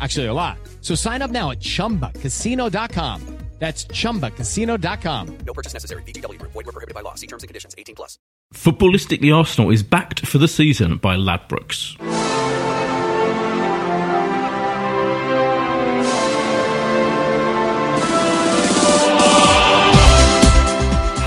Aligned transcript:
Actually, 0.00 0.26
a 0.26 0.34
lot. 0.34 0.58
So 0.80 0.94
sign 0.94 1.22
up 1.22 1.30
now 1.30 1.50
at 1.50 1.60
chumbacasino.com. 1.60 3.20
That's 3.60 3.86
chumbacasino.com. 3.86 5.38
No 5.46 5.54
purchase 5.54 5.72
necessary. 5.72 6.02
VGW 6.02 6.38
Group. 6.38 6.52
Void 6.52 6.66
were 6.66 6.72
prohibited 6.72 6.94
by 6.94 7.02
law. 7.02 7.14
See 7.14 7.28
terms 7.28 7.44
and 7.44 7.48
conditions. 7.48 7.74
18 7.78 7.94
plus. 7.94 8.18
Footballistically 8.52 9.34
Arsenal 9.34 9.70
is 9.70 9.82
backed 9.82 10.26
for 10.26 10.38
the 10.38 10.48
season 10.48 10.98
by 10.98 11.16
Ladbrokes. 11.16 11.96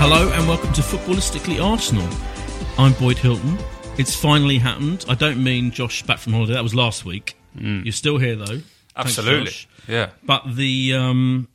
Hello 0.00 0.30
and 0.32 0.46
welcome 0.46 0.72
to 0.74 0.82
Footballistically 0.82 1.62
Arsenal. 1.64 2.06
I'm 2.78 2.92
Boyd 2.94 3.18
Hilton. 3.18 3.58
It's 3.96 4.14
finally 4.14 4.58
happened. 4.58 5.04
I 5.08 5.14
don't 5.14 5.42
mean 5.42 5.70
Josh 5.70 6.02
back 6.02 6.18
from 6.18 6.34
holiday. 6.34 6.52
That 6.52 6.62
was 6.62 6.74
last 6.74 7.04
week. 7.04 7.37
You're 7.84 7.92
still 7.92 8.18
here 8.18 8.36
though. 8.36 8.62
Absolutely. 8.96 9.52
Yeah. 9.86 10.10
But 10.24 10.42
the 10.56 10.94
um, 10.94 11.48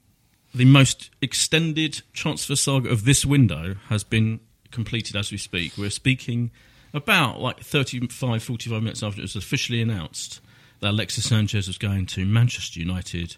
the 0.54 0.66
most 0.66 1.10
extended 1.22 2.02
transfer 2.14 2.56
saga 2.56 2.90
of 2.90 3.06
this 3.06 3.26
window 3.26 3.76
has 3.90 4.04
been 4.04 4.40
completed 4.72 5.16
as 5.16 5.32
we 5.32 5.38
speak. 5.38 5.78
We're 5.78 5.90
speaking 5.90 6.52
about 6.94 7.42
like 7.42 7.60
35, 7.60 8.44
45 8.44 8.84
minutes 8.84 9.04
after 9.04 9.20
it 9.20 9.24
was 9.24 9.36
officially 9.36 9.82
announced 9.82 10.42
that 10.80 10.92
Alexis 10.92 11.28
Sanchez 11.28 11.68
was 11.68 11.78
going 11.78 12.06
to 12.08 12.26
Manchester 12.26 12.80
United 12.80 13.36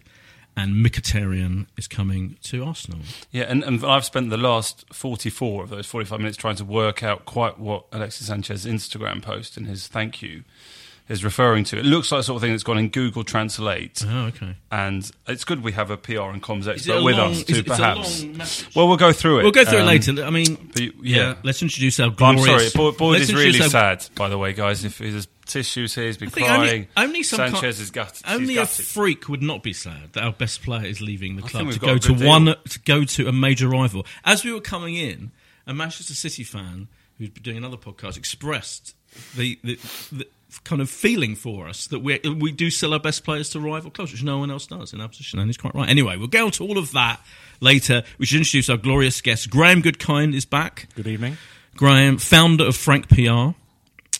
and 0.56 0.84
Mkhitaryan 0.84 1.66
is 1.76 1.86
coming 1.86 2.38
to 2.44 2.64
Arsenal. 2.64 3.00
Yeah, 3.30 3.44
and, 3.44 3.62
and 3.62 3.84
I've 3.84 4.06
spent 4.06 4.30
the 4.30 4.38
last 4.38 4.86
44 4.92 5.64
of 5.64 5.70
those 5.70 5.86
45 5.86 6.18
minutes 6.18 6.36
trying 6.36 6.56
to 6.56 6.64
work 6.64 7.02
out 7.02 7.26
quite 7.26 7.58
what 7.58 7.86
Alexis 7.92 8.28
Sanchez's 8.28 8.70
Instagram 8.70 9.22
post 9.22 9.56
and 9.56 9.66
his 9.66 9.86
thank 9.86 10.22
you 10.22 10.44
is 11.08 11.22
referring 11.24 11.62
to. 11.64 11.78
It 11.78 11.84
looks 11.84 12.10
like 12.10 12.18
the 12.20 12.24
sort 12.24 12.36
of 12.36 12.42
thing 12.42 12.50
that's 12.50 12.62
gone 12.64 12.78
in 12.78 12.88
Google 12.88 13.22
Translate. 13.22 14.04
Oh, 14.08 14.26
okay. 14.26 14.56
And 14.72 15.08
it's 15.28 15.44
good 15.44 15.62
we 15.62 15.72
have 15.72 15.90
a 15.90 15.96
PR 15.96 16.22
and 16.30 16.42
comms 16.42 16.66
expert 16.66 17.02
with 17.02 17.16
long- 17.16 17.30
us 17.32 17.38
is 17.38 17.44
too, 17.44 17.52
it- 17.54 17.58
it's 17.60 17.68
a 17.68 17.70
perhaps. 17.76 18.74
Well, 18.74 18.88
we'll 18.88 18.96
go 18.96 19.12
through 19.12 19.40
it. 19.40 19.42
We'll 19.44 19.52
go 19.52 19.64
through 19.64 19.78
it 19.78 19.82
Um, 19.82 19.86
later. 19.86 20.24
I 20.24 20.30
mean, 20.30 20.56
but 20.72 20.82
yeah. 20.82 20.90
yeah. 21.02 21.34
let's 21.44 21.62
introduce 21.62 22.00
our 22.00 22.10
But 22.10 22.24
I'm 22.24 22.38
sorry, 22.38 22.68
Boyd, 22.74 22.96
Boyd 22.96 23.20
is 23.20 23.32
really 23.34 23.60
our- 23.62 23.68
sad, 23.68 24.06
by 24.16 24.28
the 24.28 24.36
way, 24.38 24.52
guys. 24.52 24.84
If 24.84 24.98
there's 24.98 25.28
tissues 25.46 25.94
here, 25.94 26.06
he's 26.06 26.16
been 26.16 26.30
crying. 26.30 26.50
only, 26.60 26.88
only 26.96 27.22
some 27.22 27.36
Sanchez 27.36 27.78
is 27.78 27.92
gutted. 27.92 28.22
Only 28.26 28.56
a 28.56 28.66
freak 28.66 29.28
would 29.28 29.42
not 29.42 29.62
be 29.62 29.72
sad 29.72 30.12
that 30.14 30.24
our 30.24 30.32
best 30.32 30.62
player 30.62 30.86
is 30.86 31.00
leaving 31.00 31.36
the 31.36 31.42
club 31.42 31.70
to 31.70 31.78
go 31.78 31.98
to 31.98 32.14
deal. 32.16 32.26
one 32.28 32.46
to 32.68 32.78
go 32.84 33.04
to 33.04 33.28
a 33.28 33.32
major 33.32 33.68
rival. 33.68 34.04
As 34.24 34.44
we 34.44 34.52
were 34.52 34.60
coming 34.60 34.96
in, 34.96 35.30
a 35.68 35.72
Manchester 35.72 36.14
City 36.14 36.42
fan 36.42 36.88
who's 37.18 37.28
been 37.30 37.42
doing 37.44 37.56
another 37.56 37.76
podcast 37.76 38.16
expressed 38.16 38.94
the, 39.36 39.58
the, 39.64 39.78
the 40.12 40.26
kind 40.64 40.82
of 40.82 40.90
feeling 40.90 41.34
for 41.36 41.68
us 41.68 41.86
that 41.88 42.00
we 42.00 42.18
we 42.18 42.50
do 42.52 42.70
sell 42.70 42.92
our 42.92 42.98
best 43.00 43.24
players 43.24 43.50
to 43.50 43.60
rival 43.60 43.90
clubs, 43.90 44.12
which 44.12 44.22
no 44.22 44.38
one 44.38 44.50
else 44.50 44.66
does 44.66 44.92
in 44.92 45.00
our 45.00 45.08
position, 45.08 45.38
and 45.38 45.48
he's 45.48 45.56
quite 45.56 45.74
right. 45.74 45.88
Anyway, 45.88 46.16
we'll 46.16 46.26
go 46.28 46.50
to 46.50 46.64
all 46.64 46.78
of 46.78 46.92
that 46.92 47.20
later. 47.60 48.02
We 48.18 48.26
should 48.26 48.38
introduce 48.38 48.68
our 48.68 48.76
glorious 48.76 49.20
guest. 49.20 49.50
Graham 49.50 49.82
Goodkind 49.82 50.34
is 50.34 50.44
back. 50.44 50.88
Good 50.94 51.06
evening. 51.06 51.36
Graham, 51.76 52.18
founder 52.18 52.64
of 52.64 52.76
Frank 52.76 53.08
PR. 53.08 53.50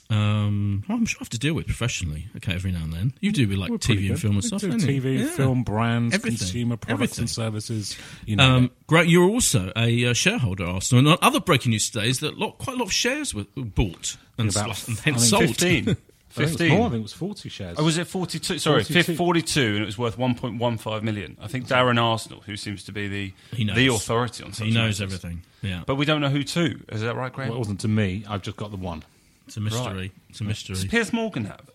Um, 0.09 0.85
well, 0.89 0.99
I'm 0.99 1.05
sure 1.07 1.19
I 1.19 1.25
have 1.25 1.31
to 1.31 1.39
deal 1.39 1.55
with 1.55 1.67
professionally. 1.67 2.29
Okay, 2.37 2.55
every 2.55 2.71
now 2.71 2.85
and 2.85 2.93
then 2.93 3.13
you 3.21 3.33
do 3.33 3.49
with 3.49 3.59
like 3.59 3.71
We're 3.71 3.79
TV 3.79 4.09
and 4.11 4.21
film 4.21 4.35
and 4.37 4.43
We 4.45 4.47
stuff. 4.49 4.61
do 4.61 4.71
don't 4.71 4.81
you? 4.81 5.01
TV, 5.03 5.19
Yeah. 5.19 5.27
film, 5.31 5.65
brands, 5.65 6.15
Everything. 6.15 6.39
consumer 6.39 6.77
products 6.77 6.95
Everything. 7.19 7.23
and 7.23 7.31
services. 7.31 7.97
You 8.25 8.37
know, 8.37 8.57
Um. 8.57 8.71
You're 9.05 9.29
also 9.29 9.73
a 9.75 10.05
uh, 10.07 10.13
shareholder 10.15 10.63
at 10.63 10.69
Arsenal. 10.71 11.09
And 11.13 11.19
other 11.23 11.41
breaking 11.41 11.71
news 11.71 11.91
today 11.91 12.09
is 12.09 12.21
that 12.21 12.39
lot, 12.39 12.59
quite 12.59 12.75
a 12.77 12.79
lot 12.79 12.87
of 12.87 12.93
shares 12.93 13.35
were 13.35 13.47
bought 13.57 14.17
and, 14.39 14.49
About- 14.51 14.87
and 14.87 14.97
I 14.99 15.01
hence 15.11 15.29
think 15.31 15.57
sold. 15.59 15.97
15. 16.37 16.47
I 16.47 16.49
think 16.49 16.71
it 16.71 16.73
was 16.73 16.73
15. 16.73 16.79
more. 16.79 16.87
I 16.87 16.91
think 16.91 17.01
it 17.01 17.03
was 17.03 17.13
forty 17.13 17.49
shares. 17.49 17.77
Oh, 17.79 17.85
was 17.85 17.99
it 17.99 18.07
42? 18.07 18.59
Sorry, 18.59 18.85
42. 18.85 19.17
42, 19.17 19.61
and 19.61 19.83
it 19.83 19.87
was 19.87 19.99
worth 19.99 20.17
1.15 20.17 21.03
million. 21.03 21.37
I 21.41 21.49
think 21.49 21.67
Darren 21.67 22.01
Arsenal, 22.03 22.41
who 22.47 22.57
seems 22.57 22.85
to 22.85 22.93
be 22.93 23.09
the 23.09 23.33
the 23.75 23.89
authority 23.89 24.45
on 24.45 24.53
such 24.53 24.67
he 24.67 24.73
knows 24.73 25.01
matters. 25.01 25.01
everything. 25.03 25.43
Yeah, 25.63 25.83
But 25.87 25.97
we 25.97 26.05
don't 26.05 26.21
know 26.21 26.29
who 26.29 26.45
to. 26.45 26.81
Is 26.91 27.01
that 27.01 27.17
right, 27.17 27.33
Graham? 27.33 27.49
Well, 27.49 27.57
it 27.57 27.61
wasn't 27.61 27.81
to 27.81 27.89
me. 27.89 28.25
I've 28.29 28.43
just 28.43 28.57
got 28.57 28.71
the 28.71 28.77
one. 28.77 29.03
it's 29.47 29.57
a 29.57 29.61
mystery. 29.61 30.13
It's 30.31 30.41
a 30.41 30.45
mystery. 30.45 30.75
Does 30.75 30.85
Piers 30.85 31.13
Morgan 31.13 31.47
have? 31.47 31.71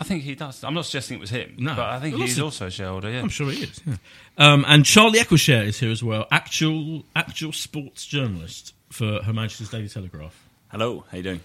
I 0.00 0.04
think 0.04 0.22
he 0.22 0.36
does. 0.36 0.62
I'm 0.62 0.74
not 0.74 0.84
suggesting 0.84 1.16
it 1.16 1.20
was 1.20 1.30
him, 1.30 1.56
No. 1.58 1.74
but 1.74 1.86
I 1.86 1.98
think 1.98 2.14
Well, 2.16 2.24
he's 2.24 2.38
also 2.38 2.66
a 2.66 2.70
shareholder. 2.70 3.10
Yeah. 3.10 3.18
I'm 3.20 3.28
sure 3.28 3.50
he 3.50 3.64
is. 3.64 3.80
Yeah. 3.84 3.96
Um, 4.36 4.64
and 4.68 4.84
Charlie 4.84 5.18
Eccleshare 5.18 5.64
is 5.66 5.80
here 5.80 5.90
as 5.90 6.04
well. 6.04 6.28
Actual, 6.30 7.02
actual 7.16 7.52
sports 7.52 8.06
journalist 8.06 8.74
for 8.90 9.20
Her 9.24 9.32
Majesty's 9.32 9.70
Daily 9.70 9.88
Telegraph 9.88 10.40
Hello, 10.70 11.04
how 11.10 11.16
you 11.16 11.24
doing? 11.24 11.40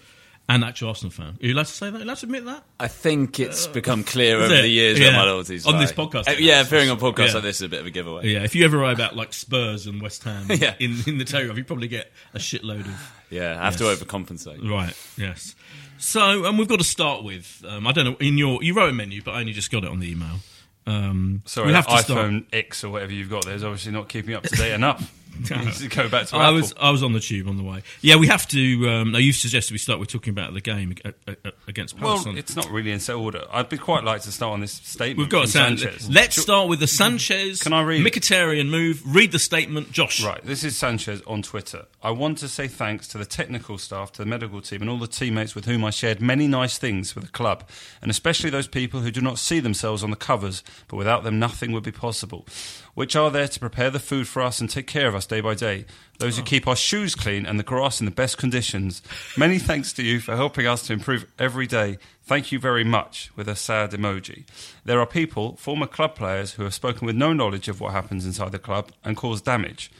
And 0.48 0.62
actual 0.62 0.88
Arsenal 0.88 1.10
fan. 1.10 1.38
Are 1.42 1.46
you 1.46 1.54
allowed 1.54 1.66
to 1.66 1.72
say 1.72 1.86
that? 1.90 1.96
Are 1.96 1.98
you 2.00 2.04
allowed 2.04 2.18
to 2.18 2.26
admit 2.26 2.44
that? 2.44 2.64
I 2.78 2.88
think 2.88 3.40
it's 3.40 3.66
become 3.66 4.04
clear 4.04 4.36
over 4.40 4.54
it? 4.54 4.62
the 4.62 4.68
years 4.68 4.98
Yeah. 4.98 5.06
where 5.08 5.12
my 5.16 5.24
loyalties 5.24 5.64
On 5.66 5.74
lie. 5.74 5.80
this 5.80 5.92
podcast, 5.92 6.28
Uh, 6.28 6.32
yeah, 6.38 6.60
appearing 6.60 6.90
on 6.90 6.98
podcasts 7.00 7.28
Yeah. 7.28 7.34
like 7.34 7.42
this 7.44 7.56
is 7.56 7.62
a 7.62 7.68
bit 7.68 7.80
of 7.80 7.86
a 7.86 7.90
giveaway. 7.90 8.30
Yeah. 8.30 8.42
If 8.44 8.54
you 8.54 8.64
ever 8.64 8.76
write 8.76 8.92
about 8.94 9.16
like 9.16 9.32
Spurs 9.32 9.86
and 9.86 10.02
West 10.02 10.22
Ham 10.24 10.46
Yeah. 10.50 10.74
in 10.78 10.96
in 11.06 11.18
the 11.18 11.24
Telegraph, 11.24 11.56
you 11.56 11.64
probably 11.64 11.88
get 11.88 12.12
a 12.34 12.38
shitload 12.38 12.80
of 12.86 13.12
Yeah, 13.30 13.58
I 13.60 13.64
have 13.64 13.80
Yes. 13.80 13.98
to 13.98 14.04
overcompensate. 14.04 14.68
Right. 14.70 14.94
Yes. 15.16 15.54
So, 15.98 16.44
and 16.44 16.58
we've 16.58 16.68
got 16.68 16.78
to 16.78 16.84
start 16.84 17.24
with. 17.24 17.64
Um, 17.66 17.86
I 17.86 17.92
don't 17.92 18.04
know. 18.04 18.16
In 18.20 18.36
your, 18.36 18.62
you 18.62 18.74
wrote 18.74 18.90
a 18.90 18.92
menu, 18.92 19.22
but 19.22 19.32
I 19.32 19.40
only 19.40 19.52
just 19.54 19.70
got 19.70 19.84
it 19.84 19.90
on 19.90 20.00
the 20.00 20.10
email. 20.10 20.40
Um, 20.86 21.40
Sorry, 21.46 21.68
we 21.68 21.72
have 21.72 21.86
to 21.86 21.92
iPhone 21.94 22.02
start. 22.40 22.44
X 22.52 22.84
or 22.84 22.90
whatever 22.90 23.12
you've 23.12 23.30
got 23.30 23.46
there 23.46 23.54
is 23.54 23.64
obviously 23.64 23.92
not 23.92 24.08
keeping 24.10 24.34
up 24.34 24.42
to 24.42 24.54
date 24.54 24.72
enough. 24.74 25.10
You 25.50 25.56
need 25.56 25.74
to 25.74 25.88
go 25.88 26.08
back 26.08 26.26
to 26.28 26.36
I 26.36 26.44
Apple. 26.44 26.54
was 26.56 26.74
I 26.80 26.90
was 26.90 27.02
on 27.02 27.12
the 27.12 27.20
tube 27.20 27.48
on 27.48 27.56
the 27.56 27.62
way. 27.62 27.82
Yeah, 28.00 28.16
we 28.16 28.26
have 28.28 28.46
to. 28.48 28.88
Um, 28.88 29.12
now 29.12 29.18
you've 29.18 29.36
suggested 29.36 29.72
we 29.72 29.78
start 29.78 29.98
with 30.00 30.08
talking 30.08 30.30
about 30.30 30.54
the 30.54 30.60
game 30.60 30.92
ag- 30.92 31.14
ag- 31.26 31.36
ag- 31.44 31.52
against 31.68 31.94
well, 32.00 32.12
Palace. 32.14 32.26
on- 32.26 32.38
it's 32.38 32.56
not 32.56 32.70
really 32.70 32.92
in 32.92 33.00
set 33.00 33.16
order. 33.16 33.44
I'd 33.52 33.68
be 33.68 33.76
quite 33.78 34.04
like 34.04 34.22
to 34.22 34.32
start 34.32 34.52
on 34.52 34.60
this 34.60 34.72
statement. 34.72 35.18
We've 35.18 35.28
got 35.28 35.40
a 35.48 35.50
from 35.50 35.50
sound. 35.50 35.78
Sanchez. 35.80 36.08
Let's 36.10 36.36
start 36.40 36.68
with 36.68 36.80
the 36.80 36.86
Sanchez. 36.86 37.62
Can 37.62 37.72
I 37.72 37.82
read 37.82 38.06
it? 38.06 38.12
Mkhitaryan 38.12 38.68
move? 38.68 39.02
Read 39.06 39.32
the 39.32 39.38
statement, 39.38 39.90
Josh. 39.92 40.22
Right, 40.24 40.42
this 40.44 40.64
is 40.64 40.76
Sanchez 40.76 41.20
on 41.26 41.42
Twitter. 41.42 41.86
I 42.02 42.10
want 42.10 42.38
to 42.38 42.48
say 42.48 42.68
thanks 42.68 43.08
to 43.08 43.18
the 43.18 43.24
technical 43.26 43.78
staff, 43.78 44.12
to 44.12 44.22
the 44.22 44.26
medical 44.28 44.60
team, 44.60 44.80
and 44.82 44.90
all 44.90 44.98
the 44.98 45.06
teammates 45.06 45.54
with 45.54 45.64
whom 45.64 45.84
I 45.84 45.90
shared 45.90 46.20
many 46.20 46.46
nice 46.46 46.78
things 46.78 47.12
for 47.12 47.20
the 47.20 47.28
club, 47.28 47.64
and 48.02 48.10
especially 48.10 48.50
those 48.50 48.68
people 48.68 49.00
who 49.00 49.10
do 49.10 49.20
not 49.20 49.38
see 49.38 49.60
themselves 49.60 50.02
on 50.04 50.10
the 50.10 50.16
covers, 50.16 50.62
but 50.88 50.96
without 50.96 51.24
them 51.24 51.38
nothing 51.38 51.72
would 51.72 51.82
be 51.82 51.92
possible, 51.92 52.46
which 52.94 53.16
are 53.16 53.30
there 53.30 53.48
to 53.48 53.60
prepare 53.60 53.90
the 53.90 53.98
food 53.98 54.26
for 54.26 54.42
us 54.42 54.60
and 54.60 54.70
take 54.70 54.86
care 54.86 55.06
of 55.06 55.14
us 55.14 55.26
day 55.26 55.40
by 55.40 55.54
day. 55.54 55.84
Those 56.18 56.36
who 56.36 56.42
oh. 56.42 56.46
keep 56.46 56.66
our 56.66 56.76
shoes 56.76 57.14
clean 57.14 57.44
and 57.44 57.58
the 57.58 57.64
grass 57.64 58.00
in 58.00 58.06
the 58.06 58.12
best 58.12 58.38
conditions. 58.38 59.02
Many 59.36 59.58
thanks 59.58 59.92
to 59.94 60.02
you 60.02 60.20
for 60.20 60.36
helping 60.36 60.66
us 60.66 60.86
to 60.86 60.92
improve 60.92 61.26
every 61.38 61.66
day. 61.66 61.98
Thank 62.22 62.52
you 62.52 62.58
very 62.58 62.84
much, 62.84 63.30
with 63.36 63.48
a 63.48 63.56
sad 63.56 63.90
emoji. 63.90 64.44
There 64.84 65.00
are 65.00 65.06
people, 65.06 65.56
former 65.56 65.86
club 65.86 66.14
players, 66.14 66.52
who 66.52 66.62
have 66.62 66.74
spoken 66.74 67.06
with 67.06 67.16
no 67.16 67.32
knowledge 67.32 67.68
of 67.68 67.80
what 67.80 67.92
happens 67.92 68.24
inside 68.24 68.52
the 68.52 68.58
club 68.58 68.92
and 69.04 69.16
cause 69.16 69.42
damage. 69.42 69.90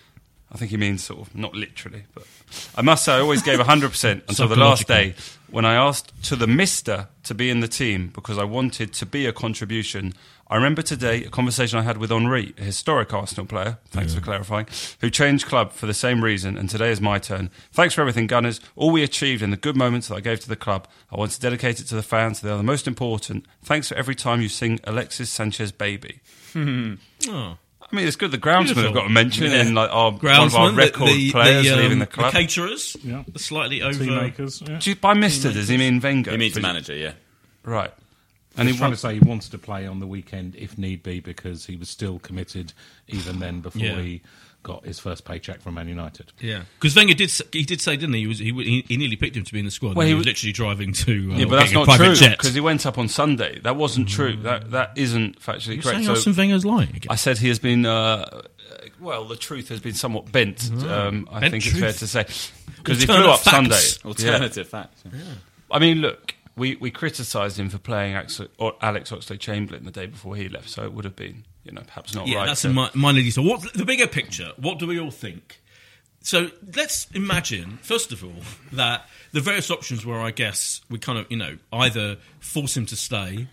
I 0.55 0.56
think 0.56 0.71
he 0.71 0.77
means 0.77 1.03
sort 1.03 1.21
of 1.21 1.35
not 1.35 1.55
literally, 1.55 2.05
but 2.15 2.25
I 2.77 2.83
must 2.83 3.05
say 3.05 3.15
I 3.15 3.19
always 3.21 3.43
gave 3.43 3.59
100% 3.59 4.23
until 4.29 4.47
the 4.47 4.55
last 4.56 4.87
day 4.87 5.15
when 5.51 5.65
I 5.65 5.75
asked 5.75 6.12
to 6.25 6.37
the 6.37 6.47
mister 6.47 7.09
to 7.25 7.35
be 7.35 7.51
in 7.51 7.59
the 7.59 7.69
team 7.69 8.12
because 8.15 8.39
I 8.39 8.45
wanted 8.45 8.93
to 8.95 9.06
be 9.06 9.27
a 9.27 9.33
contribution. 9.33 10.15
I 10.49 10.55
remember 10.55 10.81
today 10.83 11.25
a 11.25 11.31
conversation 11.31 11.79
I 11.79 11.83
had 11.83 11.99
with 11.99 12.11
Henry, 12.11 12.55
a 12.56 12.62
historic 12.62 13.12
Arsenal 13.12 13.47
player, 13.47 13.79
thanks 13.91 14.15
for 14.15 14.21
clarifying, 14.21 14.69
who 15.01 15.11
changed 15.11 15.47
club 15.47 15.73
for 15.73 15.87
the 15.87 15.95
same 15.95 16.23
reason, 16.23 16.57
and 16.57 16.71
today 16.71 16.91
is 16.93 17.00
my 17.00 17.19
turn. 17.19 17.50
Thanks 17.73 17.95
for 17.95 18.03
everything, 18.03 18.29
Gunners. 18.29 18.61
All 18.77 18.91
we 18.91 19.03
achieved 19.03 19.43
and 19.43 19.53
the 19.53 19.57
good 19.57 19.77
moments 19.77 20.07
that 20.09 20.15
I 20.15 20.21
gave 20.21 20.39
to 20.41 20.49
the 20.49 20.55
club, 20.55 20.87
I 21.11 21.17
want 21.17 21.33
to 21.33 21.41
dedicate 21.41 21.81
it 21.81 21.85
to 21.89 21.97
the 21.97 22.03
fans. 22.03 22.41
They 22.41 22.50
are 22.50 22.57
the 22.57 22.62
most 22.62 22.87
important. 22.87 23.47
Thanks 23.65 23.89
for 23.89 23.97
every 23.97 24.15
time 24.15 24.41
you 24.41 24.49
sing 24.49 24.79
Alexis 24.85 25.31
Sanchez 25.31 25.73
Baby. 25.73 26.21
Hmm. 26.55 26.95
Oh. 27.27 27.59
I 27.94 27.96
mean, 27.99 28.06
it's 28.08 28.17
good 28.17 28.32
the 28.32 28.38
groundsmen 28.38 28.82
have 28.82 28.93
got 28.93 29.06
a 29.06 29.08
mention 29.08 29.52
Yeah. 29.52 29.61
in 29.62 29.75
like 29.75 29.88
our, 29.93 30.11
one 30.11 30.46
of 30.46 30.55
our 30.56 30.73
record 30.73 31.08
the, 31.11 31.31
players 31.31 31.64
the, 31.64 31.75
um, 31.75 31.79
leaving 31.81 31.99
the 32.00 32.06
club. 32.06 32.32
caterers, 32.32 32.96
Yeah. 33.05 33.23
the 33.32 33.38
slightly 33.38 33.82
over. 33.82 34.05
Team 34.05 34.17
makers. 34.17 34.61
Yeah. 34.67 34.79
Do 34.81 34.91
you- 34.91 34.96
by 34.96 35.14
Mister, 35.14 35.52
does 35.52 35.69
he 35.69 35.76
mean 35.76 36.00
Wenger? 36.00 36.32
He 36.32 36.37
means 36.37 36.55
For- 36.55 36.61
manager, 36.61 36.94
yeah. 36.96 37.12
Right. 37.62 37.93
And 38.56 38.61
And 38.61 38.69
he's 38.69 38.75
he 38.76 38.79
trying 38.79 38.91
wants 38.91 39.02
to 39.02 39.08
say 39.08 39.14
he 39.14 39.20
wanted 39.20 39.50
to 39.52 39.58
play 39.58 39.87
on 39.87 40.00
the 40.00 40.06
weekend 40.08 40.56
if 40.56 40.76
need 40.76 41.02
be 41.05 41.20
because 41.20 41.67
he 41.67 41.76
was 41.76 41.88
still 41.88 42.19
committed 42.19 42.73
even 43.08 43.38
then 43.38 43.61
before 43.61 43.81
Yeah. 43.82 44.00
he 44.02 44.23
got 44.64 44.84
his 44.84 44.99
first 44.99 45.25
paycheck 45.25 45.61
from 45.61 45.75
Man 45.75 45.87
United. 45.87 46.32
Yeah, 46.40 46.64
because 46.81 46.96
Wenger 46.96 47.14
did. 47.14 47.31
He 47.52 47.62
did 47.62 47.81
say, 47.81 47.96
didn't 47.96 48.14
he? 48.14 48.22
He 48.22 48.26
was. 48.26 48.38
He, 48.40 48.50
he, 48.52 48.84
he 48.88 48.96
nearly 48.96 49.14
picked 49.14 49.37
him 49.37 49.44
to 49.44 49.52
be 49.52 49.61
in 49.61 49.64
the 49.64 49.70
squad. 49.70 49.94
Well, 49.94 50.00
and 50.00 50.08
he 50.08 50.11
he 50.11 50.14
was 50.14 50.22
was- 50.22 50.26
literally 50.26 50.52
driving 50.52 50.93
to. 50.93 51.32
Uh, 51.32 51.37
Yeah, 51.37 51.44
but 51.44 51.56
that's 51.61 51.70
not 51.72 51.88
true 51.96 52.14
because 52.31 52.55
he 52.55 52.61
went 52.61 52.84
up 52.84 52.99
on 52.99 53.06
Sunday. 53.06 53.61
That 53.61 53.76
wasn't 53.76 54.08
true. 54.08 54.37
That 54.38 54.72
that 54.72 54.90
isn't 54.96 55.38
factually 55.40 55.75
You're 55.75 55.82
correct. 55.82 55.96
saying 55.99 56.05
So 56.06 56.11
Arsene 56.12 56.34
Wenger's 56.34 56.64
lying 56.64 56.88
again. 56.88 57.06
I 57.11 57.14
said 57.14 57.38
he 57.38 57.46
has 57.49 57.61
been. 57.61 57.87
Uh, 57.87 58.43
well, 59.00 59.25
the 59.26 59.37
truth 59.37 59.69
has 59.69 59.81
been 59.81 59.94
somewhat 59.94 60.32
bent. 60.32 60.70
Um, 60.84 61.28
I 61.31 61.40
Bent 61.40 61.52
think 61.52 61.66
it's 61.66 61.78
fair 61.78 61.93
to 61.93 62.06
say 62.06 62.25
because 62.78 63.00
he 63.02 63.06
Alternate 63.08 63.22
flew 63.22 63.31
up 63.31 63.40
facts. 63.40 63.50
Sunday. 63.56 63.81
Yeah. 64.02 64.08
Alternative 64.34 64.69
facts. 64.69 65.02
yeah. 65.12 65.20
I 65.70 65.78
mean, 65.78 65.99
look, 65.99 66.34
we, 66.56 66.76
we 66.76 66.90
criticised 66.90 67.58
him 67.58 67.69
for 67.69 67.78
playing 67.78 68.14
Alex, 68.14 68.40
or 68.58 68.75
Alex 68.81 69.11
Oxlade-Chamberlain 69.11 69.84
the 69.84 69.90
day 69.90 70.06
before 70.06 70.37
he 70.37 70.49
left, 70.49 70.69
so 70.70 70.84
it 70.84 70.93
would 70.93 71.05
have 71.05 71.16
been, 71.16 71.44
you 71.64 71.72
know, 71.72 71.82
perhaps 71.87 72.14
not 72.14 72.26
yeah, 72.26 72.38
right. 72.38 72.46
that's 72.46 72.62
to- 72.62 72.69
a 72.70 72.72
mi- 72.72 72.90
minor 72.94 73.20
detail. 73.20 73.44
What 73.44 73.72
the 73.75 73.84
bigger 73.84 74.06
picture? 74.06 74.52
What 74.56 74.78
do 74.78 74.87
we 74.87 74.99
all 75.00 75.11
think? 75.11 75.61
So 76.20 76.50
let's 76.75 77.06
imagine, 77.12 77.78
first 77.82 78.11
of 78.12 78.25
all, 78.25 78.32
that 78.72 79.06
the 79.32 79.40
various 79.40 79.70
options 79.70 80.06
were, 80.06 80.20
I 80.20 80.31
guess, 80.31 80.81
we 80.90 80.99
kind 80.99 81.19
of, 81.19 81.26
you 81.31 81.37
know, 81.37 81.58
either 81.72 82.16
force 82.40 82.76
him 82.76 82.87
to 82.87 82.96
stay 82.96 83.46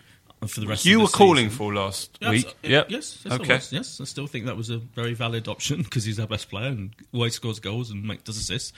for 0.47 0.61
the 0.61 0.67
rest. 0.67 0.81
Of 0.81 0.83
the. 0.85 0.89
You 0.91 0.99
were 1.01 1.07
the 1.07 1.11
calling 1.11 1.49
for 1.49 1.73
last 1.73 2.17
Yeah, 2.21 2.29
week. 2.29 2.47
abso- 2.47 2.69
Yep. 2.69 2.85
Yes. 2.91 3.21
Yes, 3.25 3.33
Okay. 3.33 3.53
I 3.53 3.55
was. 3.57 3.73
Yes, 3.73 3.99
I 4.01 4.05
still 4.05 4.25
think 4.27 4.45
that 4.45 4.55
was 4.57 4.69
a 4.69 4.77
very 4.77 5.13
valid 5.13 5.47
option 5.49 5.81
because 5.83 6.05
he's 6.05 6.19
our 6.19 6.27
best 6.27 6.49
player 6.49 6.67
and 6.67 6.91
always 7.13 7.35
scores 7.35 7.59
goals 7.59 7.91
and 7.91 8.03
make, 8.05 8.23
does 8.23 8.37
assists. 8.37 8.71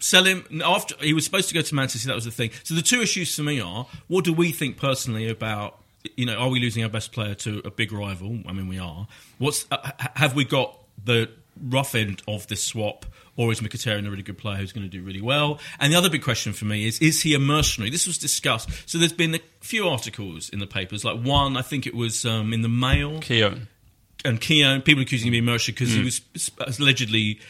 Sell 0.00 0.24
him 0.24 0.44
after 0.64 0.94
he 1.00 1.12
was 1.12 1.24
supposed 1.24 1.48
to 1.48 1.54
go 1.54 1.62
to 1.62 1.74
Manchester. 1.74 2.06
That 2.08 2.14
was 2.14 2.24
the 2.24 2.30
thing. 2.30 2.50
So 2.62 2.74
the 2.74 2.82
two 2.82 3.00
issues 3.02 3.34
for 3.34 3.42
me 3.42 3.60
are: 3.60 3.86
what 4.06 4.24
do 4.24 4.32
we 4.32 4.52
think 4.52 4.76
personally 4.76 5.28
about? 5.28 5.78
You 6.16 6.26
know, 6.26 6.36
are 6.36 6.48
we 6.48 6.60
losing 6.60 6.82
our 6.82 6.88
best 6.88 7.12
player 7.12 7.34
to 7.36 7.62
a 7.64 7.70
big 7.70 7.92
rival? 7.92 8.40
I 8.46 8.52
mean, 8.52 8.68
we 8.68 8.78
are. 8.78 9.06
What's 9.38 9.66
uh, 9.70 9.90
have 10.16 10.34
we 10.34 10.44
got 10.44 10.78
the 11.04 11.30
rough 11.60 11.94
end 11.94 12.22
of 12.28 12.46
this 12.46 12.62
swap, 12.62 13.04
or 13.36 13.50
is 13.52 13.60
Mkhitaryan 13.60 14.06
a 14.06 14.10
really 14.10 14.22
good 14.22 14.38
player 14.38 14.56
who's 14.58 14.72
going 14.72 14.88
to 14.88 14.90
do 14.90 15.02
really 15.02 15.20
well? 15.20 15.58
And 15.80 15.92
the 15.92 15.96
other 15.96 16.10
big 16.10 16.22
question 16.22 16.52
for 16.52 16.64
me 16.64 16.86
is: 16.86 17.00
is 17.00 17.22
he 17.22 17.34
a 17.34 17.38
mercenary? 17.38 17.90
This 17.90 18.06
was 18.06 18.18
discussed. 18.18 18.68
So 18.88 18.98
there's 18.98 19.12
been 19.12 19.34
a 19.34 19.40
few 19.60 19.88
articles 19.88 20.48
in 20.50 20.58
the 20.58 20.66
papers. 20.66 21.04
Like 21.04 21.20
one, 21.22 21.56
I 21.56 21.62
think 21.62 21.86
it 21.86 21.94
was 21.94 22.24
um, 22.24 22.52
in 22.52 22.62
the 22.62 22.68
Mail 22.68 23.20
Keown. 23.20 23.68
and 24.24 24.40
Keown, 24.40 24.82
people 24.82 25.02
accusing 25.02 25.28
him 25.28 25.30
of 25.30 25.32
being 25.32 25.44
mercenary 25.44 25.74
because 25.74 25.92
he 25.94 26.02
was 26.04 26.50
allegedly 26.78 27.40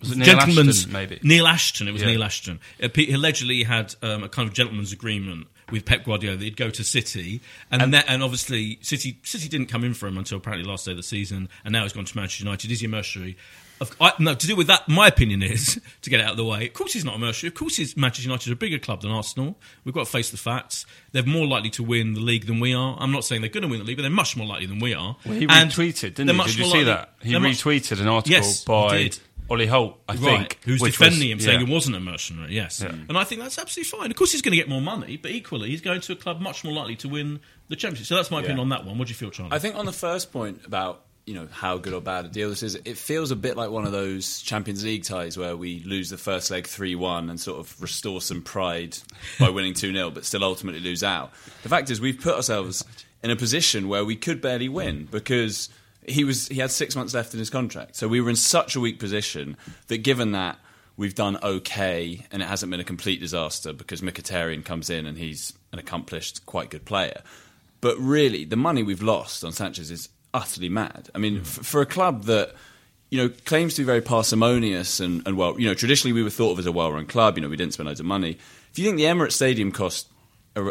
Was 0.00 0.16
Neil 0.16 0.26
gentleman's 0.26 0.78
Ashton, 0.80 0.92
maybe? 0.92 1.20
Neil 1.22 1.46
Ashton. 1.46 1.88
It 1.88 1.92
was 1.92 2.02
Yeah. 2.02 2.08
Neil 2.08 2.24
Ashton. 2.24 2.60
Uh, 2.82 2.88
He 2.94 3.12
allegedly 3.12 3.62
had 3.62 3.94
um, 4.02 4.24
a 4.24 4.28
kind 4.28 4.48
of 4.48 4.54
gentleman's 4.54 4.92
agreement 4.92 5.46
with 5.70 5.84
Pep 5.84 6.04
Guardiola 6.04 6.36
that 6.36 6.44
he'd 6.44 6.56
go 6.56 6.70
to 6.70 6.84
City, 6.84 7.40
and 7.70 7.82
and, 7.82 7.94
that, 7.94 8.04
and 8.08 8.22
obviously 8.22 8.78
City 8.82 9.18
City 9.22 9.48
didn't 9.48 9.66
come 9.68 9.84
in 9.84 9.94
for 9.94 10.06
him 10.06 10.18
until 10.18 10.38
apparently 10.38 10.68
last 10.68 10.84
day 10.86 10.90
of 10.92 10.96
the 10.96 11.02
season, 11.02 11.48
and 11.64 11.72
now 11.72 11.82
he's 11.82 11.92
gone 11.92 12.04
to 12.04 12.16
Manchester 12.16 12.44
United. 12.44 12.70
Is 12.70 12.80
he 12.80 12.86
a 12.86 12.88
mercenary? 12.88 13.36
Of, 13.80 13.90
I, 14.00 14.12
no, 14.20 14.34
to 14.36 14.46
do 14.46 14.54
with 14.54 14.68
that, 14.68 14.88
my 14.88 15.08
opinion 15.08 15.42
is 15.42 15.80
to 16.02 16.08
get 16.10 16.20
it 16.20 16.22
out 16.24 16.30
of 16.30 16.36
the 16.36 16.44
way. 16.44 16.68
Of 16.68 16.74
course, 16.74 16.92
he's 16.92 17.04
not 17.04 17.16
a 17.16 17.18
mercenary. 17.18 17.48
Of 17.52 17.54
course, 17.58 17.76
he's 17.76 17.96
Manchester 17.96 18.28
United 18.28 18.48
are 18.50 18.52
a 18.52 18.56
bigger 18.56 18.78
club 18.78 19.02
than 19.02 19.10
Arsenal. 19.10 19.56
We've 19.84 19.92
got 19.94 20.06
to 20.06 20.10
face 20.12 20.30
the 20.30 20.36
facts. 20.36 20.86
They're 21.10 21.24
more 21.24 21.44
likely 21.44 21.70
to 21.70 21.82
win 21.82 22.14
the 22.14 22.20
league 22.20 22.46
than 22.46 22.60
we 22.60 22.72
are. 22.72 22.96
I'm 23.00 23.10
not 23.10 23.24
saying 23.24 23.40
they're 23.40 23.50
going 23.50 23.62
to 23.62 23.68
win 23.68 23.80
the 23.80 23.84
league, 23.84 23.96
but 23.96 24.02
they're 24.02 24.10
much 24.12 24.36
more 24.36 24.46
likely 24.46 24.66
than 24.66 24.78
we 24.78 24.94
are. 24.94 25.16
Well, 25.26 25.34
he 25.34 25.46
And 25.50 25.70
retweeted, 25.72 26.14
didn't 26.14 26.30
he? 26.30 26.36
Did 26.44 26.54
you 26.56 26.62
more 26.64 26.70
see 26.72 26.78
likely- 26.78 26.84
that? 26.84 27.14
He 27.20 27.32
they're 27.32 27.40
much- 27.40 27.64
retweeted 27.64 28.00
an 28.00 28.06
article 28.06 28.30
Yes, 28.36 28.64
by. 28.64 29.10
Ollie 29.50 29.66
Holt, 29.66 30.00
I 30.08 30.12
right, 30.14 30.20
think. 30.20 30.58
who's 30.64 30.80
which 30.80 30.92
defending 30.98 31.20
was- 31.20 31.32
him, 31.32 31.40
saying 31.40 31.60
yeah. 31.60 31.66
it 31.66 31.70
wasn't 31.72 31.96
a 31.96 32.00
mercenary. 32.00 32.54
Yes, 32.54 32.80
Yeah. 32.82 32.90
and 33.08 33.16
I 33.18 33.24
think 33.24 33.42
that's 33.42 33.58
absolutely 33.58 33.90
fine. 33.98 34.10
Of 34.10 34.16
course, 34.16 34.32
he's 34.32 34.42
going 34.42 34.52
to 34.52 34.56
get 34.56 34.68
more 34.68 34.80
money, 34.80 35.16
but 35.18 35.30
equally, 35.30 35.68
he's 35.70 35.80
going 35.82 36.00
to 36.00 36.12
a 36.12 36.16
club 36.16 36.40
much 36.40 36.64
more 36.64 36.72
likely 36.72 36.96
to 36.96 37.08
win 37.08 37.40
the 37.68 37.76
championship. 37.76 38.06
So 38.06 38.16
that's 38.16 38.30
my 38.30 38.38
opinion 38.40 38.60
on 38.60 38.68
that 38.70 38.84
one. 38.86 38.98
What 38.98 39.06
do 39.08 39.10
you 39.10 39.16
feel, 39.16 39.30
Charlie? 39.30 39.52
I 39.52 39.58
think 39.58 39.76
on 39.76 39.84
the 39.86 39.92
first 39.92 40.32
point 40.32 40.62
about 40.66 41.02
you 41.26 41.32
know 41.34 41.48
how 41.50 41.78
good 41.78 41.94
or 41.94 42.02
bad 42.02 42.26
a 42.26 42.28
deal 42.28 42.50
this 42.50 42.62
is, 42.62 42.74
it 42.74 42.98
feels 42.98 43.30
a 43.30 43.36
bit 43.36 43.56
like 43.56 43.70
one 43.70 43.86
of 43.86 43.92
those 43.92 44.42
Champions 44.42 44.84
League 44.84 45.04
ties 45.04 45.38
where 45.38 45.56
we 45.56 45.82
lose 45.84 46.10
the 46.10 46.18
first 46.18 46.50
leg 46.50 46.66
three 46.66 46.94
one 46.94 47.30
and 47.30 47.40
sort 47.40 47.58
of 47.60 47.74
restore 47.80 48.20
some 48.20 48.42
pride 48.42 48.98
by 49.40 49.48
winning 49.50 49.72
two 49.72 49.90
0 49.92 50.10
but 50.10 50.24
still 50.26 50.44
ultimately 50.44 50.80
lose 50.82 51.02
out. 51.02 51.32
The 51.62 51.68
fact 51.70 51.88
is, 51.90 51.98
we've 52.00 52.20
put 52.20 52.34
ourselves 52.34 52.84
in 53.22 53.30
a 53.30 53.36
position 53.36 53.88
where 53.88 54.04
we 54.04 54.16
could 54.16 54.42
barely 54.42 54.68
win 54.68 55.08
because 55.10 55.70
he 56.06 56.24
was 56.24 56.48
he 56.48 56.60
had 56.60 56.70
six 56.70 56.94
months 56.96 57.14
left 57.14 57.34
in 57.34 57.38
his 57.38 57.50
contract, 57.50 57.96
so 57.96 58.08
we 58.08 58.20
were 58.20 58.30
in 58.30 58.36
such 58.36 58.76
a 58.76 58.80
weak 58.80 58.98
position 58.98 59.56
that 59.88 59.98
given 59.98 60.32
that. 60.32 60.58
We've 60.96 61.12
done 61.12 61.38
okay, 61.42 62.24
and 62.30 62.40
it 62.40 62.46
hasn't 62.46 62.70
been 62.70 62.78
a 62.78 62.84
complete 62.84 63.18
disaster 63.18 63.72
because 63.72 64.00
Mkhitaryan 64.00 64.64
comes 64.64 64.90
in 64.90 65.06
and 65.06 65.18
he's 65.18 65.52
an 65.72 65.80
accomplished, 65.80 66.46
quite 66.46 66.70
good 66.70 66.84
player. 66.84 67.20
But 67.80 67.98
really, 67.98 68.44
the 68.44 68.54
money 68.54 68.84
we've 68.84 69.02
lost 69.02 69.44
on 69.44 69.50
Sanchez 69.50 69.90
is 69.90 70.08
utterly 70.32 70.68
mad. 70.68 71.10
I 71.12 71.18
mean, 71.18 71.38
mm. 71.38 71.40
f- 71.40 71.66
for 71.66 71.80
a 71.80 71.86
club 71.86 72.24
that 72.24 72.54
you 73.10 73.18
know 73.18 73.28
claims 73.44 73.74
to 73.74 73.82
be 73.82 73.86
very 73.86 74.02
parsimonious 74.02 75.00
and, 75.00 75.26
and 75.26 75.36
well, 75.36 75.58
you 75.58 75.66
know, 75.66 75.74
traditionally 75.74 76.12
we 76.12 76.22
were 76.22 76.30
thought 76.30 76.52
of 76.52 76.60
as 76.60 76.66
a 76.66 76.72
well-run 76.72 77.06
club. 77.06 77.36
You 77.36 77.42
know, 77.42 77.48
we 77.48 77.56
didn't 77.56 77.74
spend 77.74 77.88
loads 77.88 77.98
of 77.98 78.06
money. 78.06 78.38
If 78.70 78.78
you 78.78 78.84
think 78.84 78.96
the 78.96 79.04
Emirates 79.04 79.32
Stadium 79.32 79.72
cost 79.72 80.08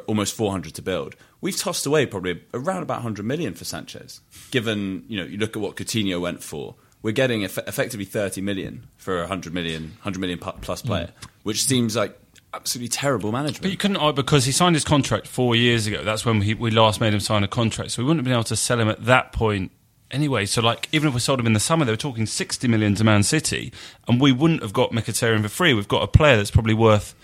almost 0.07 0.35
400 0.35 0.73
to 0.75 0.81
build, 0.81 1.15
we've 1.41 1.57
tossed 1.57 1.85
away 1.85 2.05
probably 2.05 2.41
around 2.53 2.83
about 2.83 2.97
100 2.97 3.25
million 3.25 3.53
for 3.53 3.65
Sanchez. 3.65 4.21
Given 4.51 5.05
you 5.07 5.17
know, 5.17 5.25
you 5.25 5.37
look 5.37 5.55
at 5.55 5.61
what 5.61 5.75
Coutinho 5.75 6.19
went 6.21 6.43
for. 6.43 6.75
We're 7.01 7.11
getting 7.11 7.43
eff- 7.43 7.57
effectively 7.57 8.05
30 8.05 8.41
million 8.41 8.87
for 8.95 9.17
a 9.17 9.21
100 9.21 9.53
million, 9.53 9.83
100 10.03 10.19
million 10.19 10.39
plus 10.39 10.81
mm. 10.81 10.85
player, 10.85 11.09
which 11.43 11.65
seems 11.65 11.97
like 11.97 12.17
absolutely 12.53 12.87
terrible 12.87 13.31
management. 13.31 13.63
But 13.63 13.71
you 13.71 13.77
couldn't, 13.77 14.15
because 14.15 14.45
he 14.45 14.51
signed 14.51 14.75
his 14.75 14.85
contract 14.85 15.27
four 15.27 15.55
years 15.55 15.85
ago. 15.85 16.03
That's 16.03 16.25
when 16.25 16.41
he, 16.41 16.53
we 16.53 16.71
last 16.71 17.01
made 17.01 17.13
him 17.13 17.19
sign 17.19 17.43
a 17.43 17.47
contract. 17.47 17.91
So 17.91 18.01
we 18.01 18.05
wouldn't 18.05 18.19
have 18.19 18.25
been 18.25 18.33
able 18.33 18.43
to 18.45 18.55
sell 18.55 18.79
him 18.79 18.87
at 18.87 19.03
that 19.05 19.33
point 19.33 19.71
anyway. 20.11 20.45
So, 20.45 20.61
like, 20.61 20.87
even 20.91 21.09
if 21.09 21.13
we 21.13 21.19
sold 21.19 21.39
him 21.39 21.47
in 21.47 21.53
the 21.53 21.59
summer, 21.59 21.83
they 21.83 21.91
were 21.91 21.97
talking 21.97 22.25
60 22.25 22.67
million 22.67 22.95
to 22.95 23.03
Man 23.03 23.23
City, 23.23 23.73
and 24.07 24.21
we 24.21 24.31
wouldn't 24.31 24.61
have 24.61 24.71
got 24.71 24.91
Mkhitaryan 24.91 25.41
for 25.41 25.49
free. 25.49 25.73
We've 25.73 25.87
got 25.87 26.03
a 26.03 26.07
player 26.07 26.37
that's 26.37 26.51
probably 26.51 26.75
worth 26.75 27.15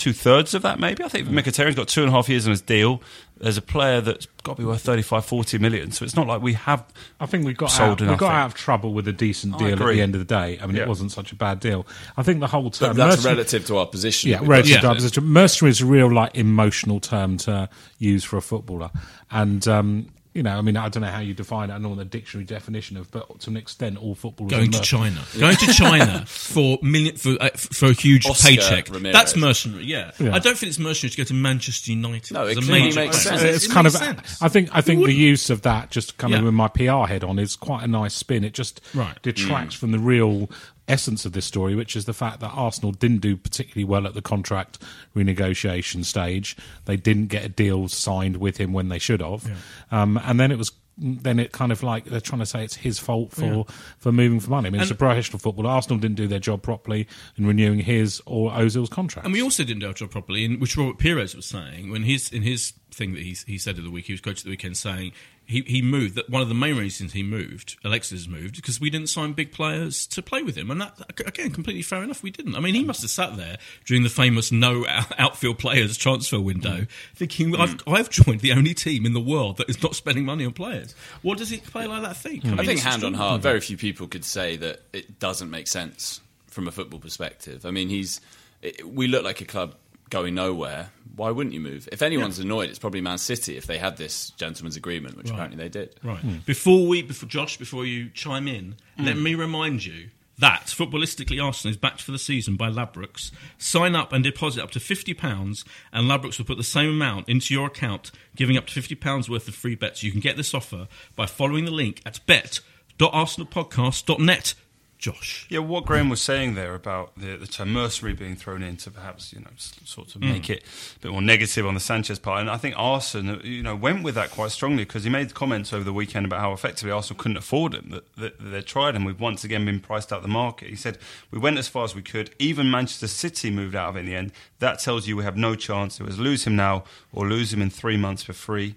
two 0.00 0.12
thirds 0.12 0.54
of 0.54 0.62
that, 0.62 0.80
maybe. 0.80 1.04
I 1.04 1.08
think 1.08 1.28
Mkhitaryan's 1.28 1.76
got 1.76 1.86
two 1.88 2.00
and 2.02 2.08
a 2.08 2.12
half 2.12 2.28
years 2.28 2.46
on 2.46 2.50
his 2.50 2.60
deal. 2.62 3.00
There's 3.38 3.56
a 3.56 3.62
player 3.62 4.00
that's 4.00 4.26
got 4.42 4.56
to 4.56 4.62
be 4.62 4.66
worth 4.66 4.82
35, 4.82 5.24
40 5.24 5.58
million. 5.58 5.92
So 5.92 6.04
it's 6.04 6.16
not 6.16 6.26
like 6.26 6.42
we 6.42 6.54
have. 6.54 6.84
I 7.20 7.26
think 7.26 7.46
we 7.46 7.52
got 7.54 7.70
Sold 7.70 8.02
out, 8.02 8.10
we 8.10 8.16
got 8.16 8.32
out 8.34 8.46
of 8.46 8.54
trouble 8.54 8.92
with 8.92 9.06
a 9.08 9.12
decent 9.12 9.56
deal 9.58 9.72
at 9.72 9.78
the 9.78 10.00
end 10.02 10.14
of 10.14 10.18
the 10.18 10.24
day. 10.24 10.58
I 10.60 10.66
mean, 10.66 10.76
Yeah. 10.76 10.82
it 10.82 10.88
wasn't 10.88 11.12
such 11.12 11.32
a 11.32 11.36
bad 11.36 11.60
deal. 11.60 11.86
I 12.16 12.22
think 12.22 12.40
the 12.40 12.46
whole 12.48 12.70
term. 12.70 12.96
that's 12.96 13.16
mercenary- 13.16 13.36
relative 13.36 13.66
to 13.66 13.78
our 13.78 13.86
position. 13.86 14.30
Yeah, 14.30 14.40
that 14.40 14.46
relative 14.48 14.74
got. 14.76 14.80
to 14.82 14.88
our 14.88 14.94
position. 14.96 15.24
Mercenary 15.24 15.70
is 15.70 15.80
a 15.80 15.86
real 15.86 16.12
like 16.12 16.34
emotional 16.36 17.00
term 17.00 17.36
to 17.38 17.68
use 17.98 18.24
for 18.24 18.36
a 18.36 18.42
footballer, 18.42 18.90
and 19.30 19.66
um, 19.68 20.06
you 20.40 20.44
know, 20.44 20.56
I 20.56 20.62
mean, 20.62 20.74
I 20.74 20.88
don't 20.88 21.02
know 21.02 21.10
how 21.10 21.18
you 21.20 21.34
define 21.34 21.68
it. 21.68 21.74
I 21.74 21.76
don't 21.76 21.82
know 21.82 21.94
the 21.96 22.04
dictionary 22.06 22.46
definition 22.46 22.96
of, 22.96 23.10
but 23.10 23.40
to 23.40 23.50
an 23.50 23.58
extent, 23.58 23.98
all 24.02 24.14
footballers 24.14 24.50
going 24.52 24.70
to 24.70 24.78
mercenaries. 24.78 25.14
China, 25.14 25.38
going 25.38 25.56
to 25.58 25.66
China 25.74 26.24
for 26.26 26.78
million 26.80 27.14
for 27.16 27.36
uh, 27.38 27.50
for 27.50 27.88
a 27.88 27.92
huge 27.92 28.24
Oscar 28.26 28.48
paycheck. 28.48 28.86
Ramires. 28.86 29.12
That's 29.12 29.36
mercenary. 29.36 29.84
Yeah. 29.84 30.12
Yeah. 30.18 30.34
I 30.34 30.38
don't 30.38 30.56
think 30.56 30.70
it's 30.70 30.78
mercenary 30.78 31.10
to 31.10 31.16
go 31.18 31.24
to 31.24 31.34
Manchester 31.34 31.90
United. 31.92 32.32
No, 32.32 32.46
it 32.46 32.56
as 32.56 32.64
clearly 32.64 32.94
makes 32.94 33.18
sense. 33.20 33.42
It's 33.42 33.66
It 33.66 33.70
kind 33.70 33.86
of. 33.86 33.92
sense. 33.92 34.40
I 34.40 34.48
think. 34.48 34.70
I 34.72 34.80
think 34.80 35.04
the 35.04 35.12
use 35.12 35.50
of 35.50 35.60
that, 35.62 35.90
just 35.90 36.16
kind 36.16 36.32
of 36.32 36.40
Yeah. 36.40 36.44
with 36.46 36.54
my 36.54 36.68
PR 36.68 37.06
head 37.06 37.22
on, 37.22 37.38
is 37.38 37.54
quite 37.54 37.84
a 37.84 37.86
nice 37.86 38.14
spin. 38.14 38.42
It 38.42 38.54
just 38.54 38.80
Right. 38.94 39.20
detracts 39.20 39.74
from 39.74 39.90
the 39.92 39.98
real 39.98 40.48
essence 40.90 41.24
of 41.24 41.32
this 41.32 41.44
story, 41.44 41.74
which 41.74 41.96
is 41.96 42.04
the 42.04 42.12
fact 42.12 42.40
that 42.40 42.48
Arsenal 42.48 42.92
didn't 42.92 43.18
do 43.18 43.36
particularly 43.36 43.84
well 43.84 44.06
at 44.06 44.14
the 44.14 44.22
contract 44.22 44.78
renegotiation 45.14 46.04
stage. 46.04 46.56
They 46.84 46.96
didn't 46.96 47.28
get 47.28 47.44
a 47.44 47.48
deal 47.48 47.88
signed 47.88 48.36
with 48.38 48.56
him 48.58 48.72
when 48.72 48.88
they 48.88 48.98
should 48.98 49.20
have, 49.20 49.48
um, 49.90 50.20
and 50.24 50.38
then 50.40 50.50
it 50.52 50.58
was. 50.58 50.72
Then 51.02 51.38
it 51.38 51.50
kind 51.50 51.72
of 51.72 51.82
like 51.82 52.04
they're 52.04 52.20
trying 52.20 52.40
to 52.40 52.46
say 52.46 52.62
it's 52.62 52.74
his 52.74 52.98
fault 52.98 53.32
for, 53.32 53.64
for 53.96 54.12
moving 54.12 54.38
for 54.38 54.50
money. 54.50 54.66
I 54.66 54.70
mean, 54.70 54.82
it's 54.82 54.90
a 54.90 54.94
professional 54.94 55.38
football. 55.38 55.66
Arsenal 55.66 55.98
didn't 55.98 56.16
do 56.16 56.26
their 56.26 56.40
job 56.40 56.60
properly 56.60 57.08
in 57.38 57.46
renewing 57.46 57.78
his 57.78 58.20
or 58.26 58.50
Ozil's 58.50 58.90
contract. 58.90 59.24
And 59.24 59.32
we 59.32 59.40
also 59.40 59.64
didn't 59.64 59.80
do 59.80 59.86
our 59.86 59.94
job 59.94 60.10
properly, 60.10 60.44
in, 60.44 60.60
which 60.60 60.76
Robert 60.76 60.98
Pires 60.98 61.34
was 61.34 61.46
saying 61.46 61.90
when 61.90 62.02
his 62.02 62.30
in 62.30 62.42
his 62.42 62.74
thing 62.90 63.14
that 63.14 63.22
he 63.22 63.34
he 63.46 63.56
said 63.56 63.78
of 63.78 63.84
the 63.84 63.90
week, 63.90 64.06
he 64.08 64.12
was 64.12 64.20
coach 64.20 64.40
of 64.40 64.44
the 64.44 64.50
weekend 64.50 64.76
saying 64.76 65.12
he, 65.50 65.62
he 65.62 65.82
moved. 65.82 66.14
That 66.14 66.30
one 66.30 66.42
of 66.42 66.48
the 66.48 66.54
main 66.54 66.76
reasons 66.76 67.12
he 67.12 67.24
moved, 67.24 67.76
Alexis 67.84 68.28
moved, 68.28 68.54
because 68.54 68.80
we 68.80 68.88
didn't 68.88 69.08
sign 69.08 69.32
big 69.32 69.52
players 69.52 70.06
to 70.06 70.22
play 70.22 70.42
with 70.42 70.56
him, 70.56 70.70
and 70.70 70.80
that 70.80 70.94
again 71.26 71.50
completely 71.50 71.82
fair 71.82 72.02
enough. 72.04 72.22
We 72.22 72.30
didn't. 72.30 72.54
I 72.54 72.60
mean, 72.60 72.74
he 72.74 72.84
must 72.84 73.02
have 73.02 73.10
sat 73.10 73.36
there 73.36 73.58
during 73.84 74.04
the 74.04 74.08
famous 74.08 74.52
no 74.52 74.86
outfield 75.18 75.58
players 75.58 75.96
transfer 75.96 76.40
window, 76.40 76.82
mm. 76.82 76.88
thinking 77.14 77.56
I've, 77.56 77.76
mm. 77.78 77.92
I've 77.92 78.10
joined 78.10 78.40
the 78.40 78.52
only 78.52 78.74
team 78.74 79.04
in 79.04 79.12
the 79.12 79.20
world 79.20 79.56
that 79.56 79.68
is 79.68 79.82
not 79.82 79.96
spending 79.96 80.24
money 80.24 80.46
on 80.46 80.52
players. 80.52 80.94
What 81.22 81.38
does 81.38 81.50
he 81.50 81.58
play 81.58 81.86
like 81.86 82.02
that 82.02 82.16
think? 82.16 82.44
I 82.44 82.50
mean, 82.50 82.66
think 82.66 82.80
hand 82.80 83.02
on 83.02 83.14
heart, 83.14 83.42
very 83.42 83.60
few 83.60 83.76
people 83.76 84.06
could 84.06 84.24
say 84.24 84.56
that 84.56 84.82
it 84.92 85.18
doesn't 85.18 85.50
make 85.50 85.66
sense 85.66 86.20
from 86.46 86.68
a 86.68 86.72
football 86.72 87.00
perspective. 87.00 87.66
I 87.66 87.72
mean, 87.72 87.88
he's 87.88 88.20
it, 88.62 88.86
we 88.86 89.08
look 89.08 89.24
like 89.24 89.40
a 89.40 89.46
club 89.46 89.74
going 90.10 90.34
nowhere. 90.34 90.90
Why 91.16 91.30
wouldn't 91.30 91.54
you 91.54 91.60
move? 91.60 91.88
If 91.92 92.02
anyone's 92.02 92.38
annoyed, 92.38 92.70
it's 92.70 92.78
probably 92.78 93.00
Man 93.00 93.18
City 93.18 93.56
if 93.56 93.66
they 93.66 93.78
had 93.78 93.96
this 93.96 94.30
gentleman's 94.30 94.76
agreement, 94.76 95.16
which 95.16 95.30
apparently 95.30 95.56
they 95.56 95.68
did. 95.68 95.96
Right. 96.02 96.18
Hmm. 96.18 96.38
Before 96.46 96.86
we, 96.86 97.02
before 97.02 97.28
Josh, 97.28 97.56
before 97.56 97.84
you 97.84 98.10
chime 98.10 98.46
in, 98.48 98.76
hmm. 98.96 99.04
let 99.04 99.16
me 99.16 99.34
remind 99.34 99.84
you 99.84 100.08
that 100.38 100.66
footballistically 100.66 101.42
Arsenal 101.42 101.70
is 101.70 101.76
backed 101.76 102.00
for 102.00 102.12
the 102.12 102.18
season 102.18 102.56
by 102.56 102.70
Ladbrokes. 102.70 103.30
Sign 103.58 103.94
up 103.94 104.12
and 104.12 104.24
deposit 104.24 104.62
up 104.62 104.70
to 104.72 104.80
fifty 104.80 105.14
pounds, 105.14 105.64
and 105.92 106.08
Ladbrokes 106.08 106.38
will 106.38 106.46
put 106.46 106.56
the 106.56 106.64
same 106.64 106.90
amount 106.90 107.28
into 107.28 107.52
your 107.52 107.66
account, 107.66 108.10
giving 108.34 108.56
up 108.56 108.66
to 108.66 108.72
fifty 108.72 108.94
pounds 108.94 109.28
worth 109.28 109.46
of 109.48 109.54
free 109.54 109.74
bets. 109.74 110.02
You 110.02 110.10
can 110.10 110.20
get 110.20 110.38
this 110.38 110.54
offer 110.54 110.88
by 111.16 111.26
following 111.26 111.66
the 111.66 111.70
link 111.70 112.00
at 112.06 112.24
bet.arsenalpodcast.net. 112.26 114.54
Josh. 115.00 115.46
Yeah, 115.48 115.60
what 115.60 115.86
Graham 115.86 116.10
was 116.10 116.20
saying 116.20 116.56
there 116.56 116.74
about 116.74 117.12
the, 117.16 117.36
the 117.36 117.46
term 117.46 117.72
mercenary 117.72 118.14
being 118.14 118.36
thrown 118.36 118.62
in 118.62 118.76
to 118.78 118.90
perhaps 118.90 119.32
you 119.32 119.40
know 119.40 119.48
sort 119.56 120.14
of 120.14 120.20
mm. 120.20 120.30
make 120.30 120.50
it 120.50 120.62
a 120.96 121.00
bit 121.00 121.10
more 121.10 121.22
negative 121.22 121.66
on 121.66 121.72
the 121.72 121.80
Sanchez 121.80 122.18
part, 122.18 122.42
and 122.42 122.50
I 122.50 122.58
think 122.58 122.74
Arsenal 122.76 123.40
you 123.44 123.62
know 123.62 123.74
went 123.74 124.04
with 124.04 124.14
that 124.16 124.30
quite 124.30 124.50
strongly 124.50 124.84
because 124.84 125.04
he 125.04 125.10
made 125.10 125.32
comments 125.32 125.72
over 125.72 125.84
the 125.84 125.92
weekend 125.94 126.26
about 126.26 126.40
how 126.40 126.52
effectively 126.52 126.90
Arsenal 126.90 127.18
couldn't 127.18 127.38
afford 127.38 127.72
him. 127.74 127.88
That, 127.90 128.14
that, 128.16 128.38
that 128.38 128.50
they 128.50 128.60
tried 128.60 128.94
and 128.94 129.06
we've 129.06 129.18
once 129.18 129.42
again 129.42 129.64
been 129.64 129.80
priced 129.80 130.12
out 130.12 130.20
the 130.20 130.28
market. 130.28 130.68
He 130.68 130.76
said 130.76 130.98
we 131.30 131.38
went 131.38 131.56
as 131.56 131.66
far 131.66 131.84
as 131.84 131.94
we 131.94 132.02
could. 132.02 132.34
Even 132.38 132.70
Manchester 132.70 133.08
City 133.08 133.50
moved 133.50 133.74
out 133.74 133.88
of 133.88 133.96
it 133.96 134.00
in 134.00 134.06
the 134.06 134.14
end. 134.14 134.32
That 134.58 134.80
tells 134.80 135.08
you 135.08 135.16
we 135.16 135.24
have 135.24 135.36
no 135.36 135.54
chance. 135.54 135.98
It 135.98 136.04
was 136.04 136.18
lose 136.18 136.46
him 136.46 136.56
now 136.56 136.84
or 137.10 137.26
lose 137.26 137.54
him 137.54 137.62
in 137.62 137.70
three 137.70 137.96
months 137.96 138.22
for 138.22 138.34
free. 138.34 138.74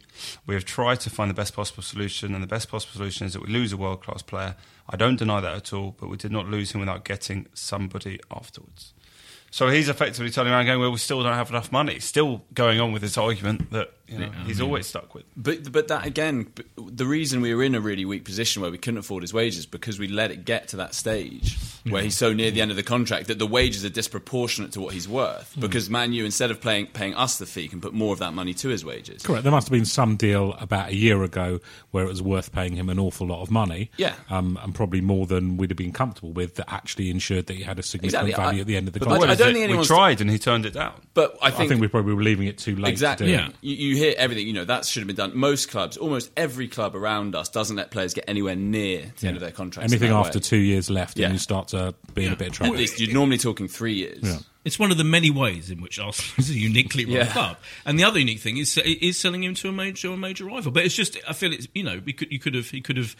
We 0.47 0.55
have 0.55 0.63
tried 0.63 1.01
to 1.01 1.09
find 1.09 1.29
the 1.29 1.35
best 1.35 1.53
possible 1.53 1.83
solution, 1.83 2.33
and 2.33 2.41
the 2.41 2.47
best 2.47 2.69
possible 2.69 2.93
solution 2.93 3.27
is 3.27 3.33
that 3.33 3.45
we 3.45 3.51
lose 3.51 3.73
a 3.73 3.77
world 3.77 4.01
class 4.01 4.21
player. 4.21 4.55
I 4.89 4.97
don't 4.97 5.15
deny 5.15 5.39
that 5.39 5.55
at 5.55 5.73
all, 5.73 5.95
but 5.97 6.09
we 6.09 6.17
did 6.17 6.31
not 6.31 6.47
lose 6.47 6.71
him 6.73 6.79
without 6.81 7.05
getting 7.05 7.47
somebody 7.53 8.19
afterwards. 8.29 8.93
So 9.49 9.69
he's 9.69 9.87
effectively 9.87 10.31
turning 10.31 10.51
around 10.51 10.65
going, 10.65 10.79
well, 10.79 10.91
we 10.91 10.97
still 10.97 11.21
don't 11.21 11.35
have 11.35 11.49
enough 11.49 11.71
money. 11.71 11.99
Still 11.99 12.43
going 12.53 12.79
on 12.79 12.91
with 12.91 13.03
this 13.03 13.17
argument 13.17 13.71
that 13.71 13.93
you 14.13 14.19
know, 14.19 14.31
he's 14.45 14.61
always 14.61 14.87
stuck 14.87 15.13
with. 15.15 15.23
But 15.35 15.71
but 15.71 15.87
that 15.89 16.05
again, 16.05 16.51
the 16.77 17.05
reason 17.05 17.41
we 17.41 17.53
were 17.53 17.63
in 17.63 17.75
a 17.75 17.81
really 17.81 18.05
weak 18.05 18.23
position 18.25 18.61
where 18.61 18.71
we 18.71 18.77
couldn't 18.77 18.99
afford 18.99 19.23
his 19.23 19.33
wages 19.33 19.65
because 19.65 19.99
we 19.99 20.07
let 20.07 20.31
it 20.31 20.45
get 20.45 20.69
to 20.69 20.77
that 20.77 20.93
stage 20.95 21.57
where 21.89 22.01
he's 22.01 22.15
so 22.15 22.31
near 22.31 22.49
the 22.49 22.61
end 22.61 22.71
of 22.71 22.77
the 22.77 22.83
contract 22.83 23.27
that 23.27 23.39
the 23.39 23.45
wages 23.47 23.83
are 23.83 23.89
disproportionate 23.89 24.71
to 24.71 24.79
what 24.79 24.93
he's 24.93 25.07
worth. 25.07 25.53
Because 25.59 25.89
Man 25.89 26.13
U, 26.13 26.23
instead 26.23 26.49
of 26.51 26.61
paying 26.61 26.87
paying 26.87 27.13
us 27.15 27.37
the 27.37 27.45
fee, 27.45 27.67
can 27.67 27.81
put 27.81 27.93
more 27.93 28.13
of 28.13 28.19
that 28.19 28.33
money 28.33 28.53
to 28.55 28.69
his 28.69 28.85
wages. 28.85 29.23
Correct. 29.23 29.43
There 29.43 29.51
must 29.51 29.67
have 29.67 29.71
been 29.73 29.85
some 29.85 30.15
deal 30.15 30.53
about 30.59 30.89
a 30.89 30.95
year 30.95 31.23
ago 31.23 31.59
where 31.91 32.05
it 32.05 32.07
was 32.07 32.21
worth 32.21 32.51
paying 32.51 32.75
him 32.75 32.89
an 32.89 32.99
awful 32.99 33.27
lot 33.27 33.41
of 33.41 33.51
money. 33.51 33.91
Yeah. 33.97 34.15
Um, 34.29 34.57
and 34.63 34.73
probably 34.73 35.01
more 35.01 35.25
than 35.27 35.57
we'd 35.57 35.71
have 35.71 35.77
been 35.77 35.91
comfortable 35.91 36.31
with 36.31 36.55
that 36.55 36.71
actually 36.71 37.09
ensured 37.09 37.47
that 37.47 37.55
he 37.55 37.63
had 37.63 37.79
a 37.79 37.83
significant 37.83 38.29
Exactly. 38.29 38.43
value 38.43 38.59
I- 38.59 38.61
at 38.61 38.67
the 38.67 38.77
end 38.77 38.87
of 38.87 38.93
the 38.93 38.99
contract. 38.99 39.31
I 39.31 39.35
don't 39.35 39.53
think 39.53 39.69
it- 39.71 39.77
we 39.77 39.83
tried 39.85 40.21
and 40.21 40.29
he 40.29 40.39
turned 40.39 40.65
it 40.65 40.73
down. 40.73 40.93
But 41.13 41.37
I 41.41 41.47
I 41.47 41.51
think, 41.51 41.69
think 41.69 41.81
we 41.81 41.87
probably 41.87 42.13
were 42.13 42.23
leaving 42.23 42.47
it 42.47 42.57
too 42.57 42.75
late 42.75 42.91
exactly. 42.91 43.27
to 43.27 43.31
do. 43.33 43.37
Yeah. 43.43 43.49
You, 43.61 43.75
you 43.89 43.97
hear 44.03 44.13
everything. 44.17 44.45
You 44.47 44.53
know 44.53 44.65
that 44.65 44.85
should 44.85 45.01
have 45.01 45.07
been 45.07 45.15
done. 45.15 45.31
Most 45.35 45.69
clubs, 45.69 45.97
almost 45.97 46.31
every 46.37 46.67
club 46.67 46.95
around 46.95 47.35
us, 47.35 47.49
doesn't 47.49 47.75
let 47.75 47.91
players 47.91 48.13
get 48.13 48.25
anywhere 48.27 48.55
near 48.55 49.11
the 49.19 49.27
end 49.27 49.37
of 49.37 49.41
their 49.41 49.51
contract. 49.51 49.89
Anything 49.89 50.11
after 50.11 50.37
way. 50.39 50.43
two 50.43 50.57
years 50.57 50.89
left 50.89 51.17
Yeah. 51.17 51.25
and 51.27 51.35
you 51.35 51.39
start 51.39 51.69
to 51.69 51.93
be 52.13 52.25
in 52.25 52.33
a 52.33 52.35
bit 52.35 52.49
of 52.49 52.53
trouble. 52.53 52.73
At 52.73 52.79
least 52.79 52.99
you're 52.99 53.13
normally 53.13 53.37
talking 53.37 53.67
three 53.67 53.93
years. 53.95 54.43
It's 54.65 54.79
one 54.79 54.91
of 54.91 54.97
the 54.97 55.03
many 55.03 55.29
ways 55.29 55.69
in 55.69 55.81
which 55.81 55.99
Arsenal 55.99 56.33
is 56.37 56.49
a 56.49 56.53
uniquely 56.53 57.03
run 57.05 57.15
Yeah. 57.15 57.31
club, 57.33 57.57
and 57.85 57.99
the 57.99 58.03
other 58.05 58.19
unique 58.19 58.39
thing 58.39 58.57
is 58.57 58.77
is 58.77 59.17
selling 59.19 59.43
him 59.43 59.55
to 59.55 59.69
a 59.69 59.71
major 59.73 60.09
a 60.13 60.17
major 60.17 60.45
rival. 60.45 60.71
But 60.71 60.85
it's 60.85 60.95
just 60.95 61.17
I 61.27 61.33
feel 61.33 61.51
it's 61.51 61.67
you 61.73 61.83
know 61.83 62.01
we 62.05 62.13
could 62.13 62.31
you 62.31 62.39
could 62.39 62.55
have 62.55 62.69
he 62.69 62.79
could 62.81 62.95
have 62.97 63.15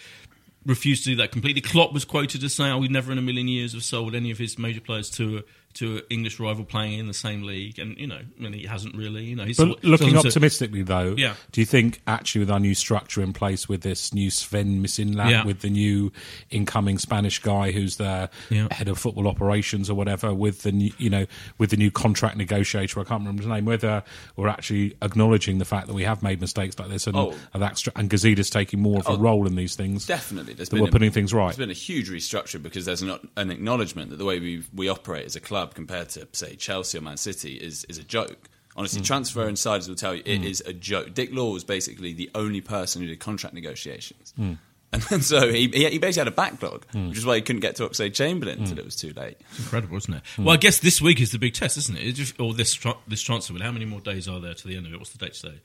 refused 0.65 1.03
to 1.03 1.09
do 1.09 1.15
that 1.17 1.31
completely. 1.33 1.59
Klopp 1.61 1.91
was 1.91 2.05
quoted 2.05 2.41
as 2.45 2.55
saying, 2.55 2.71
"Oh, 2.71 2.77
we've 2.77 2.89
never 2.91 3.11
in 3.11 3.17
a 3.17 3.21
million 3.21 3.49
years 3.49 3.73
have 3.73 3.83
sold 3.83 4.15
any 4.15 4.31
of 4.31 4.37
his 4.37 4.57
major 4.57 4.79
players 4.79 5.09
to 5.11 5.39
a, 5.39 5.41
to 5.75 5.97
an 5.97 6.01
English 6.09 6.39
rival 6.39 6.63
playing 6.65 6.99
in 6.99 7.07
the 7.07 7.13
same 7.13 7.43
league," 7.43 7.79
and 7.79 7.97
you 7.97 8.07
know, 8.07 8.19
I 8.19 8.41
mean, 8.41 8.53
he 8.53 8.65
hasn't 8.65 8.95
really. 8.95 9.23
You 9.25 9.35
know, 9.35 9.45
he's 9.45 9.57
But 9.57 9.63
sold- 9.65 9.83
looking 9.83 10.07
sold 10.09 10.15
them 10.17 10.21
to- 10.23 10.27
optimistically, 10.29 10.83
though, 10.83 11.15
Yeah. 11.17 11.33
do 11.51 11.61
you 11.61 11.65
think 11.65 12.01
actually 12.07 12.39
with 12.39 12.51
our 12.51 12.59
new 12.59 12.73
structure 12.75 13.21
in 13.21 13.33
place, 13.33 13.67
with 13.69 13.81
this 13.81 14.13
new 14.13 14.29
Sven 14.29 14.81
Mislintat, 14.83 15.29
Yeah. 15.31 15.45
with 15.45 15.59
the 15.61 15.69
new 15.69 16.11
incoming 16.51 16.97
Spanish 16.97 17.39
guy 17.39 17.71
who's 17.71 17.97
the 17.97 18.29
Yeah. 18.49 18.67
head 18.71 18.87
of 18.87 18.97
football 18.97 19.27
operations 19.27 19.89
or 19.89 19.95
whatever, 19.95 20.33
with 20.33 20.63
the 20.63 20.71
new, 20.71 20.91
you 20.97 21.09
know 21.09 21.25
with 21.57 21.69
the 21.69 21.77
new 21.77 21.91
contract 21.91 22.37
negotiator, 22.37 22.99
I 22.99 23.03
can't 23.03 23.21
remember 23.21 23.41
his 23.43 23.49
name, 23.49 23.65
whether 23.65 24.03
we're 24.35 24.47
actually 24.47 24.95
acknowledging 25.01 25.57
the 25.59 25.65
fact 25.65 25.87
that 25.87 25.93
we 25.93 26.03
have 26.03 26.21
made 26.23 26.41
mistakes 26.41 26.77
like 26.79 26.89
this 26.89 27.07
and 27.07 27.15
Oh. 27.15 27.33
of 27.53 27.59
that 27.59 27.75
stru- 27.75 27.91
and 27.95 28.09
Gazida's 28.09 28.49
taking 28.49 28.81
more 28.81 28.99
of 28.99 29.07
a 29.07 29.11
Oh, 29.11 29.17
role 29.17 29.47
in 29.47 29.55
these 29.55 29.75
things. 29.75 30.05
Definitely, 30.05 30.53
there's 30.53 30.69
that 30.69 30.75
been 30.75 30.83
we're 30.83 30.89
a- 30.89 30.91
putting 30.91 31.11
things 31.11 31.33
right. 31.33 31.47
There's 31.47 31.57
been 31.57 31.69
a 31.69 31.73
huge 31.73 32.09
restructure 32.09 32.61
because 32.61 32.85
there's 32.85 33.01
an, 33.01 33.17
an 33.37 33.51
acknowledgement 33.51 34.09
that 34.09 34.17
the 34.17 34.25
way 34.25 34.39
we 34.39 34.63
we 34.73 34.89
operate 34.89 35.25
as 35.25 35.35
a 35.35 35.39
club 35.39 35.62
compared 35.67 36.09
to 36.09 36.27
say 36.33 36.55
Chelsea 36.55 36.97
or 36.97 37.01
Man 37.01 37.17
City 37.17 37.53
is 37.55 37.85
is 37.85 37.97
a 37.97 38.03
joke. 38.03 38.49
Honestly, 38.75 39.01
Mm. 39.01 39.05
transfer 39.05 39.47
insiders 39.47 39.87
will 39.87 39.95
tell 39.95 40.15
you 40.15 40.23
it 40.25 40.43
is 40.43 40.61
a 40.65 40.73
joke. 40.73 41.13
Dick 41.13 41.29
Law 41.31 41.51
was 41.53 41.63
basically 41.63 42.11
the 42.13 42.29
only 42.33 42.59
person 42.61 43.01
who 43.01 43.07
did 43.07 43.19
contract 43.19 43.53
negotiations. 43.55 44.33
Mm. 44.39 44.57
And 44.93 45.01
then 45.03 45.21
so 45.21 45.51
he, 45.51 45.67
he 45.69 45.89
he 45.89 45.97
basically 45.97 46.19
had 46.19 46.27
a 46.27 46.35
backlog, 46.35 46.85
which 46.93 47.17
is 47.17 47.25
why 47.25 47.35
he 47.37 47.41
couldn't 47.41 47.61
get 47.61 47.75
to 47.77 47.87
Oxlade 47.89 48.13
Chamberlain 48.13 48.59
until 48.59 48.77
it 48.77 48.85
was 48.85 48.95
too 48.95 49.11
late. 49.15 49.37
Incredible, 49.57 49.97
isn't 49.97 50.13
it? 50.13 50.21
Hmm. 50.35 50.43
Well, 50.43 50.53
I 50.53 50.57
guess 50.57 50.79
this 50.81 51.01
week 51.01 51.19
is 51.19 51.31
the 51.31 51.39
big 51.39 51.55
test, 51.55 51.77
isn't 51.77 51.97
it? 51.97 52.05
It's 52.07 52.17
just- 52.19 52.39
or 52.39 52.53
this 52.53 52.75
tra- 52.75 52.97
this 53.07 53.19
transfer. 53.23 53.53
window. 53.53 53.65
How 53.65 53.71
many 53.71 53.85
more 53.85 54.01
days 54.01 54.27
are 54.27 54.39
there 54.39 54.53
to 54.53 54.67
the 54.67 54.77
end 54.77 54.85
of 54.85 54.93
it? 54.93 54.97
What's 54.99 55.09
the 55.11 55.17
date 55.17 55.33
today? 55.33 55.59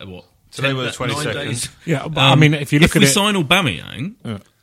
Uh, 0.00 0.06
what? 0.06 0.24
Today 0.50 0.68
10 0.68 0.76
were 0.76 0.82
the 0.90 1.06
nine 1.06 1.08
22nd. 1.16 1.32
days? 1.34 1.68
Yeah, 1.86 2.08
but 2.08 2.20
I 2.22 2.34
mean, 2.34 2.54
if 2.54 2.72
you 2.72 2.80
look 2.80 2.90
if 2.90 2.96
at 2.96 3.02
we 3.02 3.06
it- 3.06 3.10
sign 3.12 3.34
Aubameyang, 3.36 4.14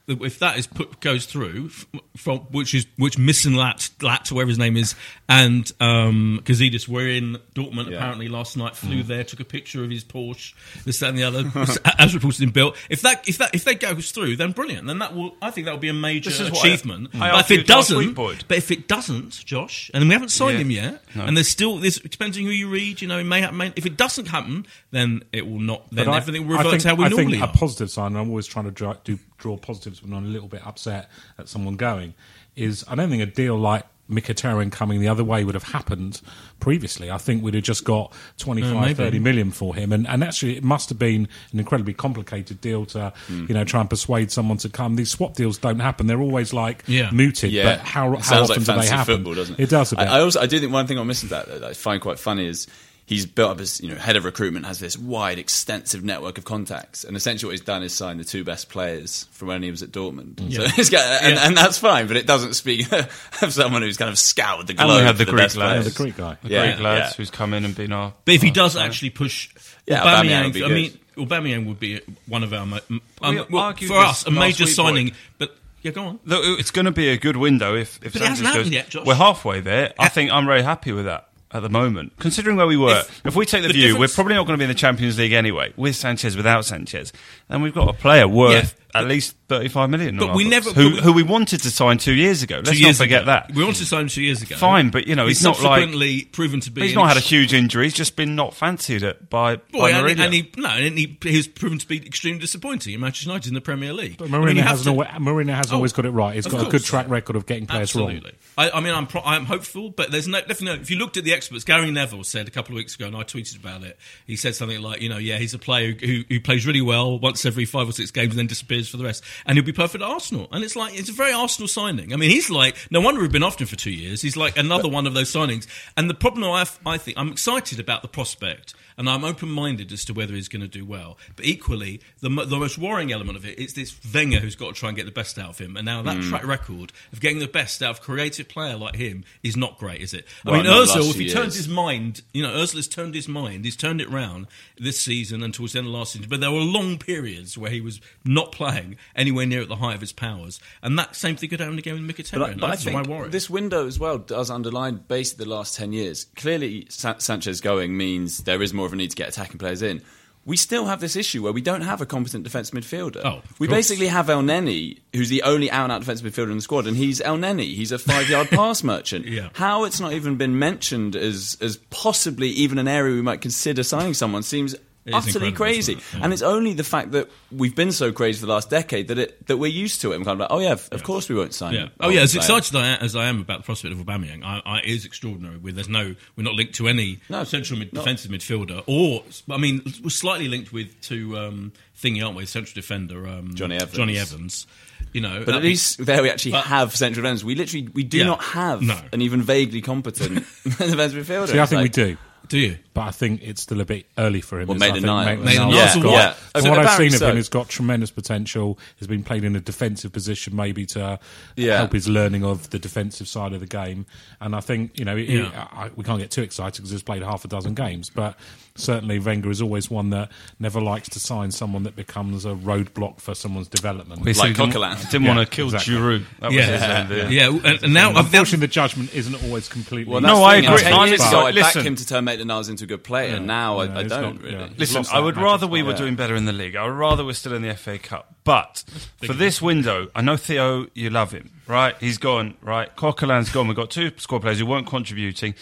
if 0.09 0.39
that 0.39 0.57
is 0.57 0.67
put 0.67 0.99
goes 0.99 1.25
through, 1.25 1.69
from 2.17 2.39
which 2.51 2.73
is 2.73 2.85
which 2.97 3.17
missing 3.17 3.53
Lat, 3.53 3.89
Lat 4.01 4.31
whatever 4.31 4.49
his 4.49 4.57
name 4.59 4.75
is, 4.77 4.95
and 5.27 5.71
um, 5.79 6.41
Gazidis 6.43 6.87
were 6.87 7.07
in 7.07 7.37
Dortmund 7.55 7.89
Yeah. 7.89 7.97
apparently 7.97 8.27
last 8.27 8.57
night. 8.57 8.75
Flew 8.75 9.03
there, 9.03 9.23
took 9.23 9.39
a 9.39 9.45
picture 9.45 9.83
of 9.83 9.89
his 9.89 10.03
Porsche, 10.03 10.53
this 10.83 10.99
that 10.99 11.09
and 11.09 11.17
the 11.17 11.23
other, 11.23 11.43
as 11.99 12.13
reported 12.13 12.41
in 12.41 12.49
Bild. 12.51 12.75
If 12.89 13.01
that 13.01 13.27
if 13.27 13.37
that 13.37 13.53
if 13.53 13.63
that 13.65 13.79
goes 13.79 14.11
through, 14.11 14.35
then 14.37 14.51
brilliant. 14.51 14.87
Then 14.87 14.99
that 14.99 15.15
will 15.15 15.35
I 15.41 15.51
think 15.51 15.65
that 15.65 15.71
will 15.71 15.77
be 15.79 15.89
a 15.89 15.93
major 15.93 16.29
This 16.29 16.39
is 16.39 16.51
what 16.51 16.65
I- 16.65 16.67
achievement. 16.69 17.09
I 17.15 17.31
but 17.31 17.51
if 17.51 17.51
it 17.59 17.67
doesn't, 17.67 17.97
week, 17.97 18.15
but 18.47 18.57
if 18.57 18.71
it 18.71 18.87
doesn't, 18.87 19.45
Josh, 19.45 19.91
and 19.93 20.07
we 20.07 20.13
haven't 20.13 20.29
signed 20.29 20.53
Yeah. 20.57 20.61
him 20.61 20.71
yet, 20.71 21.03
No. 21.15 21.25
and 21.25 21.37
there's 21.37 21.47
still 21.49 21.77
this 21.77 21.99
depending 21.99 22.45
who 22.45 22.51
you 22.51 22.69
read, 22.69 23.01
you 23.01 23.07
know, 23.07 23.19
it 23.19 23.23
may, 23.25 23.41
ha- 23.41 23.51
may 23.51 23.71
if 23.75 23.85
it 23.85 23.97
doesn't 23.97 24.27
happen, 24.27 24.65
then 24.91 25.23
it 25.31 25.45
will 25.47 25.59
not. 25.59 25.89
Then 25.91 26.05
But 26.05 26.11
I- 26.13 26.17
everything 26.17 26.47
will 26.47 26.55
I 26.55 26.59
revert 26.59 26.71
think, 26.71 26.81
to 26.83 26.87
how 26.89 26.95
we 26.95 27.05
I 27.05 27.09
normally 27.09 27.31
think 27.39 27.43
are. 27.43 27.49
a 27.49 27.57
positive 27.57 27.89
sign, 27.91 28.15
I'm 28.15 28.29
always 28.29 28.47
trying 28.47 28.71
to 28.73 28.93
do, 29.03 29.19
draw 29.39 29.57
positives 29.57 30.03
when 30.03 30.13
I'm 30.13 30.25
a 30.25 30.27
little 30.27 30.47
bit 30.47 30.65
upset 30.65 31.09
at 31.37 31.47
someone 31.49 31.75
going, 31.75 32.13
is 32.55 32.85
I 32.87 32.95
don't 32.95 33.09
think 33.09 33.23
a 33.23 33.25
deal 33.25 33.57
like 33.57 33.83
Mkhitaryan 34.09 34.71
coming 34.71 34.99
the 34.99 35.07
other 35.07 35.23
way 35.23 35.43
would 35.43 35.53
have 35.53 35.63
happened 35.65 36.19
previously. 36.59 37.11
I 37.11 37.19
think 37.19 37.43
we'd 37.43 37.53
have 37.53 37.63
just 37.63 37.83
got 37.85 38.11
25, 38.39 38.75
Uh, 38.75 38.81
maybe. 38.81 38.93
30 38.95 39.19
million 39.19 39.51
for 39.51 39.75
him. 39.75 39.93
And, 39.93 40.07
and 40.07 40.23
actually, 40.23 40.57
it 40.57 40.63
must 40.63 40.89
have 40.89 40.97
been 40.97 41.27
an 41.53 41.59
incredibly 41.59 41.93
complicated 41.93 42.59
deal 42.59 42.85
to, 42.87 43.13
Hmm. 43.27 43.45
you 43.47 43.53
know, 43.53 43.63
try 43.63 43.81
and 43.81 43.89
persuade 43.89 44.31
someone 44.31 44.57
to 44.57 44.69
come. 44.69 44.95
These 44.95 45.11
swap 45.11 45.35
deals 45.35 45.59
don't 45.59 45.79
happen. 45.79 46.07
They're 46.07 46.19
always 46.21 46.53
like 46.53 46.83
Yeah. 46.87 47.11
mooted, 47.11 47.51
Yeah, 47.51 47.63
but 47.75 47.79
how, 47.81 48.13
It 48.13 48.21
how 48.25 48.41
often 48.41 48.63
like 48.63 48.65
do 48.65 48.81
they 48.81 48.87
happen? 48.87 49.15
football, 49.17 49.35
doesn't 49.35 49.59
it? 49.59 49.63
It 49.63 49.69
does 49.69 49.91
a 49.93 49.95
bit. 49.97 50.07
I, 50.07 50.17
I 50.17 50.21
also 50.21 50.41
I 50.41 50.47
do 50.47 50.59
think 50.59 50.73
one 50.73 50.87
thing 50.87 50.97
I'm 50.97 51.05
missing 51.07 51.29
that 51.29 51.47
that 51.47 51.63
I 51.63 51.73
find 51.73 52.01
quite 52.01 52.17
funny 52.17 52.47
is 52.47 52.65
he's 53.09 53.25
built 53.25 53.49
up 53.51 53.59
his 53.59 53.81
you 53.81 53.89
know 53.89 53.95
head 53.95 54.15
of 54.15 54.23
recruitment 54.23 54.65
has 54.67 54.79
this 54.79 54.95
wide 54.97 55.39
extensive 55.39 56.03
network 56.03 56.37
of 56.37 56.45
contacts 56.45 57.03
and 57.03 57.17
essentially 57.17 57.47
what 57.49 57.53
he's 57.53 57.61
done 57.65 57.81
is 57.81 57.91
sign 57.93 58.17
the 58.19 58.23
two 58.23 58.43
best 58.43 58.69
players 58.69 59.27
from 59.31 59.47
when 59.47 59.63
he 59.63 59.71
was 59.71 59.81
at 59.81 59.89
Dortmund 59.91 60.37
so 60.53 60.67
he's 60.75 60.89
got, 60.91 61.23
and, 61.23 61.35
Yeah. 61.35 61.47
and 61.47 61.57
that's 61.57 61.77
fine 61.79 62.07
but 62.07 62.17
it 62.17 62.27
doesn't 62.27 62.53
speak 62.53 62.89
of 63.41 63.51
someone 63.51 63.81
who's 63.81 63.97
kind 63.97 64.09
of 64.11 64.17
scoured 64.19 64.67
the 64.67 64.75
And 64.79 64.87
we 64.89 64.95
had 64.97 65.17
the 65.17 65.25
for 65.25 65.31
Greek 65.31 65.43
best 65.45 65.55
lads. 65.57 65.85
the 65.91 65.97
Greek 66.03 66.15
guy. 66.15 66.37
The 66.43 66.49
Yeah, 66.49 66.65
Greek 66.73 66.79
lads 66.83 67.11
yeah. 67.13 67.17
who's 67.17 67.31
come 67.31 67.53
in 67.55 67.65
and 67.65 67.75
been 67.75 67.91
our. 67.91 68.13
But 68.25 68.35
if 68.35 68.41
he 68.43 68.51
does 68.51 68.73
player. 68.73 68.85
actually 68.85 69.09
push, 69.09 69.49
Yeah, 69.87 70.01
Aubameyang, 70.03 70.23
Aubameyang 70.29 70.43
would 70.45 70.53
be 70.53 70.63
I 70.63 70.67
good. 70.67 70.75
mean, 70.75 70.99
Aubameyang 71.17 71.65
would 71.67 71.79
be 71.79 72.01
one 72.27 72.43
of 72.43 72.53
our 72.53 72.59
um, 72.61 73.01
We 73.21 73.41
well, 73.49 73.73
for 73.73 73.97
us 73.97 74.25
a 74.27 74.31
major 74.31 74.65
signing. 74.67 75.07
Boyd. 75.07 75.15
But 75.39 75.55
yeah, 75.81 75.91
go 75.91 76.03
on. 76.05 76.19
Look, 76.25 76.59
it's 76.59 76.71
going 76.71 76.85
to 76.85 76.91
be 76.91 77.09
a 77.09 77.17
good 77.17 77.37
window 77.37 77.75
if 77.75 77.99
if 78.03 78.13
But 78.13 78.21
it 78.21 78.27
hasn't 78.27 78.47
Sanchez 78.47 78.63
goes. 78.65 78.73
yet, 78.73 78.89
Josh. 78.89 79.05
We're 79.05 79.15
halfway 79.15 79.61
there. 79.61 79.93
I 79.97 80.09
think 80.09 80.31
I'm 80.31 80.45
very 80.45 80.61
happy 80.61 80.91
with 80.91 81.05
that. 81.05 81.28
At 81.51 81.61
the 81.61 81.69
moment, 81.69 82.13
considering 82.19 82.57
where 82.57 82.67
we 82.67 82.77
were. 82.77 82.99
If- 82.99 83.21
If, 83.25 83.35
we 83.35 83.45
take 83.45 83.61
the, 83.63 83.67
the 83.69 83.73
view, 83.73 83.97
we're 83.97 84.07
probably 84.07 84.35
not 84.35 84.45
going 84.45 84.53
to 84.57 84.57
be 84.59 84.65
in 84.65 84.69
the 84.69 84.75
Champions 84.75 85.17
League 85.17 85.33
anyway, 85.33 85.73
with 85.75 85.95
Sanchez, 85.95 86.35
without 86.37 86.65
Sanchez, 86.65 87.11
and 87.49 87.61
we've 87.63 87.73
got 87.73 87.89
a 87.89 87.93
player 87.93 88.27
worth 88.27 88.75
Yeah, 88.93 89.01
at 89.01 89.07
least 89.07 89.35
thirty-five 89.47 89.89
million. 89.89 90.17
but 90.17 90.35
we 90.35 90.43
books, 90.43 90.51
never- 90.51 90.69
who, 90.71 90.89
but 90.89 90.95
we- 90.97 91.01
who 91.01 91.13
we 91.13 91.23
wanted 91.23 91.61
to 91.63 91.71
sign 91.71 91.97
two 91.97 92.13
years 92.13 92.43
ago. 92.43 92.57
Let's 92.57 92.71
two 92.77 92.83
years 92.83 92.99
not 92.99 93.05
forget 93.05 93.21
ago. 93.23 93.31
that. 93.31 93.51
We 93.55 93.63
wanted 93.63 93.79
to 93.79 93.85
sign 93.85 94.01
him 94.01 94.07
two 94.09 94.21
years 94.21 94.41
ago. 94.43 94.55
Fine, 94.57 94.89
but, 94.91 95.07
you 95.07 95.15
know, 95.15 95.25
he's 95.27 95.43
not 95.43 95.61
like- 95.63 96.31
proven 96.31 96.59
to 96.61 96.71
be. 96.71 96.81
He's 96.83 96.93
not 96.95 97.07
had 97.07 97.17
a 97.17 97.21
huge 97.21 97.53
injury. 97.53 97.85
He's 97.85 97.93
just 97.95 98.15
been 98.15 98.35
not 98.35 98.53
fancied 98.55 99.03
at 99.03 99.29
by, 99.29 99.55
Boy, 99.57 99.79
by 99.79 99.89
and, 99.91 100.05
Mourinho. 100.05 100.25
and 100.25 100.33
he 100.33 100.51
no, 100.57 100.69
and 100.69 100.97
he, 100.97 101.17
he's 101.23 101.47
proven 101.47 101.77
to 101.79 101.87
be 101.87 101.97
extremely 102.05 102.39
disappointing 102.39 102.93
in 102.93 102.99
Manchester 102.99 103.27
United 103.29 103.47
in 103.49 103.53
the 103.55 103.61
Premier 103.61 103.91
League. 103.93 104.17
But 104.17 104.31
I 104.31 104.37
mean, 104.37 104.41
Mourinho, 104.57 104.61
hasn't 104.61 104.85
to- 104.85 104.91
always, 104.91 105.07
Mourinho 105.09 105.55
hasn't 105.55 105.73
Oh, 105.73 105.77
always 105.77 105.93
got 105.93 106.05
it 106.05 106.11
right. 106.11 106.35
He's 106.35 106.45
of 106.45 106.51
got 106.51 106.67
a 106.67 106.69
good 106.69 106.83
track 106.83 107.09
record 107.09 107.35
of 107.35 107.45
getting 107.47 107.65
players 107.65 107.89
Absolutely. 107.89 108.33
wrong. 108.57 108.69
I, 108.71 108.77
I 108.77 108.79
mean, 108.81 108.93
I'm 108.93 109.07
pro- 109.07 109.21
I'm 109.23 109.45
hopeful, 109.45 109.89
but 109.89 110.11
there's 110.11 110.27
no 110.27 110.39
definitely. 110.39 110.65
No, 110.67 110.73
if 110.81 110.91
you 110.91 110.97
looked 110.97 111.17
at 111.17 111.23
the 111.23 111.33
experts, 111.39 111.63
Gary 111.63 111.89
Neville 111.89 112.25
said 112.25 112.49
a 112.49 112.51
couple 112.51 112.73
of 112.73 112.75
weeks 112.75 112.95
ago, 112.95 113.07
and 113.07 113.15
I 113.15 113.23
tweeted 113.23 113.57
about 113.57 113.83
it. 113.83 113.97
He 114.27 114.35
said 114.35 114.55
something 114.55 114.81
like, 114.81 115.01
you 115.01 115.07
know, 115.07 115.17
yeah, 115.17 115.37
he's 115.37 115.53
a 115.53 115.59
player 115.59 115.93
who, 115.93 116.23
who 116.27 116.41
plays 116.41 116.67
really 116.67 116.81
well 116.81 117.17
once 117.17 117.45
every 117.45 117.63
five 117.63 117.87
or 117.87 117.93
six 117.93 118.11
games 118.11 118.31
and 118.31 118.39
then 118.39 118.47
disappears 118.47 118.89
for 118.89 118.97
the 118.97 119.05
rest, 119.05 119.23
and 119.45 119.57
he'll 119.57 119.65
be 119.65 119.71
perfect 119.71 120.03
at 120.03 120.09
Arsenal. 120.09 120.49
And 120.51 120.65
it's 120.65 120.75
like 120.75 120.99
it's 120.99 121.07
a 121.07 121.13
very 121.13 121.31
Arsenal 121.31 121.69
signing. 121.69 122.11
I 122.11 122.17
mean, 122.17 122.29
he's 122.29 122.49
like 122.49 122.75
no 122.91 122.99
wonder 122.99 123.21
we've 123.21 123.31
been 123.31 123.43
after 123.43 123.63
him 123.63 123.69
for 123.69 123.77
two 123.77 123.91
years. 123.91 124.21
He's 124.21 124.35
like 124.35 124.57
another 124.57 124.89
one 124.89 125.07
of 125.07 125.13
those 125.13 125.31
signings. 125.31 125.67
And 125.95 126.09
the 126.09 126.13
problem 126.13 126.43
I, 126.43 126.65
I 126.85 126.97
think 126.97 127.17
I'm 127.17 127.31
excited 127.31 127.79
about 127.79 128.01
the 128.01 128.09
prospect. 128.09 128.73
And 128.99 129.09
I'm 129.09 129.23
open-minded 129.23 129.91
as 129.93 130.03
to 130.05 130.13
whether 130.13 130.33
he's 130.33 130.49
going 130.49 130.61
to 130.61 130.67
do 130.67 130.83
well. 130.85 131.17
But 131.37 131.45
equally, 131.45 132.01
the, 132.19 132.29
the 132.29 132.57
most 132.57 132.77
worrying 132.77 133.11
element 133.13 133.37
of 133.37 133.45
it 133.45 133.57
is 133.57 133.73
this 133.73 133.97
Wenger 134.13 134.39
who's 134.39 134.57
got 134.57 134.75
to 134.75 134.79
try 134.79 134.89
and 134.89 134.95
get 134.95 135.05
the 135.05 135.11
best 135.11 135.39
out 135.39 135.49
of 135.49 135.57
him. 135.57 135.77
And 135.77 135.85
now 135.85 136.01
that 136.01 136.17
hmm. 136.17 136.29
track 136.29 136.45
record 136.45 136.91
of 137.13 137.21
getting 137.21 137.39
the 137.39 137.47
best 137.47 137.81
out 137.81 137.91
of 137.91 137.97
a 137.99 138.01
creative 138.01 138.49
player 138.49 138.75
like 138.75 138.97
him 138.97 139.23
is 139.41 139.55
not 139.55 139.77
great, 139.77 140.01
is 140.01 140.13
it? 140.13 140.25
I 140.45 140.51
Well, 140.51 140.63
mean, 140.63 140.71
Ozil, 140.71 141.09
if 141.09 141.15
he 141.15 141.29
turns 141.29 141.55
his 141.55 141.69
mind, 141.69 142.23
you 142.33 142.43
know, 142.43 142.51
Ozil's 142.51 142.89
turned 142.89 143.15
his 143.15 143.29
mind. 143.29 143.63
He's 143.63 143.77
turned 143.77 144.01
it 144.01 144.09
round 144.09 144.47
this 144.77 144.99
season 144.99 145.43
and 145.43 145.53
towards 145.53 145.73
the 145.73 145.79
end 145.79 145.87
of 145.87 145.93
last 145.93 146.11
season. 146.11 146.27
But 146.29 146.41
there 146.41 146.51
were 146.51 146.59
long 146.59 146.97
periods 146.97 147.57
where 147.57 147.71
he 147.71 147.79
was 147.79 148.01
not 148.25 148.51
playing 148.51 148.97
anywhere 149.15 149.45
near 149.45 149.61
at 149.61 149.69
the 149.69 149.77
height 149.77 149.95
of 149.95 150.01
his 150.01 150.11
powers. 150.11 150.59
And 150.83 150.99
that 150.99 151.15
same 151.15 151.37
thing 151.37 151.49
could 151.49 151.61
happen 151.61 151.77
again 151.77 152.05
with 152.05 152.17
Mkhitaryan. 152.17 152.39
But, 152.39 152.49
I- 152.49 152.53
but 152.55 152.69
I 152.71 152.75
think 152.75 153.07
my 153.07 153.17
worry. 153.17 153.29
this 153.29 153.49
window 153.49 153.87
as 153.87 153.97
well 153.97 154.17
does 154.17 154.51
underline 154.51 155.05
basically 155.07 155.45
the 155.45 155.51
last 155.51 155.77
10 155.77 155.93
years. 155.93 156.25
Clearly, 156.35 156.85
Sa- 156.89 157.17
Sanchez 157.19 157.61
going 157.61 157.95
means 157.95 158.39
there 158.39 158.61
is 158.61 158.73
more 158.73 158.88
of 158.89 158.93
a 158.93 158.97
need 158.97 159.11
to 159.11 159.15
get 159.15 159.29
attacking 159.29 159.57
players 159.57 159.81
in. 159.81 160.01
We 160.45 160.57
still 160.57 160.85
have 160.85 160.99
this 160.99 161.15
issue 161.15 161.43
where 161.43 161.51
we 161.53 161.61
don't 161.61 161.81
have 161.81 162.01
a 162.01 162.05
competent 162.05 162.43
defence 162.43 162.71
midfielder. 162.71 163.21
Oh, 163.23 163.41
we 163.59 163.67
course. 163.67 163.77
basically 163.77 164.07
have 164.07 164.27
Elneny, 164.27 164.99
who's 165.13 165.29
the 165.29 165.43
only 165.43 165.69
out 165.69 165.83
and 165.83 165.91
out 165.91 165.99
defensive 165.99 166.31
midfielder 166.31 166.49
in 166.49 166.55
the 166.55 166.61
squad, 166.61 166.87
and 166.87 166.97
he's 166.97 167.19
Elneny. 167.21 167.75
He's 167.75 167.91
a 167.91 167.99
five 167.99 168.29
yard 168.29 168.47
pass 168.49 168.83
merchant. 168.83 169.25
Yeah. 169.27 169.49
How 169.53 169.83
it's 169.83 169.99
not 169.99 170.13
even 170.13 170.37
been 170.37 170.57
mentioned 170.57 171.15
as, 171.15 171.57
as 171.61 171.77
possibly 171.89 172.49
even 172.49 172.79
an 172.79 172.87
area 172.87 173.13
we 173.13 173.21
might 173.21 173.41
consider 173.41 173.83
signing 173.83 174.13
someone 174.13 174.41
seems 174.41 174.75
It 175.09 175.15
is 175.17 175.35
utterly 175.35 175.51
crazy. 175.51 175.93
it? 175.93 175.99
Yeah. 176.13 176.19
And 176.23 176.33
it's 176.33 176.41
only 176.41 176.73
the 176.73 176.83
fact 176.83 177.11
that 177.11 177.29
we've 177.51 177.75
been 177.75 177.91
so 177.91 178.11
crazy 178.11 178.39
for 178.39 178.45
the 178.45 178.53
last 178.53 178.69
decade 178.69 179.07
that 179.09 179.17
it, 179.19 179.47
that 179.47 179.57
we're 179.57 179.67
used 179.67 180.01
to 180.01 180.11
it. 180.11 180.15
I'm 180.15 180.23
kind 180.25 180.35
of 180.35 180.39
like, 180.39 180.51
oh 180.51 180.59
yeah, 180.59 180.73
of 180.91 181.03
course 181.03 181.27
we 181.29 181.35
won't 181.35 181.53
sign. 181.53 181.73
Yeah. 181.73 181.87
Oh 181.99 182.09
yeah. 182.09 182.21
As 182.21 182.31
player. 182.33 182.39
excited 182.41 182.75
I- 182.75 182.95
as 182.95 183.15
I 183.15 183.25
am 183.27 183.41
about 183.41 183.59
the 183.59 183.63
prospect 183.65 183.93
of 183.93 183.99
Aubameyang, 183.99 184.43
I, 184.43 184.61
I, 184.65 184.79
it 184.79 184.85
is 184.85 185.05
extraordinary. 185.05 185.57
With 185.57 185.75
there's 185.75 185.89
no, 185.89 186.15
we're 186.35 186.43
not 186.43 186.55
linked 186.55 186.75
to 186.75 186.87
any 186.87 187.19
No, 187.29 187.43
central 187.43 187.79
mid, 187.79 187.91
defensive 187.91 188.31
midfielder, 188.31 188.83
or 188.87 189.23
I 189.53 189.57
mean, 189.57 189.81
we're 190.03 190.09
slightly 190.09 190.47
linked 190.47 190.71
with 190.73 190.99
to 191.03 191.37
um, 191.37 191.73
thingy, 192.01 192.23
aren't 192.23 192.35
we? 192.37 192.45
Central 192.45 192.73
defender 192.75 193.27
um, 193.27 193.55
Jonny 193.55 193.75
Evans. 193.75 193.91
Jonny 193.93 194.17
Evans. 194.17 194.67
You 195.13 195.21
know, 195.21 195.39
But 195.39 195.53
that 195.53 195.55
at 195.55 195.63
least 195.63 196.05
there 196.05 196.21
we 196.21 196.29
actually 196.29 196.51
but- 196.51 196.65
have 196.65 196.95
central 196.95 197.23
defenders. 197.23 197.43
We 197.43 197.55
literally 197.55 197.87
we 197.93 198.03
do 198.03 198.17
Yeah. 198.19 198.25
not 198.25 198.43
have 198.43 198.81
No. 198.81 198.99
an 199.13 199.21
even 199.21 199.41
vaguely 199.41 199.81
competent 199.81 200.35
defensive 200.63 200.99
midfielder. 200.99 201.47
See, 201.47 201.57
I 201.57 201.63
It's 201.63 201.69
think 201.71 201.81
we 201.83 201.89
do. 201.89 202.17
do 202.49 202.59
you? 202.59 202.77
But 202.99 203.07
I 203.07 203.11
think 203.11 203.41
it's 203.43 203.61
still 203.61 203.79
a 203.79 203.85
bit 203.85 204.07
early 204.17 204.41
for 204.41 204.59
him. 204.59 204.67
Well, 204.67 204.75
It's- 204.75 204.91
I 204.91 204.93
Maitland-Niles. 204.99 205.53
think 205.53 205.73
Yeah, 205.73 206.03
got- 206.03 206.11
yeah. 206.11 206.31
From 206.33 206.61
So 206.63 206.69
what 206.69 206.79
I've 206.79 206.85
apparently 206.85 207.09
seen 207.11 207.23
of 207.23 207.29
him, 207.29 207.35
he's 207.37 207.47
got 207.47 207.69
tremendous 207.69 208.11
potential. 208.11 208.77
He's 208.97 209.07
been 209.07 209.23
played 209.23 209.45
in 209.45 209.55
a 209.55 209.61
defensive 209.61 210.11
position, 210.11 210.53
maybe 210.53 210.85
to 210.87 211.17
Yeah. 211.55 211.77
help 211.77 211.93
his 211.93 212.09
learning 212.09 212.43
of 212.43 212.71
the 212.71 212.77
defensive 212.79 213.29
side 213.29 213.53
of 213.53 213.61
the 213.61 213.67
game. 213.67 214.05
And 214.41 214.53
I 214.53 214.59
think 214.59 214.99
you 214.99 215.05
know 215.05 215.15
he- 215.15 215.37
Yeah. 215.37 215.67
I, 215.71 215.91
we 215.95 216.03
can't 216.03 216.19
get 216.19 216.29
too 216.29 216.41
excited 216.41 216.75
because 216.81 216.91
he's 216.91 217.01
played 217.01 217.23
half 217.23 217.45
a 217.45 217.47
dozen 217.47 217.73
games, 217.73 218.09
but 218.13 218.37
certainly 218.75 219.19
Wenger 219.19 219.49
is 219.49 219.61
always 219.61 219.89
one 219.89 220.09
that 220.09 220.29
never 220.59 220.81
likes 220.81 221.07
to 221.09 221.19
sign 221.21 221.51
someone 221.51 221.83
that 221.83 221.95
becomes 221.95 222.45
a 222.45 222.49
roadblock 222.49 223.21
for 223.21 223.33
someone's 223.35 223.67
development. 223.69 224.25
He 224.27 224.33
Like 224.33 224.49
he 224.49 224.53
didn't, 224.53 224.71
didn't 225.11 225.23
Yeah, 225.23 225.35
want 225.35 225.49
to 225.49 225.55
kill 225.55 225.65
exactly. 225.67 225.93
Giroud. 225.95 226.23
That 226.41 226.51
was 226.51 226.65
his 226.65 226.81
Yeah, 226.81 227.07
idea. 227.09 227.29
yeah. 227.29 227.47
And, 227.63 227.83
and 227.83 227.93
now, 227.93 228.09
Unfortunately, 228.17 228.59
the 228.67 228.71
judgment 228.73 229.13
isn't 229.13 229.43
always 229.43 229.67
completely. 229.69 230.11
Well, 230.11 230.21
No, 230.21 230.43
I 230.43 230.55
agree. 230.57 230.77
Ten 230.79 230.93
I'm 230.93 231.09
just 231.09 231.27
ago, 231.27 231.43
like, 231.43 231.55
I 231.57 231.61
backed 231.61 231.77
him 231.77 231.95
to 231.95 232.05
turn 232.05 232.23
Maitland 232.25 232.47
Niles 232.47 232.69
into 232.69 232.85
a 232.85 232.87
good 232.89 233.03
player. 233.03 233.35
and 233.35 233.47
now 233.47 233.81
Yeah, 233.81 233.93
I, 233.95 233.99
I 233.99 234.03
don't 234.03 234.35
not- 234.35 234.41
really. 234.43 234.57
yeah. 234.57 234.67
Listen, 234.77 235.05
I 235.13 235.19
would 235.19 235.37
rather 235.37 235.65
we 235.67 235.81
were 235.83 235.91
Yeah. 235.91 235.97
doing 235.97 236.15
better 236.15 236.35
in 236.35 236.45
the 236.45 236.51
league. 236.53 236.75
I 236.75 236.83
would 236.85 236.93
rather 236.97 237.23
we're 237.23 237.33
still 237.33 237.53
in 237.53 237.61
the 237.61 237.69
FA 237.75 237.97
Cup. 237.97 238.35
But 238.43 238.83
for 239.25 239.33
this 239.33 239.61
window, 239.61 240.09
I 240.15 240.21
know 240.21 240.35
Theo, 240.37 240.87
you 240.93 241.09
love 241.09 241.31
him, 241.31 241.51
right? 241.67 241.95
He's 241.99 242.17
gone, 242.17 242.55
right? 242.61 242.93
Coquelin's 242.95 243.49
gone. 243.51 243.67
We've 243.67 243.77
got 243.77 243.89
two 243.91 244.11
squad 244.17 244.41
players 244.41 244.59
who 244.59 244.65
weren't 244.65 244.87
contributing. 244.87 245.53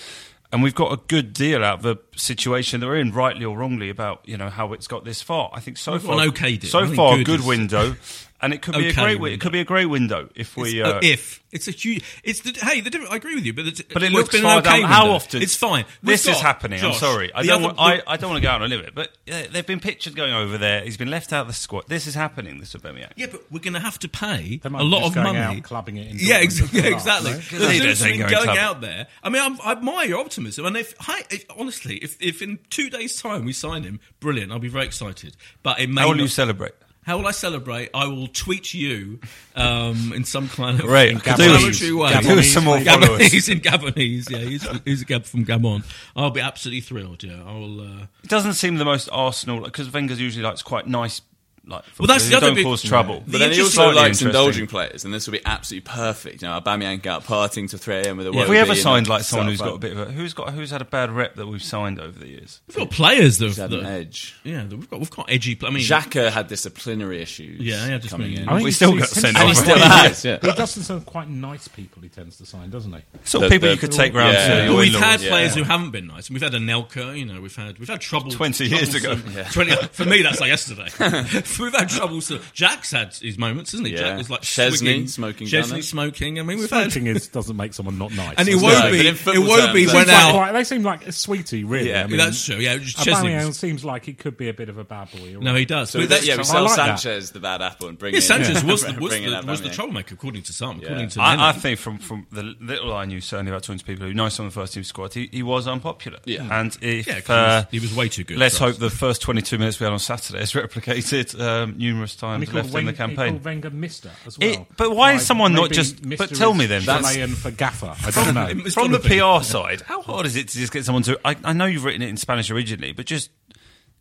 And 0.50 0.64
we've 0.64 0.74
got 0.76 0.94
a 0.94 0.98
good 1.08 1.34
deal 1.34 1.62
out 1.62 1.80
of 1.80 1.82
the 1.84 1.98
situation 2.16 2.80
that 2.80 2.88
we're 2.88 2.96
in, 3.00 3.12
rightly 3.12 3.44
or 3.44 3.58
wrongly, 3.58 3.90
about 3.90 4.22
you 4.24 4.38
know 4.38 4.50
how 4.50 4.72
it's 4.72 4.88
got 4.88 5.04
this 5.04 5.22
far. 5.22 5.50
I 5.54 5.60
think 5.60 5.78
so 5.78 5.92
We've 5.92 6.02
far, 6.04 6.22
an 6.22 6.30
okay 6.30 6.56
deal. 6.56 6.70
So 6.70 6.88
far, 6.88 7.18
good 7.18 7.26
good 7.26 7.40
is- 7.42 7.46
window, 7.46 7.96
and 8.42 8.54
it 8.54 8.62
could 8.62 8.76
be 8.76 8.88
a 8.90 8.94
great. 8.94 9.14
wi- 9.14 9.14
It 9.14 9.20
window. 9.32 9.38
could 9.44 9.52
be 9.52 9.60
a 9.60 9.66
great 9.66 9.86
window 9.86 10.30
if 10.36 10.56
we. 10.58 10.80
It's, 10.80 10.88
Uh, 10.90 11.00
if 11.04 11.42
it's 11.52 11.68
a 11.68 11.72
huge, 11.72 12.04
it's 12.24 12.42
the 12.42 12.52
hey. 12.64 12.82
The 12.82 12.90
different, 12.90 13.12
I 13.14 13.16
agree 13.16 13.36
with 13.36 13.46
you, 13.46 13.54
but 13.54 13.66
it's, 13.68 13.82
But 13.82 14.04
it 14.04 14.12
well, 14.12 14.22
looks 14.22 14.30
it's 14.30 14.38
been 14.38 14.44
far 14.44 14.60
an 14.60 14.68
okay 14.68 14.82
down. 14.82 14.90
How 14.90 15.10
often? 15.12 15.42
It's 15.42 15.56
fine. 15.56 15.86
We've 16.04 16.12
This 16.14 16.28
is 16.28 16.34
got- 16.36 16.42
happening. 16.44 16.84
I'm 16.84 16.94
sorry. 16.94 17.34
I 17.34 17.44
don't. 17.44 17.56
other- 17.64 17.76
want, 17.76 17.80
I, 17.80 18.02
I 18.06 18.18
don't 18.18 18.30
want 18.30 18.42
to 18.42 18.48
go 18.48 18.52
out 18.52 18.62
on 18.62 18.72
a 18.72 18.76
limit, 18.76 18.94
but 18.94 19.10
uh, 19.32 19.44
there've 19.52 19.66
been 19.66 19.80
pictures 19.80 20.14
going 20.14 20.34
over 20.34 20.58
there. 20.58 20.82
He's 20.84 20.98
been 20.98 21.10
left 21.10 21.34
out 21.34 21.42
of 21.42 21.48
the 21.48 21.54
squad. 21.54 21.86
This 21.88 22.06
is 22.08 22.14
happening. 22.16 22.60
This 22.60 22.74
Aubameyang. 22.74 23.12
Yeah, 23.16 23.28
but 23.32 23.44
we're 23.52 23.60
going 23.60 23.74
to 23.74 23.80
have 23.80 23.98
to 24.00 24.08
pay 24.10 24.60
a 24.64 24.70
lot 24.70 25.00
just 25.00 25.08
of 25.10 25.14
going 25.24 25.36
money. 25.36 25.58
out 25.58 25.64
clubbing 25.64 25.98
it 25.98 26.12
in 26.12 26.18
yeah, 26.20 26.36
ex- 26.36 26.60
yeah, 26.74 26.84
exactly. 26.84 27.32
no? 27.32 27.38
There's 27.38 27.50
They 27.50 27.58
a 27.58 27.60
don't 27.60 27.72
difference 27.72 28.00
think 28.02 28.18
between 28.18 28.30
going 28.34 28.46
going 28.46 28.58
out 28.60 28.82
there. 28.82 29.08
I 29.24 29.30
mean, 29.30 29.42
I'm, 29.42 29.58
I 29.64 29.72
admire 29.72 30.08
your 30.08 30.20
optimism, 30.20 30.66
and 30.66 30.78
if 30.78 30.94
hi, 31.00 31.24
if, 31.32 31.46
honestly, 31.58 31.96
if, 31.98 32.18
if 32.22 32.42
in 32.42 32.60
two 32.70 32.90
days' 32.90 33.20
time 33.22 33.46
we 33.46 33.54
sign 33.54 33.84
him, 33.84 34.00
brilliant. 34.20 34.52
I'll 34.52 34.60
be 34.60 34.68
very 34.70 34.86
excited. 34.86 35.36
But 35.64 35.80
it 35.80 35.90
may 35.90 36.02
How 36.02 36.10
will 36.10 36.20
you 36.20 36.28
celebrate? 36.28 36.74
How 37.08 37.18
will 37.18 37.26
I 37.28 37.32
celebrate? 37.32 37.90
I 37.94 38.06
will 38.08 38.28
tweet 38.28 38.74
you 38.74 39.20
um, 39.56 40.12
in 40.14 40.26
some 40.26 40.50
kind 40.50 40.78
of 40.78 40.86
Great. 40.88 41.12
inflammatory 41.14 41.94
way. 41.94 42.12
Gabonese. 42.12 42.22
Give 42.24 42.38
us 42.38 42.48
some 42.50 42.66
more 42.66 42.82
followers. 42.82 43.22
Gabonese 43.22 43.50
in 43.54 43.60
Gabonese. 43.62 44.30
Yeah, 44.30 44.38
he's, 44.40 44.68
he's 44.84 45.02
a 45.04 45.06
Gab 45.06 45.24
from 45.24 45.46
Gabon. 45.46 45.86
I'll 46.18 46.32
be 46.32 46.42
absolutely 46.42 46.82
thrilled. 46.82 47.24
Yeah, 47.24 47.42
I'll. 47.48 47.80
Uh, 47.80 48.08
It 48.24 48.30
doesn't 48.30 48.54
seem 48.56 48.76
the 48.76 48.84
most 48.84 49.08
Arsenal 49.10 49.62
because 49.62 49.90
Wenger's 49.90 50.20
usually 50.20 50.44
likes 50.44 50.62
quite 50.62 50.86
nice. 50.86 51.22
Like, 51.68 51.84
Well, 52.00 52.08
that's 52.08 52.24
the 52.26 52.32
who 52.32 52.38
other 52.38 52.48
don't 52.48 52.56
big- 52.56 52.66
cause 52.66 52.82
trouble. 52.82 53.22
But 53.26 53.32
The 53.34 53.38
then 53.40 53.52
he 53.52 53.62
also 53.62 53.92
likes 53.92 54.22
indulging 54.22 54.68
players, 54.68 55.04
and 55.06 55.14
this 55.14 55.28
will 55.28 55.34
be 55.34 55.42
absolutely 55.46 55.90
perfect. 55.92 56.42
You 56.42 56.48
know, 56.48 56.60
Aubameyang 56.62 57.06
out 57.06 57.26
partying 57.26 57.70
to 57.72 57.78
3 57.78 57.96
a.m. 57.98 58.18
with 58.18 58.28
a 58.28 58.34
Have 58.34 58.48
we 58.50 58.58
ever 58.58 58.72
and 58.72 58.80
signed 58.80 59.08
like 59.08 59.24
someone 59.24 59.48
who's 59.48 59.60
got 59.60 59.76
a 59.76 59.78
bit 59.78 59.92
of 59.92 60.00
a 60.00 60.06
who's 60.12 60.34
got 60.34 60.54
who's 60.54 60.72
had 60.72 60.82
a 60.82 60.86
bad 60.86 61.12
rep 61.12 61.36
that 61.36 61.46
we've 61.48 61.62
signed 61.62 62.00
over 62.00 62.18
the 62.18 62.28
years? 62.28 62.62
we've 62.68 62.78
got 62.78 62.90
players 62.92 63.38
that, 63.40 63.48
He's 63.48 63.58
had 63.58 63.72
that 63.72 63.80
an 63.82 63.86
edge. 63.86 64.36
yeah, 64.44 64.64
we've 64.66 64.90
got 64.90 65.00
we've 65.00 65.10
got 65.10 65.30
edgy. 65.30 65.58
I 65.64 65.70
mean, 65.70 65.84
Xhaka 65.84 66.32
had 66.32 66.48
disciplinary 66.48 67.22
issues. 67.22 67.60
Yeah, 67.62 67.86
yeah, 67.88 67.98
just 67.98 68.12
coming 68.12 68.30
mean- 68.30 68.44
in. 68.44 68.50
I 68.50 68.54
think 68.54 68.64
We 68.64 68.70
he's- 68.70 68.76
still 68.78 68.98
got 68.98 69.10
sent 69.10 69.36
tends- 69.36 69.40
and 69.40 69.48
he 69.48 69.52
off. 69.52 69.58
still 69.78 69.90
has. 69.90 70.26
Yeah. 70.26 70.38
He 70.42 70.52
does 70.54 70.72
some 70.86 71.02
quite 71.02 71.30
nice 71.30 71.68
people 71.68 72.02
he 72.02 72.10
tends 72.10 72.38
to 72.38 72.46
sign, 72.46 72.70
doesn't 72.70 72.94
he? 72.94 73.00
Sort 73.26 73.44
of 73.44 73.52
people 73.52 73.70
you 73.70 73.78
could 73.78 73.92
take 73.92 74.14
round 74.14 74.34
Yeah. 74.34 74.48
to 74.66 74.70
Well, 74.70 74.78
we've 74.80 74.94
had 74.96 75.20
players 75.20 75.54
who 75.56 75.64
haven't 75.64 75.92
been 75.92 76.08
nice, 76.08 76.30
and 76.30 76.34
we've 76.40 76.44
had 76.44 76.54
Anelka. 76.54 77.18
You 77.18 77.26
know, 77.26 77.42
we've 77.42 77.56
had 77.56 77.78
we've 77.78 77.90
had 77.90 78.00
trouble 78.00 78.32
20 78.32 78.66
years 78.68 78.96
ago. 78.96 79.16
Twenty 79.52 79.76
for 79.92 80.06
me, 80.06 80.22
that's 80.22 80.40
like 80.40 80.50
yesterday. 80.50 80.88
we've 81.64 81.74
had 81.74 81.90
trouble. 81.90 82.22
So 82.22 82.40
Jack's 82.54 82.92
had 82.92 83.14
his 83.16 83.38
moments, 83.38 83.74
isn't 83.74 83.86
he? 83.86 83.94
Yeah. 83.94 84.00
Jack 84.00 84.18
was 84.18 84.30
like 84.30 84.42
Szczesny 84.42 84.78
swigging, 84.78 85.08
smoking 85.08 85.48
Szczesny 85.48 85.70
gunner. 85.70 85.82
smoking. 85.82 86.40
I 86.40 86.44
mean, 86.44 86.60
we've 86.60 86.70
had. 86.70 86.92
Smoking 86.92 87.08
is 87.08 87.28
doesn't 87.28 87.56
make 87.58 87.74
someone 87.74 87.98
not 87.98 88.12
nice. 88.14 88.36
And 88.38 88.48
does 88.48 88.50
it 88.50 88.58
it? 88.58 88.62
Won't 88.64 88.82
but 88.84 88.92
be. 88.92 89.00
It 89.38 89.40
won't 89.48 89.74
be 89.74 89.86
when 89.88 90.06
Seems 90.08 90.34
like 90.36 90.54
they 90.54 90.64
seem 90.64 90.84
like 90.84 91.08
a 91.08 91.12
sweetie, 91.12 91.64
really. 91.64 91.90
Yeah, 91.90 92.04
I 92.04 92.08
mean, 92.08 92.18
That's 92.18 92.44
true. 92.46 92.58
Yeah, 92.58 92.78
Szczesny. 92.78 93.14
Aubameyang 93.14 93.48
was- 93.48 93.58
seems 93.58 93.84
like 93.86 94.06
he 94.06 94.14
could 94.14 94.38
be 94.38 94.50
a 94.50 94.54
bit 94.54 94.70
of 94.70 94.78
a 94.78 94.84
bad 94.84 95.10
boy. 95.12 95.26
you're 95.30 95.42
No, 95.42 95.56
he 95.56 95.66
does. 95.66 95.90
So 95.92 96.06
that, 96.06 96.24
yeah, 96.26 96.34
we 96.34 96.36
true. 96.38 96.44
sell 96.46 96.58
I 96.58 96.62
like 96.62 96.76
that. 96.78 97.00
Sanchez 97.00 97.32
the 97.32 97.40
bad 97.40 97.62
apple 97.62 97.88
and 97.90 97.98
bring 97.98 98.14
Yeah, 98.14 98.18
in 98.18 98.22
Sanchez 98.24 98.64
was 98.64 98.84
the, 98.84 98.94
was, 99.00 99.12
bring 99.12 99.24
in 99.24 99.32
the, 99.32 99.44
was 99.46 99.62
the 99.62 99.70
troublemaker, 99.70 100.14
according 100.16 100.44
to 100.44 100.54
some. 100.54 100.80
According 100.82 101.10
to 101.10 101.22
I, 101.22 101.50
I 101.50 101.52
think 101.54 101.80
from, 101.80 101.98
from 102.00 102.28
the 102.32 102.44
little 102.60 102.94
I 102.94 103.06
knew, 103.06 103.22
certainly 103.22 103.52
about 103.52 103.64
talking 103.64 103.80
to 103.80 103.86
people 103.86 104.06
who 104.06 104.14
know 104.14 104.30
some 104.30 104.46
of 104.46 104.54
the 104.54 104.60
first 104.60 104.74
team 104.74 104.84
squad, 104.84 105.14
he, 105.14 105.30
he 105.32 105.44
was 105.44 105.68
unpopular. 105.68 106.20
Yeah. 106.26 106.48
And 106.60 106.78
if 106.82 107.08
Yeah, 107.08 107.20
'cause 107.22 107.30
uh, 107.30 107.66
he 107.72 107.80
was 107.80 107.94
way 107.96 108.10
too 108.10 108.24
good 108.24 108.38
let's 108.38 108.58
for 108.58 108.66
us. 108.66 108.72
hope 108.72 108.80
the 108.80 108.90
first 108.90 109.22
22 109.22 109.58
minutes 109.58 109.80
we 109.80 109.86
had 109.86 109.94
on 109.94 110.00
Saturday 110.00 110.42
is 110.42 110.52
replicated 110.54 111.40
um, 111.48 111.76
numerous 111.78 112.16
times 112.16 112.46
called 112.46 112.56
left 112.56 112.74
Wenger, 112.74 112.80
in 112.90 112.94
the 112.94 112.98
campaign. 112.98 113.32
called 113.34 113.46
Wenger 113.46 113.70
Mister 113.72 114.12
as 114.28 114.38
well. 114.38 114.50
It- 114.52 114.60
but 114.78 114.96
why 114.96 115.14
is 115.14 115.26
someone 115.26 115.54
not 115.54 115.72
just- 115.72 116.02
Mr. 116.04 116.18
but 116.20 116.36
tell 116.36 116.54
me 116.54 116.66
then, 116.68 116.84
that's- 116.84 117.34
for 117.40 117.50
gaffer. 117.52 117.96
I 118.06 118.12
don't 118.12 118.34
know. 118.36 118.48
It's 118.66 118.74
From 118.76 118.92
the. 118.92 119.00
PR 119.00 119.44
side, 119.44 119.82
how 119.82 120.02
hard 120.04 120.26
is 120.28 120.36
it 120.36 120.50
to 120.50 120.58
just 120.60 120.72
get 120.74 120.86
someone 120.86 121.04
to? 121.04 121.20
I, 121.26 121.36
I 121.44 121.54
know 121.54 121.66
you've 121.66 121.84
written 121.86 122.02
it 122.04 122.10
in 122.10 122.18
Spanish 122.18 122.52
originally, 122.52 122.92
but 122.92 123.06
just 123.08 123.32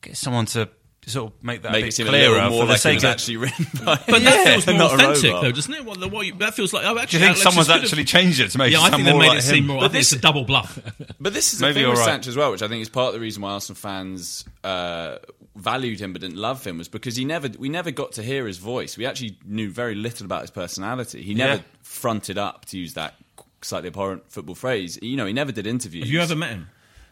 get 0.02 0.16
someone 0.16 0.44
to 0.46 0.68
sort 1.08 1.32
of 1.32 1.44
make 1.44 1.62
that 1.62 1.70
Make 1.70 1.84
a 1.84 1.86
bit 1.86 1.94
seem 1.94 2.06
a 2.08 2.10
clearer 2.10 2.50
more 2.50 2.62
for 2.62 2.66
the 2.66 2.72
like 2.72 2.80
sake 2.80 2.98
of. 2.98 3.04
actually 3.04 3.36
written 3.36 3.64
by. 3.84 3.94
But 4.08 4.22
that 4.24 4.44
feels 4.44 4.66
more 4.66 4.82
authentic, 4.92 5.30
though, 5.30 5.52
doesn't 5.52 5.72
it? 5.72 5.84
Well, 5.84 5.94
the, 5.94 6.08
what 6.08 6.26
you, 6.26 6.34
that 6.38 6.54
feels 6.54 6.72
like. 6.72 6.84
Oh, 6.84 6.94
Do 6.94 7.00
you 7.00 7.06
think 7.06 7.22
Alexis 7.22 7.42
someone's 7.44 7.68
could 7.68 7.74
have- 7.74 7.84
actually 7.84 8.04
changed 8.04 8.40
it 8.40 8.50
to 8.50 8.58
make 8.58 8.72
Yeah, 8.72 8.80
it 8.80 8.82
I 8.82 8.90
think 8.90 9.04
they 9.04 9.12
more 9.12 9.20
made 9.20 9.28
like 9.28 9.38
it 9.38 9.42
seem 9.42 9.58
him? 9.58 9.66
more. 9.68 9.76
I 9.78 9.80
But 9.82 9.92
think 9.92 10.00
it's 10.02 10.10
a 10.12 10.18
double 10.18 10.44
bluff. 10.44 10.80
But 11.20 11.32
this 11.32 11.54
is 11.54 11.60
Maybe 11.60 11.70
the 11.70 11.74
thing 11.74 11.82
you're 11.82 11.90
with 11.92 12.00
right. 12.00 12.06
Sancho 12.06 12.30
as 12.30 12.36
well, 12.36 12.50
which 12.50 12.62
I 12.62 12.66
think 12.68 12.82
is 12.82 12.88
part 12.88 13.08
of 13.08 13.14
the 13.14 13.20
reason 13.20 13.40
why 13.42 13.52
Arsenal 13.52 13.76
fans 13.76 14.44
uh, 14.64 15.18
valued 15.56 15.98
him 16.00 16.12
but 16.12 16.20
didn't 16.22 16.36
love 16.36 16.64
him, 16.64 16.78
was 16.78 16.88
because 16.88 17.16
he 17.16 17.24
never 17.24 17.48
we 17.58 17.68
never 17.68 17.90
got 17.90 18.12
to 18.12 18.22
hear 18.22 18.46
his 18.46 18.58
voice. 18.58 18.96
We 18.96 19.06
actually 19.06 19.38
knew 19.44 19.70
very 19.70 19.94
little 19.94 20.24
about 20.26 20.42
his 20.42 20.50
personality. 20.50 21.22
He 21.22 21.34
never 21.34 21.56
Yeah. 21.56 21.62
fronted 21.82 22.38
up, 22.38 22.64
to 22.66 22.78
use 22.78 22.94
that 22.94 23.14
slightly 23.62 23.88
abhorrent 23.88 24.30
football 24.30 24.54
phrase. 24.54 24.98
You 25.02 25.16
know, 25.16 25.26
he 25.26 25.32
never 25.32 25.50
did 25.52 25.66
interviews. 25.66 26.04
Have 26.04 26.12
you 26.12 26.20
ever 26.20 26.36
met 26.36 26.50
him? 26.50 26.68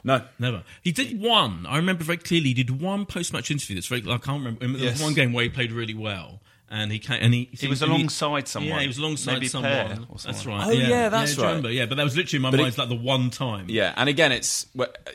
No. 0.06 0.22
Never. 0.38 0.62
He 0.82 0.92
did 0.92 1.18
one. 1.18 1.64
I 1.66 1.76
remember 1.78 2.04
very 2.04 2.18
clearly. 2.18 2.48
He 2.48 2.54
did 2.54 2.80
one 2.82 3.06
post-match 3.06 3.50
interview. 3.50 3.76
That's 3.76 3.86
very. 3.86 4.02
I 4.02 4.18
can't 4.18 4.38
remember. 4.44 4.60
There 4.60 4.68
was 4.72 4.82
Yes. 4.82 5.02
one 5.02 5.14
game 5.14 5.32
where 5.32 5.44
he 5.44 5.48
played 5.50 5.72
really 5.72 5.94
well, 5.94 6.40
and 6.70 6.90
he 6.90 6.98
came, 6.98 7.18
and 7.20 7.32
he 7.34 7.48
He 7.52 7.68
was 7.68 7.82
and 7.82 7.92
he- 7.92 7.96
alongside 7.98 8.48
someone. 8.48 8.70
Yeah, 8.74 8.80
he 8.80 8.86
was 8.88 8.98
alongside 8.98 9.34
Maybe 9.34 9.48
someone. 9.48 9.72
Per 9.72 10.02
or 10.08 10.16
That's 10.24 10.46
right. 10.46 10.66
Oh, 10.66 10.70
yeah, 10.70 11.08
that's 11.08 11.34
do 11.34 11.36
you 11.40 11.42
right. 11.44 11.48
remember? 11.50 11.70
Yeah, 11.70 11.86
but 11.86 11.96
that 11.96 12.04
was 12.04 12.16
literally 12.16 12.36
in 12.38 12.42
my 12.42 12.50
But 12.50 12.56
mind. 12.58 12.66
it- 12.66 12.68
It's 12.70 12.78
like 12.78 12.88
the 12.88 12.94
one 12.96 13.30
time. 13.30 13.66
Yeah, 13.68 13.92
and 13.96 14.08
again, 14.08 14.32
it's 14.32 14.66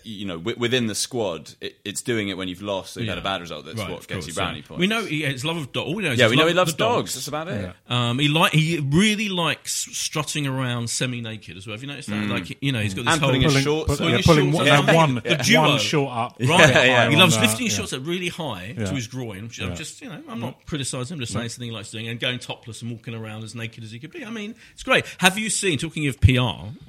you 0.03 0.25
know 0.25 0.37
within 0.37 0.87
the 0.87 0.95
squad, 0.95 1.53
it, 1.61 1.77
it's 1.83 2.01
doing 2.01 2.29
it 2.29 2.37
when 2.37 2.47
you've 2.47 2.61
lost, 2.61 2.93
so 2.93 2.99
you've 2.99 3.09
had 3.09 3.17
a 3.17 3.21
bad 3.21 3.41
result. 3.41 3.65
That's 3.65 3.77
Right, 3.79 3.89
what 3.89 3.99
gets 4.07 4.13
course, 4.13 4.27
you 4.27 4.33
brownie 4.33 4.59
yeah. 4.59 4.65
points. 4.67 4.79
We 4.79 4.87
know 4.87 5.03
he, 5.05 5.23
his 5.23 5.43
love 5.43 5.57
of 5.57 5.71
dogs. 5.71 5.93
We 5.95 6.03
know 6.03 6.11
is 6.11 6.19
yeah, 6.19 6.29
we 6.29 6.35
know 6.35 6.47
he 6.47 6.53
loves 6.53 6.71
of 6.71 6.77
the 6.77 6.83
dogs. 6.83 7.13
That's 7.15 7.27
about 7.27 7.47
it. 7.49 7.73
Um, 7.89 8.19
he 8.19 8.27
like 8.27 8.53
he 8.53 8.79
really 8.79 9.29
likes 9.29 9.73
strutting 9.91 10.47
around 10.47 10.89
semi-naked 10.89 11.57
as 11.57 11.67
well. 11.67 11.73
Have 11.75 11.81
you 11.81 11.87
noticed 11.89 12.09
that? 12.09 12.27
Like 12.29 12.57
you 12.61 12.71
know, 12.71 12.79
he's 12.81 12.93
got 12.93 13.05
this 13.05 13.13
And 13.13 13.21
whole 13.21 13.29
putting 13.29 13.41
his 13.41 13.51
Pulling, 13.53 13.63
shorts 13.63 13.87
put- 13.87 13.93
up. 13.93 13.97
Pulling 13.99 14.15
yeah, 14.15 14.21
pulling 14.25 14.51
one, 14.51 14.67
up. 14.89 14.95
one, 14.95 15.15
The 15.15 15.35
duo. 15.43 15.61
one 15.61 15.79
short 15.79 16.11
up. 16.15 16.35
Right, 16.39 16.69
yeah. 16.85 17.09
he 17.09 17.15
loves 17.15 17.35
uh, 17.37 17.41
lifting 17.41 17.65
his 17.65 17.73
shorts 17.75 17.93
up 17.93 18.05
really 18.05 18.29
high 18.29 18.73
to 18.77 18.93
his 18.95 19.07
groin. 19.07 19.43
Which 19.43 19.59
I'm 19.61 19.75
just, 19.75 20.01
you 20.01 20.09
know, 20.09 20.21
I'm 20.29 20.39
not 20.39 20.65
criticising 20.65 21.15
him. 21.15 21.19
Just 21.21 21.33
saying 21.39 21.49
something 21.49 21.69
he 21.69 21.75
likes 21.75 21.91
doing 21.91 22.07
and 22.07 22.19
going 22.19 22.39
topless 22.39 22.81
and 22.81 22.91
walking 22.91 23.13
around 23.15 23.43
as 23.43 23.55
naked 23.55 23.83
as 23.83 23.91
he 23.91 23.99
could 23.99 24.11
be. 24.11 24.23
I 24.25 24.29
mean, 24.29 24.55
it's 24.73 24.83
great. 24.83 25.05
Have 25.19 25.37
you 25.37 25.49
seen? 25.49 25.77
Talking 25.77 26.07
of 26.07 26.19
PR, 26.21 26.39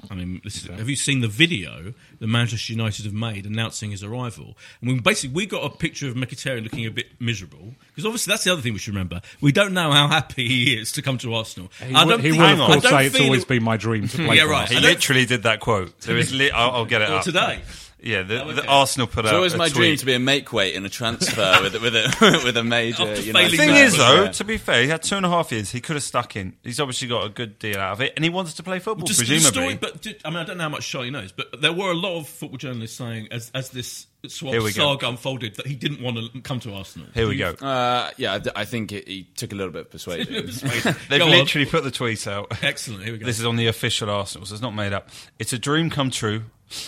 I 0.09 0.15
mean, 0.15 0.41
this 0.43 0.57
is, 0.57 0.65
have 0.69 0.89
you 0.89 0.95
seen 0.95 1.21
the 1.21 1.27
video 1.27 1.93
that 2.19 2.27
Manchester 2.27 2.73
United 2.73 3.05
have 3.05 3.13
made 3.13 3.45
announcing 3.45 3.91
his 3.91 4.03
arrival? 4.03 4.57
I 4.81 4.85
mean, 4.85 4.99
basically, 4.99 5.35
we 5.35 5.45
got 5.45 5.63
a 5.63 5.69
picture 5.75 6.07
of 6.07 6.15
Mkhitaryan 6.15 6.63
looking 6.63 6.85
a 6.85 6.91
bit 6.91 7.07
miserable 7.19 7.73
because 7.89 8.05
obviously 8.05 8.31
that's 8.31 8.43
the 8.43 8.51
other 8.51 8.61
thing 8.61 8.73
we 8.73 8.79
should 8.79 8.93
remember. 8.93 9.21
We 9.39 9.51
don't 9.51 9.73
know 9.73 9.91
how 9.91 10.07
happy 10.07 10.47
he 10.47 10.79
is 10.79 10.91
to 10.93 11.01
come 11.01 11.17
to 11.19 11.33
Arsenal. 11.33 11.71
He, 11.85 11.93
I 11.95 12.05
don't 12.05 12.19
he 12.21 12.31
think, 12.31 12.41
will, 12.41 12.47
I 12.47 12.51
of 12.53 12.57
course, 12.59 12.81
don't 12.83 12.91
say 12.91 13.05
it's 13.07 13.19
always 13.19 13.41
it- 13.43 13.47
been 13.47 13.63
my 13.63 13.77
dream 13.77 14.07
to 14.07 14.17
play 14.17 14.35
Yeah, 14.37 14.43
for 14.45 14.49
right. 14.51 14.69
He 14.69 14.79
literally 14.79 15.25
did 15.25 15.43
that 15.43 15.59
quote. 15.59 15.99
There 16.01 16.17
is 16.17 16.33
li- 16.37 16.51
I'll, 16.51 16.71
I'll 16.71 16.85
get 16.85 17.01
it 17.01 17.09
Or 17.09 17.15
up. 17.15 17.23
today. 17.23 17.61
Yeah, 18.03 18.23
the, 18.23 18.43
Oh, 18.43 18.51
the. 18.53 18.65
Arsenal 18.67 19.07
put 19.07 19.25
It's 19.25 19.29
out 19.31 19.35
always 19.37 19.55
my 19.55 19.67
tweet. 19.69 19.75
dream 19.75 19.97
to 19.97 20.05
be 20.05 20.13
a 20.13 20.19
make 20.19 20.51
weight 20.51 20.73
in 20.75 20.85
a 20.85 20.89
transfer 20.89 21.59
with 21.61 21.73
with 21.81 21.95
a 21.95 22.41
with 22.43 22.57
a 22.57 22.63
major. 22.63 23.03
After 23.03 23.21
you 23.21 23.33
The 23.33 23.39
failing 23.39 23.57
thing 23.57 23.75
is, 23.75 23.95
though, 23.97 24.27
to 24.31 24.43
be 24.43 24.57
fair, 24.57 24.81
he 24.83 24.87
had 24.89 25.03
two 25.03 25.15
and 25.17 25.25
a 25.25 25.29
half 25.29 25.51
years. 25.51 25.69
He 25.71 25.81
could 25.81 25.95
have 25.95 26.03
stuck 26.03 26.35
in. 26.35 26.55
He's 26.63 26.79
obviously 26.79 27.07
got 27.07 27.25
a 27.25 27.29
good 27.29 27.59
deal 27.59 27.77
out 27.79 27.93
of 27.93 28.01
it, 28.01 28.13
and 28.15 28.23
he 28.23 28.29
wants 28.29 28.53
to 28.55 28.63
play 28.63 28.79
football, 28.79 29.05
Just 29.07 29.19
the 29.19 29.25
presumably. 29.27 29.61
story, 29.61 29.75
but 29.75 30.01
did, 30.01 30.21
I 30.25 30.29
mean, 30.29 30.37
I 30.39 30.43
don't 30.45 30.57
know 30.57 30.63
how 30.63 30.69
much 30.69 30.87
Charlie 30.87 31.11
knows, 31.11 31.31
but 31.31 31.61
there 31.61 31.73
were 31.73 31.91
a 31.91 31.95
lot 31.95 32.17
of 32.19 32.27
football 32.27 32.57
journalists 32.57 32.97
saying, 32.97 33.27
as 33.31 33.51
as 33.53 33.69
this 33.69 34.07
sort 34.27 34.53
Here 34.53 34.61
we 34.63 34.71
go. 34.71 34.93
saga 34.93 35.07
unfolded, 35.09 35.55
that 35.55 35.67
he 35.67 35.75
didn't 35.75 36.01
want 36.01 36.17
to 36.17 36.41
come 36.41 36.59
to 36.61 36.73
Arsenal. 36.73 37.07
Here 37.13 37.27
we 37.27 37.37
go. 37.37 37.49
Uh, 37.51 38.09
yeah, 38.17 38.33
I 38.33 38.39
d- 38.39 38.51
I 38.55 38.65
think 38.65 38.91
it, 38.91 39.07
he 39.07 39.23
took 39.35 39.51
a 39.51 39.55
little 39.55 39.71
bit 39.73 39.81
of 39.81 39.89
persuading. 39.91 40.33
They've 41.09 41.19
Go 41.19 41.25
on. 41.25 41.29
literally 41.31 41.65
put 41.67 41.83
the 41.83 41.91
tweet 41.91 42.25
out. 42.27 42.63
Excellent. 42.63 43.03
Here 43.03 43.13
we 43.13 43.19
go. 43.19 43.25
This 43.25 43.39
is 43.39 43.45
on 43.45 43.55
the 43.57 43.67
official 43.67 44.09
Arsenal, 44.09 44.45
so 44.47 44.53
it's 44.53 44.61
not 44.61 44.75
made 44.75 44.93
up. 44.93 45.09
It's 45.39 45.53
a 45.53 45.59
dream 45.59 45.89
come 45.89 46.09
true 46.11 46.43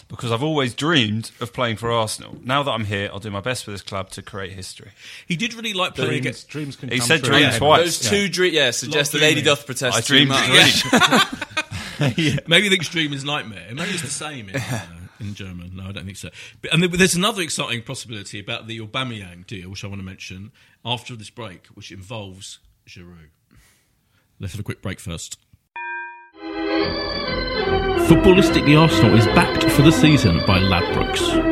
because 0.07 0.31
I've 0.31 0.43
always 0.43 0.73
dreamed 0.73 1.31
of 1.39 1.53
playing 1.53 1.77
for 1.77 1.91
Arsenal. 1.91 2.37
Now 2.43 2.63
that 2.63 2.71
I'm 2.71 2.85
here, 2.85 3.09
I'll 3.11 3.19
do 3.19 3.29
my 3.31 3.41
best 3.41 3.63
for 3.65 3.71
this 3.71 3.81
club 3.81 4.09
to 4.11 4.21
create 4.21 4.53
history. 4.53 4.91
he 5.27 5.35
did 5.35 5.53
really 5.53 5.73
like 5.73 5.95
playing 5.95 6.09
Dreams, 6.11 6.25
against. 6.25 6.47
dreams 6.49 6.75
can 6.75 6.89
He 6.89 6.99
come 6.99 7.07
said 7.07 7.19
true. 7.23 7.33
dreams 7.33 7.53
Yeah. 7.53 7.59
twice. 7.59 7.99
Those 7.99 8.09
two 8.09 8.29
dreams, 8.29 8.53
yeah, 8.55 8.71
suggest 8.71 9.11
the 9.11 9.19
lady 9.19 9.41
doth 9.41 9.65
protest 9.65 9.97
I 9.97 10.01
too 10.01 10.13
dreamed 10.25 10.29
much. 10.29 10.85
a 10.85 12.09
dream. 12.15 12.39
Maybe 12.47 12.69
the 12.69 12.75
extreme 12.75 13.13
is 13.13 13.23
nightmare. 13.23 13.67
Maybe 13.73 13.91
it's 13.91 14.01
the 14.01 14.07
same 14.07 14.49
in, 14.49 14.55
uh, 14.55 14.85
in 15.19 15.33
German. 15.35 15.75
No, 15.75 15.83
I 15.87 15.91
don't 15.91 16.05
think 16.05 16.17
so. 16.17 16.29
But, 16.61 16.73
and 16.73 16.83
there's 16.83 17.15
another 17.15 17.41
exciting 17.41 17.81
possibility 17.83 18.39
about 18.39 18.67
the 18.67 18.79
Aubameyang 18.79 19.45
deal, 19.47 19.69
which 19.69 19.83
I 19.83 19.87
want 19.87 19.99
to 19.99 20.05
mention 20.05 20.51
after 20.85 21.15
this 21.15 21.29
break, 21.29 21.67
which 21.67 21.91
involves 21.91 22.59
Giroud. 22.87 23.29
Let's 24.39 24.53
have 24.53 24.59
a 24.59 24.63
quick 24.63 24.81
break 24.81 24.99
first. 24.99 25.37
Footballistically 28.07 28.79
Arsenal 28.79 29.17
is 29.17 29.25
backed 29.27 29.63
for 29.71 29.81
the 29.81 29.91
season 29.91 30.37
by 30.45 30.59
Ladbrokes. 30.59 31.51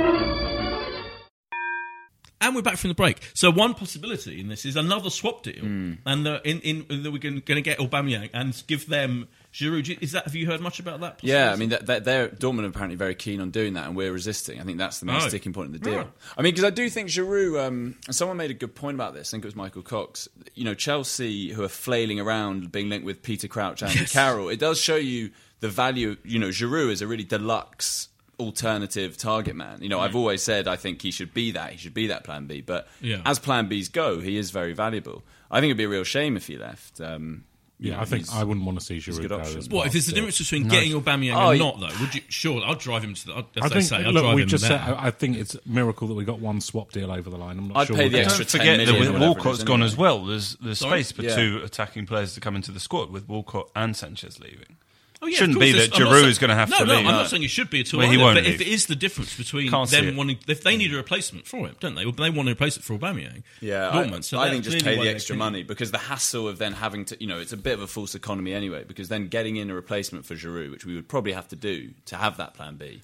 And 2.44 2.56
we're 2.56 2.62
back 2.62 2.78
from 2.78 2.90
the 2.90 2.96
break. 2.96 3.18
So 3.34 3.52
one 3.52 3.74
possibility 3.74 4.40
in 4.40 4.48
this 4.48 4.66
is 4.66 4.76
another 4.76 5.10
swap 5.10 5.44
deal, 5.44 5.60
Hmm. 5.64 5.94
and 6.06 6.28
uh, 6.28 6.40
in 6.44 6.60
in 6.62 7.04
that 7.04 7.12
we're 7.12 7.18
going 7.20 7.42
to 7.42 7.62
get 7.62 7.78
Aubameyang 7.80 8.30
and 8.34 8.62
give 8.68 8.88
them 8.88 9.28
Giroud. 9.54 10.02
Is 10.02 10.14
that? 10.14 10.24
Have 10.26 10.36
you 10.36 10.46
heard 10.46 10.62
much 10.62 10.80
about 10.80 11.02
that? 11.02 11.20
Yeah, 11.22 11.52
I 11.52 11.56
mean, 11.58 11.70
that 11.70 11.86
they're 12.06 12.30
Dortmund 12.30 12.64
are 12.64 12.68
apparently 12.68 12.96
very 12.96 13.16
keen 13.16 13.42
on 13.42 13.52
doing 13.52 13.74
that, 13.74 13.86
and 13.88 13.96
we're 13.96 14.14
resisting. 14.14 14.62
I 14.62 14.64
think 14.64 14.78
that's 14.78 15.00
the 15.02 15.06
main 15.06 15.18
Oh. 15.22 15.28
sticking 15.28 15.52
point 15.52 15.68
in 15.68 15.74
the 15.74 15.80
deal. 15.80 16.10
I 16.38 16.42
mean, 16.42 16.54
because 16.54 16.64
I 16.64 16.70
do 16.70 16.90
think 16.90 17.10
Giroud. 17.10 17.68
Um, 17.68 17.96
someone 18.10 18.38
made 18.38 18.52
a 18.52 18.54
good 18.54 18.76
point 18.76 18.96
about 18.96 19.14
this. 19.14 19.30
I 19.30 19.32
think 19.32 19.44
it 19.44 19.48
was 19.48 19.56
Michael 19.56 19.82
Cox. 19.82 20.30
You 20.56 20.64
know, 20.64 20.74
Chelsea, 20.74 21.52
who 21.52 21.64
are 21.64 21.68
flailing 21.70 22.20
around, 22.20 22.72
being 22.72 22.88
linked 22.90 23.06
with 23.06 23.24
Peter 23.24 23.48
Crouch 23.50 23.82
and 23.82 23.92
Andy 23.92 24.06
Carroll. 24.06 24.48
It 24.50 24.60
does 24.60 24.80
show 24.80 24.96
you 24.96 25.32
the 25.60 25.68
value. 25.70 26.16
You 26.24 26.40
know, 26.40 26.48
Giroud 26.50 26.90
is 26.92 27.02
a 27.02 27.08
really 27.08 27.26
deluxe 27.26 28.08
alternative 28.40 29.18
target 29.18 29.56
man. 29.56 29.84
You 29.84 29.90
know, 29.90 30.00
I've 30.00 30.16
always 30.16 30.42
said 30.42 30.68
I 30.68 30.76
think 30.76 31.02
he 31.02 31.12
should 31.12 31.34
be 31.34 31.52
that. 31.52 31.72
He 31.74 31.78
should 31.78 31.94
be 31.94 32.08
that 32.08 32.24
Plan 32.24 32.48
B. 32.48 32.62
But 32.62 32.88
Yeah. 33.00 33.22
as 33.26 33.38
Plan 33.38 33.70
Bs 33.70 33.92
go, 33.92 34.20
he 34.20 34.38
is 34.38 34.50
very 34.50 34.74
valuable. 34.74 35.24
I 35.52 35.60
think 35.60 35.70
it'd 35.70 35.78
be 35.78 35.84
a 35.84 35.90
real 35.90 36.04
shame 36.04 36.36
if 36.38 36.48
he 36.48 36.58
left. 36.58 37.00
Um, 37.00 37.44
Yeah, 37.84 37.96
know, 37.96 38.02
I 38.02 38.06
think 38.06 38.32
I 38.32 38.44
wouldn't 38.44 38.63
want 38.65 38.80
to 38.80 38.86
see 38.86 38.98
a 38.98 39.00
Giroud 39.00 39.28
go. 39.28 39.39
option. 39.39 39.58
as 39.58 39.67
What 39.67 39.74
well 39.78 39.86
if 39.88 39.94
there's 39.94 40.08
a 40.08 40.13
difference 40.13 40.38
between 40.38 40.67
No. 40.67 40.70
getting 40.70 40.91
Aubameyang 40.91 41.34
Oh, 41.36 41.50
and 41.50 41.60
not 41.60 41.80
though? 41.80 41.89
Would 42.00 42.13
you? 42.13 42.22
Sure, 42.30 42.62
I'll 42.63 42.76
drive 42.76 43.04
him 43.04 43.15
to 43.15 43.26
the. 43.26 43.34
As 43.38 43.44
I 43.63 43.70
think, 43.70 43.84
say, 43.86 43.96
I'll 44.06 44.12
look, 44.13 44.22
drive 44.24 44.36
we've 44.36 44.44
him 44.44 44.50
just 44.50 44.67
there. 44.67 44.78
said, 44.86 44.94
I 44.94 45.08
I 45.08 45.12
think 45.12 45.38
it's 45.38 45.56
a 45.56 45.60
miracle 45.65 46.08
that 46.08 46.13
we 46.13 46.24
got 46.24 46.39
one 46.39 46.62
swap 46.62 46.91
deal 46.91 47.12
over 47.12 47.28
the 47.30 47.38
line. 47.38 47.58
I'm 47.58 47.70
not 47.70 47.78
I'd 47.78 47.88
sure 47.88 47.96
pay 47.96 48.04
the 48.08 48.17
get- 48.17 48.26
extra 48.28 48.46
Don't 48.46 48.52
10 48.52 48.60
forget 48.62 48.78
that 48.78 48.86
million 48.86 49.00
with 49.00 49.10
or 49.10 49.13
whatever 49.13 49.26
it 49.26 49.28
Walcott's 49.36 49.58
is 49.60 49.63
gone 49.65 49.82
as 49.82 49.98
well. 49.98 50.26
There's 50.26 50.56
there's 50.62 50.78
Sorry? 50.80 51.02
space 51.04 51.12
for 51.12 51.24
Yeah. 51.24 51.36
two 51.36 51.62
attacking 51.63 52.06
players 52.06 52.34
to 52.36 52.39
come 52.39 52.56
into 52.56 52.72
the 52.72 52.80
squad 52.80 53.10
with 53.10 53.28
Walcott 53.28 53.70
and 53.76 53.98
Sanchez 53.98 54.39
leaving. 54.39 54.78
Oh, 55.23 55.27
yeah, 55.27 55.38
Shouldn't 55.38 55.60
be 55.60 55.71
that 55.73 55.91
there's- 55.91 56.12
Giroud 56.12 56.23
is 56.27 56.39
going 56.39 56.49
to 56.49 56.55
have 56.55 56.69
no, 56.71 56.79
to 56.79 56.86
no, 56.86 56.95
leave. 56.95 57.05
I'm 57.05 57.12
not 57.13 57.29
saying 57.29 57.43
it 57.43 57.49
should 57.51 57.69
be 57.69 57.81
at 57.81 57.93
all. 57.93 57.99
Well, 57.99 58.07
he 58.10 58.15
either, 58.15 58.23
won't 58.23 58.38
but 58.38 58.43
leave. 58.45 58.55
if 58.55 58.62
it 58.62 58.67
is 58.67 58.88
the 58.88 58.95
difference 58.95 59.38
between 59.38 59.69
Can't 59.69 59.88
see 59.88 59.97
them 59.97 60.07
it. 60.10 60.15
wanting, 60.15 60.39
if 60.47 60.63
they 60.63 60.75
need 60.75 60.91
a 60.91 60.95
replacement 60.95 61.45
for 61.45 61.67
him, 61.67 61.75
don't 61.79 61.93
they? 61.93 62.05
Well, 62.05 62.13
They 62.13 62.31
want 62.31 62.47
to 62.47 62.53
replace 62.53 62.75
it 62.75 62.84
for 62.84 62.97
Aubameyang. 62.97 63.43
Yeah, 63.60 63.91
Dortmund. 63.91 64.13
I, 64.17 64.19
so 64.21 64.39
I 64.39 64.45
that's 64.45 64.51
think 64.53 64.63
just 64.63 64.77
clearly 64.79 64.84
pay 64.84 64.97
why 64.97 65.03
the 65.03 65.07
they're 65.10 65.15
extra 65.15 65.34
keen. 65.36 65.39
money 65.39 65.62
because 65.63 65.91
the 65.91 65.99
hassle 65.99 66.47
of 66.47 66.57
then 66.57 66.73
having 66.73 67.05
to, 67.05 67.17
you 67.21 67.27
know, 67.27 67.38
it's 67.39 67.53
a 67.53 67.57
bit 67.57 67.73
of 67.75 67.81
a 67.81 67.88
false 67.88 68.15
economy 68.15 68.51
anyway. 68.53 68.84
Because 68.84 69.10
then 69.10 69.27
getting 69.27 69.57
in 69.57 69.69
a 69.69 69.75
replacement 69.75 70.25
for 70.25 70.34
Giroud, 70.34 70.71
which 70.71 70.86
we 70.88 70.95
would 70.95 71.07
probably 71.07 71.34
have 71.34 71.47
to 71.49 71.55
do 71.55 71.91
to 72.05 72.15
have 72.15 72.38
that 72.38 72.55
plan 72.55 72.77
B, 72.77 73.03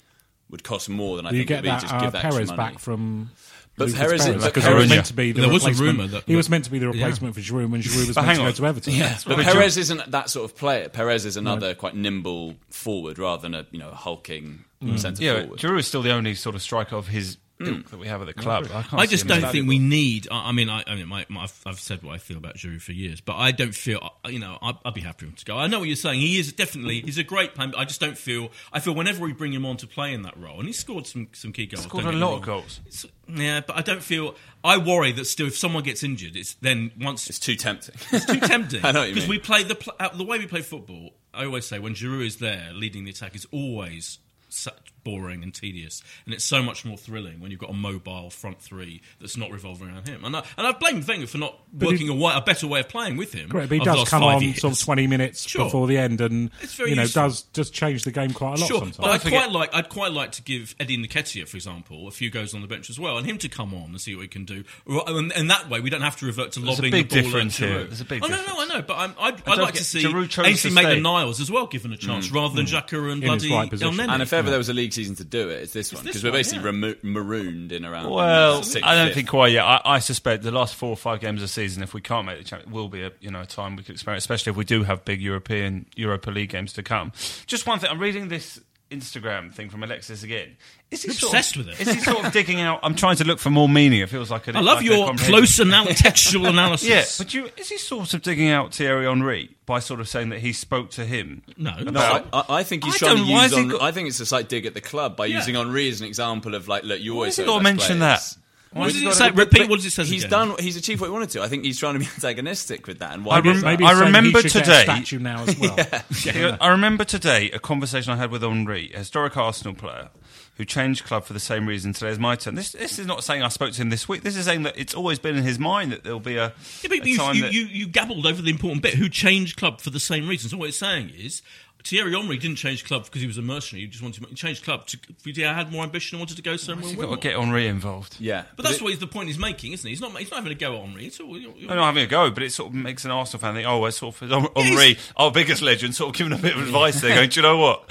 would 0.50 0.64
cost 0.64 0.88
more 0.88 1.16
than 1.16 1.26
I 1.26 1.30
you 1.30 1.38
think 1.38 1.48
get 1.48 1.54
it'd 1.58 1.62
be 1.64 1.68
that 1.68 1.80
just 1.82 1.94
uh, 1.94 2.00
give 2.00 2.12
that 2.12 2.22
Perez 2.22 2.38
extra 2.38 2.56
money. 2.56 2.70
back 2.72 2.78
from. 2.80 3.30
But 3.78 3.86
Lucas 3.88 4.00
Perez 4.00 4.20
is- 4.20 4.26
Perez, 4.26 4.42
but 4.44 4.54
because 4.54 4.68
he 4.68 4.74
was 4.74 4.88
meant 4.90 5.06
to 5.06 5.12
be 5.14 5.32
the 5.32 5.40
There 5.40 5.50
was 5.50 5.64
a 5.64 5.68
replacement. 5.68 5.98
rumour 5.98 6.06
that- 6.08 6.24
he 6.26 6.36
was 6.36 6.50
meant 6.50 6.64
to 6.64 6.70
be 6.70 6.78
the 6.78 6.88
replacement 6.88 7.34
for 7.34 7.40
Giroud 7.40 7.70
when 7.70 7.80
Giroud 7.82 8.06
was 8.08 8.14
But 8.14 8.16
meant 8.26 8.26
hang 8.38 8.46
to 8.46 8.52
go 8.52 8.56
to 8.56 8.66
Everton. 8.66 8.94
Yes, 8.94 9.24
but 9.24 9.36
But 9.36 9.44
Perez 9.46 9.76
isn't 9.78 10.10
that 10.10 10.28
sort 10.30 10.44
of 10.50 10.56
player. 10.56 10.88
Perez 10.88 11.24
is 11.24 11.36
another 11.36 11.74
quite 11.74 11.94
nimble 11.94 12.56
forward 12.70 13.18
rather 13.18 13.42
than 13.42 13.54
a 13.54 13.66
you 13.70 13.78
know 13.78 13.90
hulking 13.92 14.64
Mm. 14.84 14.98
centre 14.98 15.22
Yeah, 15.22 15.40
forward. 15.42 15.60
Giroud 15.60 15.78
is 15.80 15.86
still 15.86 16.02
the 16.02 16.12
only 16.12 16.34
sort 16.34 16.54
of 16.54 16.62
striker 16.62 16.96
of 16.96 17.08
his 17.08 17.36
ilk 17.60 17.90
that 17.90 17.98
we 17.98 18.06
have 18.06 18.20
at 18.20 18.26
the 18.26 18.34
club. 18.34 18.64
I, 18.72 18.82
can't 18.82 19.02
I 19.02 19.06
just 19.06 19.26
don't 19.26 19.50
think 19.50 19.68
we 19.68 19.78
need. 19.78 20.28
I 20.30 20.48
I 20.48 20.52
mean, 20.52 20.68
I, 20.70 20.82
I 20.86 20.94
mean, 20.94 21.08
my, 21.08 21.26
my, 21.28 21.42
I've, 21.44 21.60
I've 21.66 21.80
said 21.80 22.02
what 22.02 22.14
I 22.14 22.18
feel 22.18 22.36
about 22.36 22.56
Giroud 22.56 22.80
for 22.82 22.92
years, 22.92 23.20
but 23.20 23.36
I 23.36 23.50
don't 23.52 23.74
feel. 23.74 23.98
uh, 24.24 24.28
You 24.28 24.38
know, 24.38 24.58
I'd, 24.62 24.76
I'd 24.84 24.94
be 24.94 25.00
happy 25.00 25.20
for 25.20 25.30
him 25.30 25.36
to 25.36 25.44
go. 25.44 25.56
I 25.56 25.66
know 25.66 25.78
what 25.80 25.88
you're 25.88 25.96
saying. 25.96 26.20
He 26.20 26.38
is 26.38 26.52
definitely. 26.52 27.00
He's 27.00 27.18
a 27.18 27.24
great 27.24 27.54
player. 27.54 27.68
But 27.68 27.78
I 27.78 27.84
just 27.84 28.00
don't 28.00 28.16
feel. 28.18 28.50
I 28.72 28.80
feel 28.80 28.94
whenever 28.94 29.24
we 29.24 29.32
bring 29.32 29.52
him 29.52 29.64
on 29.66 29.76
to 29.78 29.86
play 29.86 30.12
in 30.14 30.22
that 30.22 30.36
role, 30.38 30.58
and 30.58 30.66
he 30.66 30.72
scored 30.72 31.06
some 31.06 31.28
some 31.32 31.52
key 31.52 31.66
goals. 31.66 31.84
Scored 31.84 32.04
a 32.06 32.12
lot 32.12 32.36
of 32.36 32.42
goals. 32.42 32.80
It's- 32.86 33.06
yeah, 33.30 33.60
but 33.60 33.76
I 33.76 33.82
don't 33.82 34.02
feel. 34.02 34.34
I 34.64 34.78
worry 34.78 35.12
that 35.12 35.26
still, 35.26 35.48
if 35.48 35.56
someone 35.58 35.82
gets 35.82 36.02
injured, 36.02 36.34
it's 36.34 36.54
then 36.54 36.92
once 36.98 37.28
It's 37.28 37.38
too 37.38 37.56
tempting. 37.56 37.94
It's 38.10 38.24
too 38.24 38.40
tempting. 38.40 38.80
I 38.84 38.92
know 38.92 39.00
what 39.00 39.08
you 39.10 39.14
because 39.14 39.28
we 39.28 39.38
play 39.38 39.64
the 39.64 39.76
uh, 40.00 40.16
the 40.16 40.24
way 40.24 40.38
we 40.38 40.46
play 40.46 40.62
football. 40.62 41.10
I 41.34 41.44
always 41.44 41.66
say 41.66 41.78
when 41.78 41.92
Giroud 41.94 42.24
is 42.26 42.36
there 42.38 42.70
leading 42.72 43.04
the 43.04 43.10
attack, 43.10 43.34
is 43.36 43.46
always 43.52 44.18
su- 44.48 44.70
boring 45.04 45.42
and 45.42 45.54
tedious, 45.54 46.02
and 46.26 46.34
it's 46.34 46.44
so 46.44 46.62
much 46.62 46.84
more 46.84 46.96
thrilling 46.96 47.40
when 47.40 47.50
you've 47.50 47.60
got 47.60 47.70
a 47.70 47.74
mobile 47.74 48.30
front 48.30 48.60
three 48.60 49.00
that's 49.20 49.36
not 49.36 49.50
revolving 49.50 49.88
around 49.88 50.06
him. 50.06 50.24
And 50.24 50.36
I, 50.36 50.44
and 50.56 50.66
I 50.66 50.72
blame 50.72 51.02
Wenger 51.06 51.26
for 51.26 51.38
not 51.38 51.58
working 51.72 52.08
a, 52.08 52.14
way, 52.14 52.32
a 52.34 52.40
better 52.40 52.66
way 52.66 52.80
of 52.80 52.88
playing 52.88 53.16
with 53.16 53.32
him. 53.32 53.48
Correct, 53.48 53.68
but 53.68 53.78
he 53.78 53.84
does 53.84 54.08
come 54.08 54.22
on 54.22 54.42
years. 54.42 54.60
sort 54.60 54.74
of 54.74 54.80
20 54.80 55.06
minutes 55.06 55.48
Sure. 55.48 55.64
before 55.64 55.86
the 55.86 55.96
end 55.96 56.20
and 56.20 56.50
It's 56.60 56.74
very 56.74 56.90
you 56.90 56.96
know 56.96 57.02
useful. 57.02 57.22
does 57.22 57.42
just 57.54 57.72
change 57.72 58.04
the 58.04 58.10
game 58.10 58.32
quite 58.32 58.58
a 58.58 58.60
lot 58.60 58.68
Sure, 58.68 58.78
sometimes. 58.78 58.96
but 58.98 59.06
I'd 59.06 59.22
forget- 59.22 59.44
quite 59.44 59.52
like 59.52 59.74
I'd 59.74 59.88
quite 59.88 60.12
like 60.12 60.32
to 60.32 60.42
give 60.42 60.74
Eddie 60.78 60.98
Nketiah, 60.98 61.48
for 61.48 61.56
example, 61.56 62.06
a 62.06 62.10
few 62.10 62.30
goes 62.30 62.54
on 62.54 62.60
the 62.60 62.66
bench 62.66 62.90
as 62.90 62.98
well, 62.98 63.16
and 63.16 63.26
him 63.26 63.38
to 63.38 63.48
come 63.48 63.74
on 63.74 63.90
and 63.90 64.00
see 64.00 64.14
what 64.14 64.22
he 64.22 64.28
can 64.28 64.44
do. 64.44 64.64
And, 64.86 65.32
and 65.32 65.50
that 65.50 65.68
way, 65.70 65.80
we 65.80 65.90
don't 65.90 66.02
have 66.02 66.16
to 66.16 66.26
revert 66.26 66.52
to 66.52 66.60
There's 66.60 66.78
lobbing 66.78 66.92
the 66.92 67.02
ball 67.02 67.22
difference 67.22 67.60
at 67.60 67.68
Giroud. 67.68 67.72
here. 67.72 67.84
There's 67.84 68.00
a 68.00 68.04
big 68.04 68.24
oh, 68.24 68.26
no, 68.26 68.36
difference. 68.36 68.58
no, 68.58 68.62
I 68.62 68.66
know, 68.78 68.82
but 68.82 68.98
I'm, 68.98 69.14
I'd, 69.18 69.34
I'd 69.34 69.44
don't 69.44 69.58
like 69.58 69.74
to 69.74 69.84
see 69.84 70.02
Giroud 70.02 70.44
Ainsley. 70.44 70.70
Maitland-Niles 70.72 71.40
as 71.40 71.50
well 71.50 71.66
given 71.66 71.92
a 71.92 71.96
hmm. 71.96 72.00
chance, 72.00 72.30
rather 72.30 72.54
than 72.54 72.66
hmm. 72.66 72.74
Xhaka 72.74 73.12
and 73.12 73.22
In 73.22 73.28
bloody 73.28 73.50
right 73.50 73.62
El 73.62 73.68
position. 73.68 73.96
Nene. 73.96 74.10
Ever 74.38 74.50
there 74.50 74.58
was 74.58 74.68
a 74.68 74.74
league 74.74 74.92
season 74.92 75.16
to 75.16 75.24
do 75.24 75.48
it. 75.48 75.62
It's 75.62 75.72
this 75.72 75.92
one 75.92 76.04
because 76.04 76.24
we're 76.24 76.32
basically 76.32 76.64
remo- 76.64 76.94
marooned 77.02 77.72
in 77.72 77.84
around. 77.84 78.10
Well, 78.10 78.62
sixth, 78.62 78.86
I 78.86 78.94
don't 78.94 79.06
fifth. 79.08 79.14
think 79.16 79.28
quite 79.28 79.52
yet. 79.52 79.64
I, 79.64 79.80
I 79.84 79.98
suspect 79.98 80.42
the 80.42 80.50
last 80.52 80.74
four 80.74 80.90
or 80.90 80.96
five 80.96 81.20
games 81.20 81.42
of 81.42 81.48
the 81.48 81.52
season, 81.52 81.82
if 81.82 81.94
we 81.94 82.00
can't 82.00 82.26
make 82.26 82.38
the 82.38 82.44
champion, 82.44 82.72
will 82.72 82.88
be 82.88 83.02
a 83.02 83.12
you 83.20 83.30
know 83.30 83.42
a 83.42 83.46
time 83.46 83.76
we 83.76 83.82
could 83.82 83.94
experience, 83.94 84.22
especially 84.22 84.50
if 84.50 84.56
we 84.56 84.64
do 84.64 84.82
have 84.84 85.04
big 85.04 85.20
European 85.20 85.86
Europa 85.96 86.30
League 86.30 86.50
games 86.50 86.72
to 86.74 86.82
come. 86.82 87.12
Just 87.46 87.66
one 87.66 87.78
thing, 87.78 87.90
I'm 87.90 87.98
reading 87.98 88.28
this 88.28 88.60
Instagram 88.90 89.52
thing 89.52 89.68
from 89.70 89.82
Alexis 89.82 90.22
again. 90.22 90.56
Is 90.90 91.02
he 91.02 91.08
You're 91.08 91.14
sort 91.14 91.32
of- 91.34 91.38
obsessed 91.38 91.56
with 91.58 91.68
it. 91.68 91.80
Is 91.80 91.92
he 91.94 92.00
sort 92.00 92.24
of 92.24 92.32
digging 92.38 92.60
out? 92.60 92.80
I'm 92.82 92.94
trying 92.94 93.16
to 93.16 93.24
look 93.24 93.38
for 93.38 93.50
more 93.50 93.68
meaning. 93.68 94.00
It 94.00 94.08
feels 94.08 94.30
like 94.30 94.48
a, 94.48 94.56
I 94.56 94.60
love 94.60 94.78
like 94.78 94.86
a 94.86 94.88
your 94.88 95.06
comprehensive- 95.06 95.34
close 95.34 95.60
anal- 95.60 95.86
textual 95.94 96.46
analysis. 96.46 96.88
Yeah, 96.88 97.04
but 97.18 97.34
you, 97.34 97.50
is 97.58 97.68
he 97.68 97.76
sort 97.78 98.14
of 98.14 98.22
digging 98.22 98.48
out 98.48 98.74
Thierry 98.74 99.04
Henry 99.06 99.50
by 99.66 99.80
sort 99.80 100.00
of 100.00 100.08
saying 100.08 100.30
that 100.30 100.38
he 100.40 100.52
spoke 100.54 100.90
to 100.92 101.04
him? 101.04 101.42
No. 101.56 101.76
No, 101.78 102.00
I, 102.00 102.24
I- 102.32 102.44
I 102.60 102.62
think 102.62 102.84
he's 102.84 102.94
I 103.02 103.06
trying 103.08 103.16
to 103.18 103.24
use. 103.24 103.52
On, 103.52 103.68
got- 103.68 103.82
I 103.82 103.92
think 103.92 104.08
it's 104.08 104.20
a 104.20 104.26
slight 104.26 104.48
dig 104.48 104.64
at 104.64 104.74
the 104.74 104.80
club 104.80 105.16
by 105.16 105.26
Yeah. 105.26 105.36
using 105.36 105.54
Henry 105.54 105.88
as 105.88 106.00
an 106.00 106.06
example 106.06 106.54
of 106.54 106.68
like, 106.68 106.84
look, 106.84 107.00
you 107.00 107.12
always 107.14 107.36
has 107.36 107.44
he 107.44 107.46
got 107.46 107.58
to 107.58 107.62
mention 107.64 107.98
players. 107.98 108.30
that? 108.36 108.36
What 108.72 108.80
Why 108.80 108.86
does 108.88 108.96
it 108.96 109.12
say? 109.14 109.18
got 109.28 109.28
to- 109.30 109.34
Repeat 109.34 109.58
But 109.60 109.68
what 109.70 109.84
it 109.84 109.90
says 109.90 110.08
He's 110.10 110.24
again. 110.24 110.48
done. 110.48 110.56
He's 110.58 110.76
achieved 110.76 111.00
what 111.00 111.06
he 111.06 111.12
wanted 111.12 111.30
to. 111.30 111.42
I 111.42 111.48
think 111.48 111.64
he's 111.64 111.78
trying 111.78 111.94
to 111.94 112.00
be 112.00 112.06
antagonistic 112.14 112.86
with 112.86 112.98
that. 112.98 113.14
And 113.14 113.24
why? 113.24 113.36
I 113.36 113.40
rem- 113.40 113.60
Maybe 113.62 113.84
I 113.84 113.88
he's 113.88 113.98
saying 113.98 114.06
remember 114.06 114.42
he 114.42 114.48
should 114.48 114.64
get 114.64 114.68
a 114.68 114.80
today- 114.80 114.84
statue 114.84 115.18
now 115.18 115.44
as 115.44 115.58
well. 115.58 115.76
Yeah, 116.24 116.56
I 116.60 116.68
remember 116.68 117.04
today 117.04 117.50
a 117.50 117.58
conversation 117.58 118.12
I 118.12 118.16
had 118.16 118.30
with 118.30 118.42
Henry, 118.42 118.92
a 118.94 118.98
historic 118.98 119.36
Arsenal 119.36 119.74
player 119.74 120.10
who 120.56 120.64
changed 120.64 121.04
club 121.04 121.24
for 121.24 121.32
the 121.32 121.40
same 121.40 121.66
reason. 121.66 121.92
Today's 121.92 122.18
my 122.18 122.34
turn. 122.34 122.56
This, 122.56 122.72
this 122.72 122.98
is 122.98 123.06
not 123.06 123.22
saying 123.22 123.42
I 123.44 123.48
spoke 123.48 123.72
to 123.72 123.80
him 123.80 123.90
this 123.90 124.08
week. 124.08 124.22
This 124.22 124.36
is 124.36 124.44
saying 124.44 124.64
that 124.64 124.76
it's 124.76 124.92
always 124.92 125.18
been 125.20 125.36
in 125.36 125.44
his 125.44 125.56
mind 125.58 125.92
that 125.92 126.02
there'll 126.02 126.18
be 126.18 126.36
a, 126.36 126.52
Yeah, 126.82 126.88
but 126.88 126.98
a 127.04 127.08
you, 127.08 127.16
time 127.16 127.36
you, 127.36 127.42
that 127.42 127.52
you, 127.52 127.60
you 127.66 127.86
gabbled 127.86 128.26
over 128.26 128.42
the 128.42 128.50
important 128.50 128.82
bit. 128.82 128.94
Who 128.94 129.08
changed 129.08 129.56
club 129.56 129.80
for 129.80 129.90
the 129.90 130.00
same 130.00 130.28
reason? 130.28 130.50
So 130.50 130.56
what 130.56 130.68
it's 130.68 130.78
saying 130.78 131.10
is 131.16 131.42
Thierry 131.84 132.12
Henry 132.12 132.36
didn't 132.38 132.56
change 132.56 132.84
club 132.84 133.04
because 133.04 133.20
he 133.20 133.26
was 133.26 133.38
a 133.38 133.42
mercenary. 133.42 133.82
He 133.84 133.88
just 133.90 134.02
wanted 134.02 134.26
to 134.26 134.34
change 134.34 134.62
club 134.62 134.86
to, 134.88 134.98
because 134.98 135.36
he 135.36 135.42
had 135.42 135.72
more 135.72 135.84
ambition 135.84 136.16
and 136.16 136.20
wanted 136.20 136.36
to 136.36 136.42
go 136.42 136.56
somewhere. 136.56 136.90
you've 136.90 136.98
and 136.98 137.00
got 137.00 137.22
to 137.22 137.28
more. 137.28 137.34
get 137.38 137.44
Henry 137.44 137.66
involved. 137.66 138.16
Yeah, 138.18 138.44
But 138.56 138.64
that's 138.66 138.82
what 138.82 138.90
he's, 138.90 138.98
the 138.98 139.06
point 139.06 139.28
he's 139.28 139.38
making, 139.38 139.72
isn't 139.72 139.86
he? 139.86 139.92
He's 139.92 140.00
not. 140.00 140.16
He's 140.18 140.30
not 140.30 140.38
having 140.38 140.52
a 140.52 140.54
go 140.54 140.74
at 140.76 140.84
Henry. 140.84 141.06
It's 141.06 141.20
all, 141.20 141.38
you're, 141.38 141.52
you're, 141.56 141.70
I'm 141.70 141.76
not 141.76 141.86
having 141.86 142.04
a 142.04 142.06
go, 142.06 142.30
but 142.30 142.42
it 142.42 142.52
sort 142.52 142.68
of 142.68 142.74
makes 142.74 143.04
an 143.04 143.10
Arsenal 143.10 143.40
fan 143.40 143.54
think, 143.54 143.66
oh, 143.66 143.80
we're 143.80 143.90
sort 143.90 144.20
of 144.20 144.30
Henry, 144.56 144.98
our 145.16 145.30
biggest 145.30 145.62
legend, 145.62 145.94
sort 145.94 146.10
of 146.10 146.16
giving 146.18 146.32
a 146.32 146.36
bit 146.42 146.56
of 146.56 146.62
advice 146.62 147.00
there, 147.00 147.14
going, 147.14 147.30
do 147.30 147.40
you 147.40 147.42
know 147.42 147.56
what? 147.58 147.84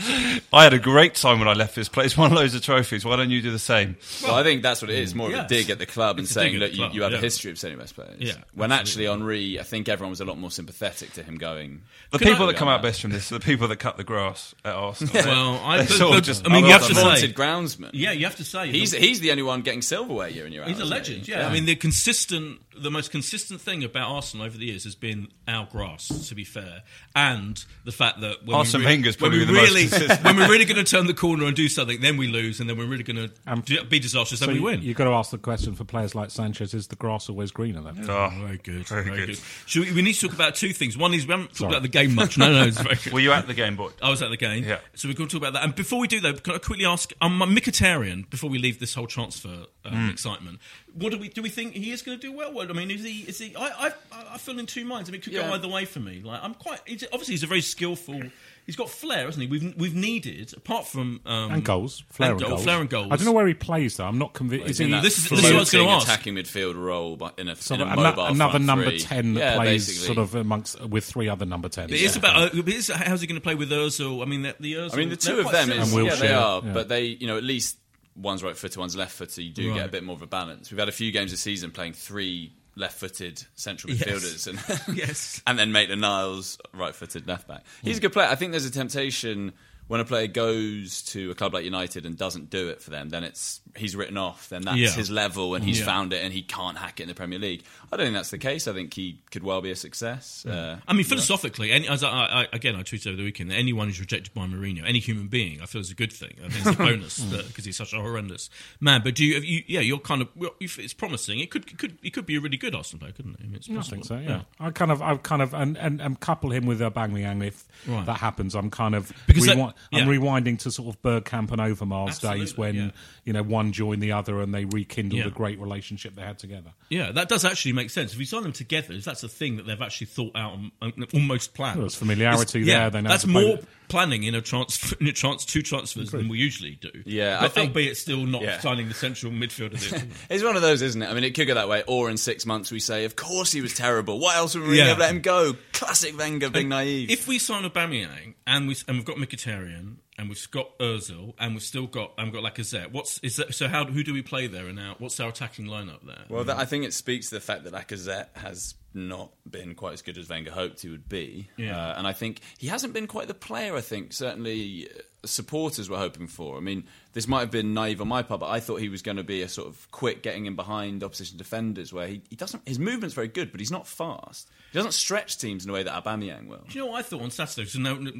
I 0.54 0.64
had 0.64 0.74
a 0.74 0.80
great 0.80 1.16
time 1.16 1.40
when 1.40 1.48
I 1.48 1.54
left 1.54 1.76
this 1.76 1.90
place, 1.90 2.16
won 2.18 2.34
loads 2.34 2.54
of 2.56 2.62
trophies. 2.62 3.04
Why 3.06 3.16
don't 3.16 3.30
you 3.32 3.42
do 3.42 3.52
the 3.52 3.60
same? 3.60 3.98
Well, 4.24 4.36
I 4.36 4.44
think 4.44 4.62
that's 4.64 4.82
what 4.82 4.92
it 4.92 5.00
is. 5.00 5.16
More 5.16 5.32
of 5.34 5.34
a 5.46 5.48
dig 5.48 5.70
at 5.70 5.80
the 5.80 5.86
club 5.86 6.18
and 6.18 6.26
It's 6.28 6.36
a 6.36 6.42
dig 6.42 6.52
saying, 6.52 6.56
at 6.56 6.60
look, 6.62 6.72
the 6.72 6.78
you, 6.78 6.90
you 6.92 7.02
have 7.04 7.12
yeah. 7.14 7.18
a 7.18 7.22
history 7.22 7.52
of 7.52 7.58
sending 7.58 7.80
best 7.80 7.96
players. 7.96 8.18
Yeah, 8.20 8.34
when 8.54 8.72
actually 8.72 9.06
Henry, 9.06 9.60
I 9.60 9.64
think 9.64 9.90
everyone 9.90 10.12
was 10.12 10.22
a 10.22 10.26
lot 10.26 10.38
more 10.38 10.52
sympathetic 10.52 11.14
to 11.14 11.24
him 11.24 11.38
going. 11.38 11.82
The 12.12 12.20
Can 12.20 12.28
people 12.28 12.44
I- 12.46 12.52
that 12.52 12.58
come 12.58 12.68
out 12.68 12.82
best 12.82 13.02
from 13.02 13.12
this 13.12 13.32
are 13.32 13.40
the 13.40 13.46
people 13.46 13.68
that 13.70 13.77
cut 13.78 13.98
the 13.98 14.04
grass 14.04 14.54
at 14.66 14.74
Arsenal. 14.74 15.14
well, 15.14 15.62
I, 15.64 15.78
They're 15.78 15.86
but- 15.86 16.02
of 16.02 16.10
but- 16.16 16.24
just- 16.24 16.46
I 16.48 16.52
mean, 16.54 16.66
you 16.66 16.72
have 16.72 16.88
to 16.88 16.94
the 16.94 17.16
say, 17.16 17.28
groundsman. 17.34 17.92
yeah, 17.94 18.12
you 18.12 18.26
have 18.26 18.36
to 18.38 18.44
say 18.44 18.72
He's 18.72 18.92
the- 18.92 19.00
he's 19.00 19.20
the 19.20 19.32
only 19.32 19.44
one 19.44 19.62
getting 19.62 19.82
silverware 19.82 20.30
year 20.30 20.46
in 20.46 20.52
year 20.54 20.64
out. 20.64 20.68
He's 20.70 20.80
a 20.80 20.86
legend, 20.86 21.26
he? 21.26 21.32
yeah. 21.32 21.48
I 21.48 21.54
mean, 21.54 21.66
the 21.66 21.76
consistent, 21.76 22.60
the 22.82 22.92
most 22.92 23.12
consistent 23.12 23.62
thing 23.62 23.84
about 23.84 24.10
Arsenal 24.12 24.46
over 24.46 24.58
the 24.58 24.66
years 24.66 24.84
has 24.84 24.96
been 24.96 25.28
our 25.48 25.66
grass, 25.66 26.28
to 26.30 26.36
be 26.36 26.44
fair, 26.44 26.84
and 27.16 27.64
the 27.86 27.92
fact 27.92 28.22
that 28.22 28.46
when 28.46 28.56
Arsene 28.58 28.82
we 28.82 28.86
re- 28.88 28.92
Wenger's 28.94 29.20
when 29.20 29.32
probably 29.32 29.40
we 29.40 29.46
the 29.46 29.54
most 29.54 29.70
really, 29.74 29.88
consistent. 29.88 30.24
when 30.24 30.38
we're 30.38 30.50
really 30.50 30.66
going 30.66 30.84
to 30.84 30.90
turn 30.90 31.08
the 31.08 31.14
corner 31.14 31.46
and 31.46 31.56
do 31.56 31.68
something, 31.68 32.00
then 32.02 32.18
we 32.18 32.28
lose, 32.28 32.60
and 32.60 32.70
then 32.70 32.78
we're 32.78 32.86
really 32.86 33.04
going 33.04 33.30
Um, 33.46 33.62
to 33.64 33.84
be 33.86 34.00
disastrous, 34.00 34.40
then 34.40 34.52
we 34.54 34.60
win. 34.60 34.82
you've 34.82 34.98
got 34.98 35.06
to 35.06 35.12
ask 35.12 35.32
the 35.32 35.38
question 35.38 35.76
for 35.76 35.84
players 35.84 36.16
like 36.16 36.32
Sanchez: 36.32 36.74
Is 36.74 36.88
the 36.88 36.96
grass 36.96 37.30
always 37.30 37.52
greener? 37.52 37.82
Then 37.82 38.10
Oh, 38.10 38.32
very 38.42 38.58
good, 38.58 38.88
very 38.88 39.04
very, 39.04 39.26
good. 39.26 39.40
good. 39.74 39.86
We, 39.88 39.92
we 39.94 40.02
need 40.02 40.14
to 40.14 40.28
talk 40.28 40.34
about 40.36 40.56
two 40.56 40.74
things. 40.74 40.98
One 40.98 41.14
is 41.14 41.26
we 41.26 41.32
haven't 41.32 41.48
talked 41.48 41.58
Sorry. 41.58 41.72
about 41.72 41.82
the 41.82 41.88
game 41.90 42.16
much. 42.16 42.38
No, 42.38 42.52
no, 42.52 42.64
it's 42.64 42.80
very 42.80 42.96
good. 42.96 43.14
Were 43.14 43.20
you 43.20 43.32
at 43.32 43.48
the 43.48 43.54
game, 43.54 43.76
boy? 43.76 43.90
I 44.02 44.10
was 44.10 44.22
at 44.22 44.30
the 44.30 44.38
game. 44.38 44.64
Yeah. 44.64 44.80
So 44.96 45.08
we're 45.08 45.14
going 45.16 45.30
to 45.30 45.34
talk 45.40 45.42
about 45.48 45.54
that. 45.54 45.64
And 45.64 45.76
before 45.76 46.00
we 46.00 46.08
do 46.08 46.20
that, 46.22 46.44
can 46.44 46.54
I 46.56 46.58
quickly 46.58 46.86
ask, 46.86 47.12
I'm 47.22 47.42
a 47.42 47.46
Mkhitaryan, 47.48 48.30
before 48.30 48.50
we 48.50 48.58
leave 48.60 48.80
this 48.80 48.94
whole 48.94 49.08
transfer 49.08 49.66
um, 49.86 49.94
Hmm. 49.94 50.10
excitement, 50.10 50.60
what 50.98 51.12
do 51.12 51.18
we 51.20 51.30
do 51.30 51.42
we 51.42 51.50
think 51.50 51.74
he 51.74 51.92
is 51.92 52.02
going 52.02 52.20
to 52.20 52.22
do 52.28 52.34
well? 52.34 52.54
Well, 52.54 52.70
I 52.70 52.74
mean, 52.74 52.90
is 52.92 53.04
he, 53.04 53.22
is 53.22 53.38
he, 53.38 53.56
I, 53.56 53.92
I, 54.12 54.24
I 54.34 54.38
feel 54.38 54.58
in 54.60 54.66
two 54.66 54.84
minds. 54.86 55.10
I 55.10 55.12
mean, 55.12 55.22
it 55.22 55.24
could 55.24 55.34
Yeah. 55.34 55.48
go 55.48 55.54
either 55.54 55.68
way 55.68 55.86
for 55.86 56.00
me. 56.00 56.22
Like, 56.24 56.44
I'm 56.44 56.54
quite, 56.54 56.80
he's, 56.86 57.04
obviously 57.06 57.34
he's 57.34 57.44
a 57.44 57.48
very 57.48 57.62
skillful, 57.62 58.22
he's 58.66 58.76
got 58.76 58.90
flair, 58.90 59.26
hasn't 59.26 59.44
he? 59.44 59.48
We've, 59.48 59.76
we've 59.78 59.96
needed, 59.96 60.54
apart 60.58 60.88
from... 60.88 61.22
Um, 61.26 61.52
and 61.52 61.64
goals, 61.64 62.04
flair 62.10 62.32
and, 62.32 62.40
goal- 62.40 62.50
goals. 62.50 62.64
flair 62.64 62.82
and 62.82 62.90
goals. 62.90 63.08
I 63.12 63.16
don't 63.16 63.26
know 63.26 63.32
where 63.32 63.48
he 63.48 63.54
plays 63.54 63.98
though. 63.98 64.06
I'm 64.06 64.18
not 64.18 64.34
convinced. 64.34 64.68
He's 64.68 64.80
Is 64.80 64.88
in 64.88 64.94
he? 64.94 65.02
this 65.02 65.18
is- 65.18 65.30
this 65.30 65.40
is 65.40 65.44
what 65.46 65.54
I 65.54 65.60
was 65.60 65.72
gonna 65.72 65.88
ask. 65.90 66.08
attacking 66.08 66.34
midfield 66.36 66.76
role, 66.76 67.16
but 67.16 67.38
in 67.38 67.48
a, 67.48 67.56
sort 67.56 67.80
in 67.80 67.88
of 67.88 67.94
a 67.94 68.00
ano- 68.00 68.10
mobile 68.10 68.26
another 68.26 68.60
number 68.60 68.90
three. 68.90 69.00
ten 69.00 69.34
that 69.36 69.40
yeah, 69.40 69.56
plays 69.56 69.88
basically. 69.88 70.06
sort 70.08 70.18
of 70.18 70.36
amongst 70.36 70.82
with 70.84 71.06
three 71.06 71.30
other 71.30 71.46
number 71.46 71.70
tens. 71.70 71.92
It 71.92 72.02
is 72.02 72.16
about, 72.16 72.56
uh, 72.56 72.58
it 72.58 72.68
is, 72.70 72.88
how's 72.90 73.22
he 73.22 73.28
going 73.28 73.40
to 73.40 73.44
play 73.44 73.56
with 73.56 73.70
Ozil? 73.70 74.22
I 74.22 74.26
mean, 74.26 74.42
the, 74.42 74.56
the 74.60 74.74
Ozil... 74.74 74.94
I 74.94 74.98
mean, 74.98 75.10
the 75.10 75.16
two 75.16 75.40
of 75.40 75.52
them 75.52 75.68
similar. 75.70 76.12
is 76.12 76.20
yeah, 76.20 76.28
they 76.28 76.34
are, 76.34 76.62
yeah. 76.64 76.74
but 76.74 76.90
they, 76.90 77.04
you 77.04 77.28
know, 77.28 77.38
at 77.38 77.44
least 77.44 77.78
one's 78.18 78.44
right 78.44 78.58
footed, 78.58 78.78
one's 78.78 78.96
left 78.96 79.14
footed. 79.14 79.44
You 79.44 79.52
do 79.52 79.70
Right. 79.70 79.78
get 79.78 79.86
a 79.86 79.90
bit 79.90 80.04
more 80.04 80.16
of 80.16 80.22
a 80.22 80.28
balance. 80.28 80.72
We've 80.72 80.80
had 80.80 80.90
a 80.90 80.94
few 80.94 81.12
games 81.12 81.32
this 81.32 81.42
season 81.42 81.72
playing 81.72 81.94
three 81.94 82.54
left-footed 82.76 83.44
central 83.56 83.94
Yes. 83.94 84.04
midfielders, 84.04 84.48
and 84.48 84.98
Yes. 84.98 85.42
and 85.48 85.58
then 85.58 85.72
Maitland 85.72 86.02
Niles 86.02 86.58
right-footed 86.74 87.28
left 87.28 87.48
back. 87.48 87.64
He's 87.82 87.96
hmm. 87.96 88.00
a 88.00 88.02
good 88.02 88.14
player. 88.14 88.28
I 88.28 88.36
think 88.36 88.52
there's 88.52 88.66
a 88.66 88.72
temptation 88.72 89.54
when 89.88 90.00
a 90.02 90.06
player 90.06 90.28
goes 90.28 91.02
to 91.04 91.32
a 91.32 91.36
club 91.36 91.54
like 91.54 91.64
United 91.64 92.06
and 92.06 92.18
doesn't 92.18 92.50
do 92.50 92.70
it 92.70 92.82
for 92.82 92.90
them, 92.90 93.10
then 93.10 93.24
it's 93.24 93.62
he's 93.76 93.96
written 93.96 94.18
off. 94.18 94.50
Then 94.50 94.64
that's 94.64 94.78
Yeah. 94.78 94.90
his 94.92 95.10
level, 95.10 95.56
and 95.56 95.64
he's 95.64 95.80
Yeah. 95.80 95.86
found 95.86 96.14
it, 96.14 96.24
and 96.24 96.34
he 96.34 96.42
can't 96.42 96.78
hack 96.78 97.00
it 97.00 97.04
in 97.04 97.10
the 97.10 97.16
Premier 97.16 97.40
League. 97.40 97.64
I 97.92 97.96
don't 97.98 98.06
think 98.08 98.16
that's 98.16 98.32
the 98.32 98.38
case. 98.38 98.68
I 98.68 98.74
think 98.74 98.94
he 98.94 99.20
could 99.32 99.44
well 99.44 99.62
be 99.62 99.72
a 99.72 99.76
success. 99.76 100.46
Uh, 100.46 100.80
I 100.88 100.94
mean, 100.94 101.06
philosophically, 101.06 101.72
any, 101.72 101.88
as 101.88 102.04
I, 102.04 102.10
I, 102.10 102.48
again, 102.54 102.76
I 102.76 102.84
tweeted 102.84 103.08
over 103.08 103.18
the 103.18 103.24
weekend 103.24 103.52
that 103.52 103.56
anyone 103.56 103.88
who's 103.88 104.00
rejected 104.00 104.34
by 104.34 104.46
Mourinho, 104.48 104.84
any 104.86 105.00
human 105.00 105.28
being, 105.28 105.62
I 105.62 105.66
feel 105.68 105.82
is 105.82 105.92
a 105.92 105.96
good 105.96 106.12
thing. 106.12 106.34
I 106.44 106.50
think 106.50 106.66
it's 106.66 106.76
a 106.76 106.78
bonus 106.84 107.20
because 107.22 107.66
he's 107.66 107.78
such 107.78 107.94
a 107.94 107.98
horrendous 107.98 108.50
man. 108.82 109.02
But 109.04 109.16
do 109.16 109.24
you, 109.26 109.40
you 109.40 109.64
yeah, 109.68 109.80
you're 109.82 110.00
kind 110.00 110.22
of, 110.22 110.30
it's 110.60 110.94
promising. 110.94 111.40
It 111.40 111.52
could, 111.52 111.68
it 111.70 111.78
could, 111.78 111.98
it 112.04 112.12
could 112.14 112.26
be 112.26 112.36
a 112.36 112.42
really 112.42 112.58
good 112.58 112.76
Arsenal 112.76 113.00
player, 113.02 113.14
couldn't 113.14 113.36
it? 113.36 113.40
I 113.42 113.46
mean, 113.46 113.56
it's 113.56 113.70
I 113.70 113.82
think 113.82 114.06
so. 114.06 114.18
Yeah, 114.18 114.42
I 114.60 114.72
kind 114.72 114.92
of, 114.92 115.02
I 115.02 115.16
kind 115.18 115.42
of, 115.42 115.54
and, 115.54 115.78
and, 115.78 116.02
and 116.02 116.20
couple 116.20 116.52
him 116.52 116.66
with 116.66 116.80
Aubameyang 116.82 117.46
if 117.46 117.64
Right. 117.86 118.06
that 118.06 118.18
happens. 118.18 118.56
I'm 118.56 118.70
kind 118.72 118.96
of, 118.96 119.12
Because 119.28 119.46
that- 119.46 119.56
rewi- 119.58 119.74
I'm 119.92 120.08
yeah. 120.08 120.18
rewinding 120.18 120.60
to 120.60 120.72
sort 120.72 120.96
of 120.96 121.02
Bergkamp 121.02 121.52
and 121.52 121.62
Overmars 121.62 122.20
days 122.20 122.58
when 122.58 122.76
yeah. 122.76 122.90
you 123.24 123.34
know 123.34 123.44
one 123.44 123.72
joined 123.72 124.02
the 124.02 124.12
other 124.12 124.42
and 124.42 124.54
they 124.54 124.66
rekindled 124.66 125.20
Yeah. 125.20 125.28
a 125.28 125.32
great 125.32 125.60
relationship 125.60 126.16
they 126.16 126.22
had 126.22 126.40
together. 126.40 126.72
Yeah, 126.90 127.12
that 127.12 127.30
does 127.30 127.46
actually 127.46 127.74
make 127.74 127.90
sense. 127.90 128.14
If 128.14 128.20
you 128.20 128.26
sign 128.26 128.44
them 128.44 128.54
together, 128.54 128.94
if 128.94 129.06
that's 129.06 129.24
a 129.24 129.30
thing 129.30 129.58
that 129.58 129.66
they've 129.66 129.82
actually 129.82 130.08
thought 130.08 130.36
out 130.36 130.58
and, 130.58 131.06
almost 131.14 131.54
planned. 131.54 131.78
Well, 131.78 131.84
there's 131.84 131.96
familiarity 131.96 132.62
It's- 132.62 132.66
there, 132.76 132.90
they 132.90 133.02
know 133.02 133.10
that's 133.10 133.24
play 133.26 133.34
more 133.34 133.56
with- 133.58 133.68
planning 133.88 134.24
in 134.24 134.36
a 134.36 134.42
transfer, 134.42 134.96
in 135.02 135.08
a 135.08 135.12
trans, 135.12 135.46
two 135.46 135.62
transfers 135.62 136.12
than 136.12 136.28
we 136.28 136.38
usually 136.38 136.76
do. 136.76 136.92
Yeah, 137.06 137.38
I 137.40 137.44
but 137.44 137.54
think- 137.54 137.70
albeit 137.70 137.98
still 137.98 138.26
not 138.26 138.42
Yeah. 138.42 138.60
signing 138.60 138.88
the 138.88 138.94
central 138.94 139.32
midfielder. 139.32 139.78
It's 140.30 140.44
one 140.44 140.56
of 140.56 140.62
those, 140.62 140.82
isn't 140.82 141.02
it? 141.02 141.08
I 141.10 141.14
mean, 141.14 141.24
it 141.24 141.32
could 141.36 141.48
go 141.48 141.54
that 141.56 141.70
way. 141.70 141.84
Or 141.88 142.10
in 142.10 142.18
six 142.18 142.46
months, 142.46 142.72
we 142.72 142.80
say, 142.80 143.06
of 143.06 143.16
course 143.16 143.52
he 143.52 143.62
was 143.62 143.74
terrible. 143.74 144.20
What 144.20 144.36
else 144.36 144.56
would 144.56 144.68
we 144.68 144.78
Yeah. 144.78 144.86
have 144.86 144.98
let 145.00 145.12
him 145.12 145.22
go? 145.22 145.56
Classic 145.74 146.18
Wenger 146.18 146.50
being 146.50 146.70
naive. 146.70 147.10
If 147.10 147.28
we 147.28 147.40
sign 147.40 147.64
Aubameyang 147.64 148.34
and 148.46 148.68
we 148.68 148.76
and 148.88 148.98
we've 148.98 149.06
got 149.06 149.18
Mkhitaryan 149.18 149.98
and 150.18 150.30
we've 150.30 150.52
got 150.52 150.78
Özil 150.80 151.34
and 151.40 151.54
we've 151.54 151.64
still 151.64 151.88
got 151.88 152.14
and 152.18 152.32
we've 152.32 152.42
got 152.42 152.54
Lacazette, 152.56 152.92
what's 152.92 153.20
is 153.20 153.36
that? 153.38 153.54
So 153.54 153.68
how 153.68 153.86
who 153.86 154.04
do 154.04 154.14
we 154.14 154.22
play 154.22 154.48
there 154.48 154.66
and 154.68 154.76
now? 154.76 154.96
What's 155.00 155.20
our 155.20 155.30
attacking 155.30 155.68
lineup 155.68 156.06
there? 156.06 156.26
well, 156.30 156.44
that, 156.44 156.58
I 156.58 156.66
think 156.66 156.86
it 156.86 156.94
speaks 156.94 157.30
to 157.30 157.36
the 157.36 157.42
fact 157.42 157.64
that 157.66 157.74
Lacazette 157.74 158.28
has 158.36 158.74
not 158.94 159.32
been 159.50 159.76
quite 159.76 159.94
as 159.94 160.02
good 160.02 160.18
as 160.18 160.30
Wenger 160.30 160.52
hoped 160.52 160.82
he 160.82 160.90
would 160.90 161.08
be. 161.08 161.50
Yeah. 161.58 161.78
Uh, 161.78 161.96
and 161.98 162.08
I 162.08 162.14
think 162.14 162.42
he 162.58 162.68
hasn't 162.68 162.94
been 162.94 163.08
quite 163.08 163.28
the 163.28 163.34
player, 163.34 163.76
I 163.76 163.82
think, 163.82 164.14
certainly 164.14 164.88
uh, 164.90 165.02
supporters 165.28 165.90
were 165.90 165.98
hoping 165.98 166.28
for. 166.28 166.58
I 166.58 166.62
mean, 166.62 166.86
this 167.14 167.28
might 167.28 167.42
have 167.42 167.52
been 167.52 167.74
naive 167.74 168.02
on 168.02 168.08
my 168.08 168.24
part, 168.24 168.40
but 168.40 168.50
I 168.50 168.60
thought 168.60 168.82
he 168.82 168.90
was 168.90 169.02
going 169.02 169.18
to 169.18 169.24
be 169.24 169.42
a 169.42 169.50
sort 169.50 169.68
of 169.68 169.90
quick 169.92 170.24
getting 170.24 170.46
in 170.46 170.56
behind 170.56 171.04
opposition 171.04 171.38
defenders 171.38 171.94
where 171.94 172.08
he, 172.08 172.22
he 172.30 172.36
doesn't, 172.36 172.68
his 172.68 172.80
movement's 172.80 173.16
very 173.16 173.28
good, 173.28 173.52
but 173.52 173.60
he's 173.60 173.72
not 173.72 173.88
fast. 173.88 174.50
He 174.72 174.78
doesn't 174.78 174.94
stretch 174.94 175.38
teams 175.38 175.64
in 175.64 175.70
a 175.70 175.74
way 175.74 175.84
that 175.84 176.04
Aubameyang 176.04 176.48
will. 176.48 176.66
Do 176.68 176.78
you 176.78 176.86
know 176.86 176.92
what 176.92 177.00
I 177.00 177.02
thought 177.04 177.22
on 177.22 177.32
Saturday? 177.32 177.68
So 177.68 177.80
no, 177.80 177.96
kind 177.96 178.14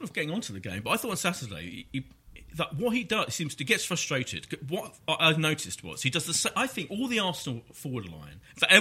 of 0.00 0.12
getting 0.12 0.30
onto 0.30 0.52
the 0.52 0.60
game, 0.60 0.82
but 0.82 0.90
I 0.90 0.96
thought 0.96 1.10
on 1.10 1.16
Saturday 1.16 1.86
he, 1.92 2.06
that 2.56 2.74
what 2.76 2.94
he 2.94 3.04
does 3.04 3.34
seems 3.34 3.54
to 3.56 3.64
gets 3.64 3.84
frustrated. 3.84 4.46
What 4.68 4.94
I've 5.08 5.38
noticed 5.38 5.84
was 5.84 6.02
he 6.02 6.10
does 6.10 6.26
the. 6.26 6.52
I 6.56 6.66
think 6.66 6.90
all 6.90 7.08
the 7.08 7.20
Arsenal 7.20 7.62
forward 7.72 8.08
line, 8.08 8.40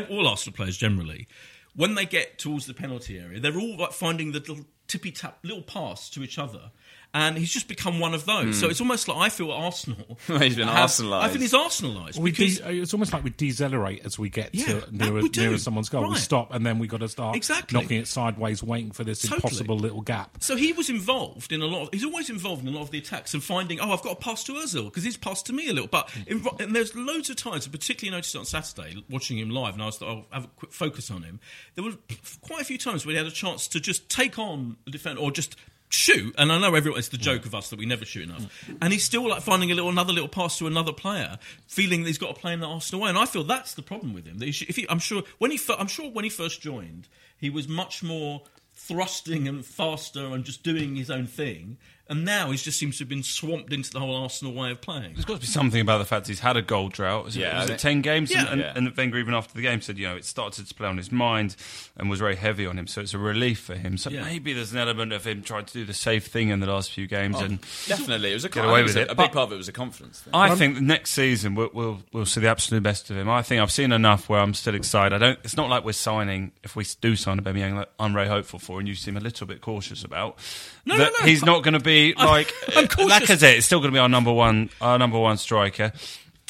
all 0.10 0.28
Arsenal 0.28 0.56
players 0.56 0.78
generally, 0.78 1.28
when 1.76 1.96
they 1.96 2.06
get 2.06 2.38
towards 2.40 2.66
the 2.66 2.74
penalty 2.74 3.20
area, 3.20 3.40
they're 3.40 3.58
all 3.58 3.78
like 3.78 3.92
finding 3.92 4.32
the 4.32 4.40
little 4.40 4.66
tippy 4.88 5.12
tap 5.12 5.40
little 5.44 5.62
pass 5.64 6.10
to 6.12 6.24
each 6.24 6.38
other. 6.38 6.72
And 7.15 7.38
he's 7.38 7.49
just 7.49 7.69
become 7.69 8.01
one 8.01 8.13
of 8.13 8.25
those. 8.25 8.60
So 8.60 8.65
hmm. 8.67 8.71
it's 8.71 8.82
almost 8.82 9.08
like 9.08 9.17
I 9.17 9.30
feel 9.30 9.49
Arsenal. 9.49 10.19
He's 10.28 10.58
been 10.58 10.67
have- 10.67 10.89
Arsenalised. 10.89 11.21
I 11.21 11.30
think 11.30 11.41
he's 11.43 11.54
Arsenalised. 11.54 12.17
We 12.19 12.32
because 12.32 12.60
de- 12.60 12.82
it's 12.82 12.93
almost 12.93 13.13
like 13.13 13.23
we 13.23 13.30
decelerate 13.30 14.06
as 14.06 14.19
we 14.19 14.30
get 14.30 14.54
Yeah, 14.54 14.65
to 14.65 14.73
that 14.82 14.91
nearer, 14.91 15.21
we 15.21 15.30
do. 15.30 15.43
nearer 15.43 15.58
someone's 15.58 15.88
goal. 15.88 16.10
We 16.10 16.17
stop 16.17 16.54
and 16.54 16.65
then 16.65 16.78
we 16.78 16.88
got 16.88 16.99
to 16.99 17.08
start 17.08 17.38
Exactly. 17.38 17.80
knocking 17.80 18.01
it 18.01 18.10
sideways, 18.10 18.62
waiting 18.62 18.91
for 18.91 19.06
this 19.06 19.21
Totally. 19.21 19.38
impossible 19.38 19.78
little 19.78 20.01
gap. 20.01 20.43
So 20.43 20.58
he 20.58 20.73
was 20.73 20.89
involved 20.89 21.54
in 21.54 21.62
a 21.62 21.65
lot. 21.65 21.84
Of, 21.84 21.89
he's 21.93 22.04
always 22.04 22.30
involved 22.30 22.63
in 22.63 22.67
a 22.67 22.71
lot 22.71 22.82
of 22.82 22.91
the 22.91 22.97
attacks 22.97 23.34
and 23.34 23.41
finding, 23.41 23.80
oh, 23.80 23.93
I've 23.93 24.01
got 24.01 24.12
a 24.12 24.19
pass 24.19 24.43
to 24.45 24.51
Özil 24.51 24.84
because 24.84 25.06
he's 25.06 25.15
passed 25.15 25.45
to 25.45 25.54
me 25.54 25.69
a 25.69 25.73
little. 25.73 25.88
But 25.88 26.10
hmm. 26.10 26.21
invo- 26.23 26.60
and 26.62 26.75
there's 26.75 26.93
loads 26.97 27.30
of 27.30 27.38
times, 27.38 27.65
and 27.65 27.71
particularly 27.71 28.13
noticed 28.13 28.36
it 28.36 28.39
on 28.39 28.45
Saturday, 28.45 29.06
watching 29.10 29.38
him 29.38 29.51
live, 29.51 29.75
and 29.75 29.84
I 29.84 29.86
was 29.86 30.01
I'll 30.01 30.10
oh, 30.10 30.25
have 30.32 30.43
a 30.43 30.49
quick 30.58 30.73
focus 30.73 31.10
on 31.10 31.23
him. 31.23 31.39
There 31.75 31.84
were 31.86 31.93
quite 32.41 32.60
a 32.60 32.65
few 32.65 32.78
times 32.78 33.06
where 33.06 33.13
he 33.13 33.17
had 33.17 33.25
a 33.25 33.32
chance 33.32 33.69
to 33.69 33.80
just 33.80 34.10
take 34.10 34.38
on 34.38 34.75
the 34.84 34.91
defender 34.91 35.21
or 35.21 35.32
just 35.32 35.56
shoot, 35.89 36.36
and 36.38 36.52
I 36.52 36.60
know 36.60 36.74
everyone. 36.74 37.00
It's 37.00 37.10
the 37.10 37.17
joke 37.17 37.45
of 37.45 37.56
us 37.56 37.69
that 37.69 37.80
we 37.80 37.86
never 37.86 38.06
shoot 38.06 38.24
enough, 38.24 38.48
and 38.82 38.91
he's 38.91 39.04
still 39.04 39.28
like 39.28 39.41
finding 39.41 39.71
a 39.71 39.76
little 39.76 39.89
another 39.89 40.13
little 40.13 40.30
pass 40.30 40.58
to 40.60 40.67
another 40.67 40.93
player, 40.93 41.38
feeling 41.67 42.04
that 42.04 42.08
he's 42.08 42.17
got 42.17 42.36
to 42.36 42.41
play 42.41 42.54
in 42.54 42.60
the 42.60 42.67
Arsenal 42.67 43.04
way. 43.04 43.10
And 43.10 43.17
I 43.17 43.26
feel 43.26 43.43
that's 43.43 43.74
the 43.74 43.82
problem 43.82 44.13
with 44.13 44.26
him. 44.26 44.39
That 44.39 44.45
he 44.45 44.52
should, 44.52 44.69
if 44.69 44.76
he, 44.76 44.86
I'm 44.89 45.00
sure 45.00 45.24
when 45.38 45.52
he, 45.52 45.60
I'm 45.78 45.88
sure 45.88 46.10
when 46.10 46.24
he 46.24 46.30
first 46.30 46.62
joined, 46.62 47.08
he 47.38 47.50
was 47.50 47.67
much 47.67 48.04
more 48.04 48.43
thrusting 48.74 49.48
and 49.48 49.65
faster 49.65 50.26
and 50.26 50.43
just 50.43 50.63
doing 50.63 50.95
his 50.95 51.10
own 51.10 51.28
thing. 51.28 51.78
And 52.08 52.24
now 52.24 52.52
he 52.52 52.58
just 52.58 52.78
seems 52.78 52.98
to 52.98 53.02
have 53.04 53.10
been 53.10 53.24
swamped 53.24 53.74
into 53.74 53.91
the 53.91 54.00
whole 54.00 54.15
Arsenal 54.15 54.54
way 54.54 54.70
of 54.70 54.80
playing. 54.80 55.13
There's 55.13 55.26
got 55.26 55.36
to 55.36 55.39
be 55.41 55.48
something 55.48 55.82
about 55.82 55.98
the 55.98 56.06
fact 56.06 56.28
he's 56.28 56.39
had 56.39 56.56
a 56.56 56.62
goal 56.62 56.89
drought. 56.89 57.26
Was 57.26 57.36
it, 57.36 57.39
Yeah, 57.39 57.60
was 57.62 57.70
it 57.72 57.80
10 57.80 58.02
games? 58.02 58.30
Yeah. 58.30 58.46
and, 58.52 58.62
Yeah. 58.62 58.74
and, 58.76 58.88
and 58.88 58.96
Wenger, 58.96 59.18
even 59.18 59.34
after 59.34 59.56
the 59.56 59.63
game, 59.63 59.82
said, 59.82 59.98
you 59.98 60.08
know, 60.08 60.15
it 60.15 60.24
started 60.24 60.68
to 60.68 60.74
play 60.76 60.88
on 60.88 60.98
his 60.98 61.12
mind 61.12 61.56
and 61.98 62.08
was 62.08 62.20
very 62.20 62.36
heavy 62.36 62.68
on 62.68 62.78
him. 62.78 62.86
So 62.86 63.02
it's 63.02 63.15
a 63.15 63.18
relief 63.18 63.60
for 63.60 63.74
him. 63.74 63.98
So 63.98 64.12
Yeah. 64.12 64.24
maybe 64.24 64.54
there's 64.54 64.72
an 64.72 64.78
element 64.78 65.13
of 65.13 65.26
him 65.26 65.41
trying 65.41 65.65
to 65.65 65.74
do 65.74 65.84
the 65.84 65.96
safe 65.96 66.28
thing 66.28 66.50
in 66.50 66.60
the 66.60 66.68
last 66.68 66.91
few 66.91 67.08
games. 67.08 67.38
Oh, 67.39 67.44
and 67.46 67.60
Definitely, 67.88 68.32
it 68.32 68.36
was 68.36 68.46
a, 68.46 68.50
Get 68.50 68.65
away 68.65 68.84
with 68.84 68.96
it, 68.98 69.10
A 69.10 69.15
big 69.15 69.32
part 69.32 69.48
of 69.48 69.54
it 69.54 69.58
was 69.58 69.68
a 69.68 69.72
confidence 69.74 70.20
thing. 70.20 70.36
I 70.36 70.54
think 70.54 70.80
next 70.82 71.10
season 71.10 71.56
we'll, 71.56 71.72
we'll 71.74 72.04
we'll 72.13 72.26
see 72.28 72.39
the 72.41 72.50
absolute 72.50 72.84
best 72.84 73.10
of 73.10 73.18
him. 73.18 73.30
I 73.30 73.41
think 73.41 73.63
I've 73.63 73.72
seen 73.72 73.91
enough 73.91 74.30
where 74.30 74.41
I'm 74.41 74.54
still 74.54 74.76
excited. 74.76 75.15
I 75.15 75.18
don't. 75.18 75.39
It's 75.44 75.58
not 75.58 75.70
like 75.70 75.84
we're 75.84 75.94
signing. 75.94 76.52
If 76.63 76.76
we 76.76 76.86
do 77.02 77.15
sign 77.15 77.39
a 77.39 77.41
Aubameyang, 77.41 77.78
that 77.78 77.89
I'm 78.00 78.13
very 78.13 78.28
hopeful 78.28 78.60
for, 78.60 78.78
and 78.80 78.88
you 78.88 78.94
seem 78.94 79.18
a 79.18 79.20
little 79.20 79.48
bit 79.48 79.62
cautious 79.62 80.04
about. 80.04 80.38
No, 80.86 80.98
that 81.00 81.13
no, 81.13 81.20
no. 81.22 81.26
He's 81.26 81.44
not 81.44 81.63
going 81.63 81.74
to 81.74 81.80
be 81.80 81.95
like. 82.18 82.48
Lacazette. 82.68 83.58
Is 83.58 83.66
still 83.66 83.80
going 83.80 83.92
to 83.92 83.96
be 83.96 84.00
our 84.00 84.10
number 84.10 84.32
one 84.32 84.70
our 84.82 84.98
number 84.98 85.20
one 85.20 85.38
striker. 85.38 85.92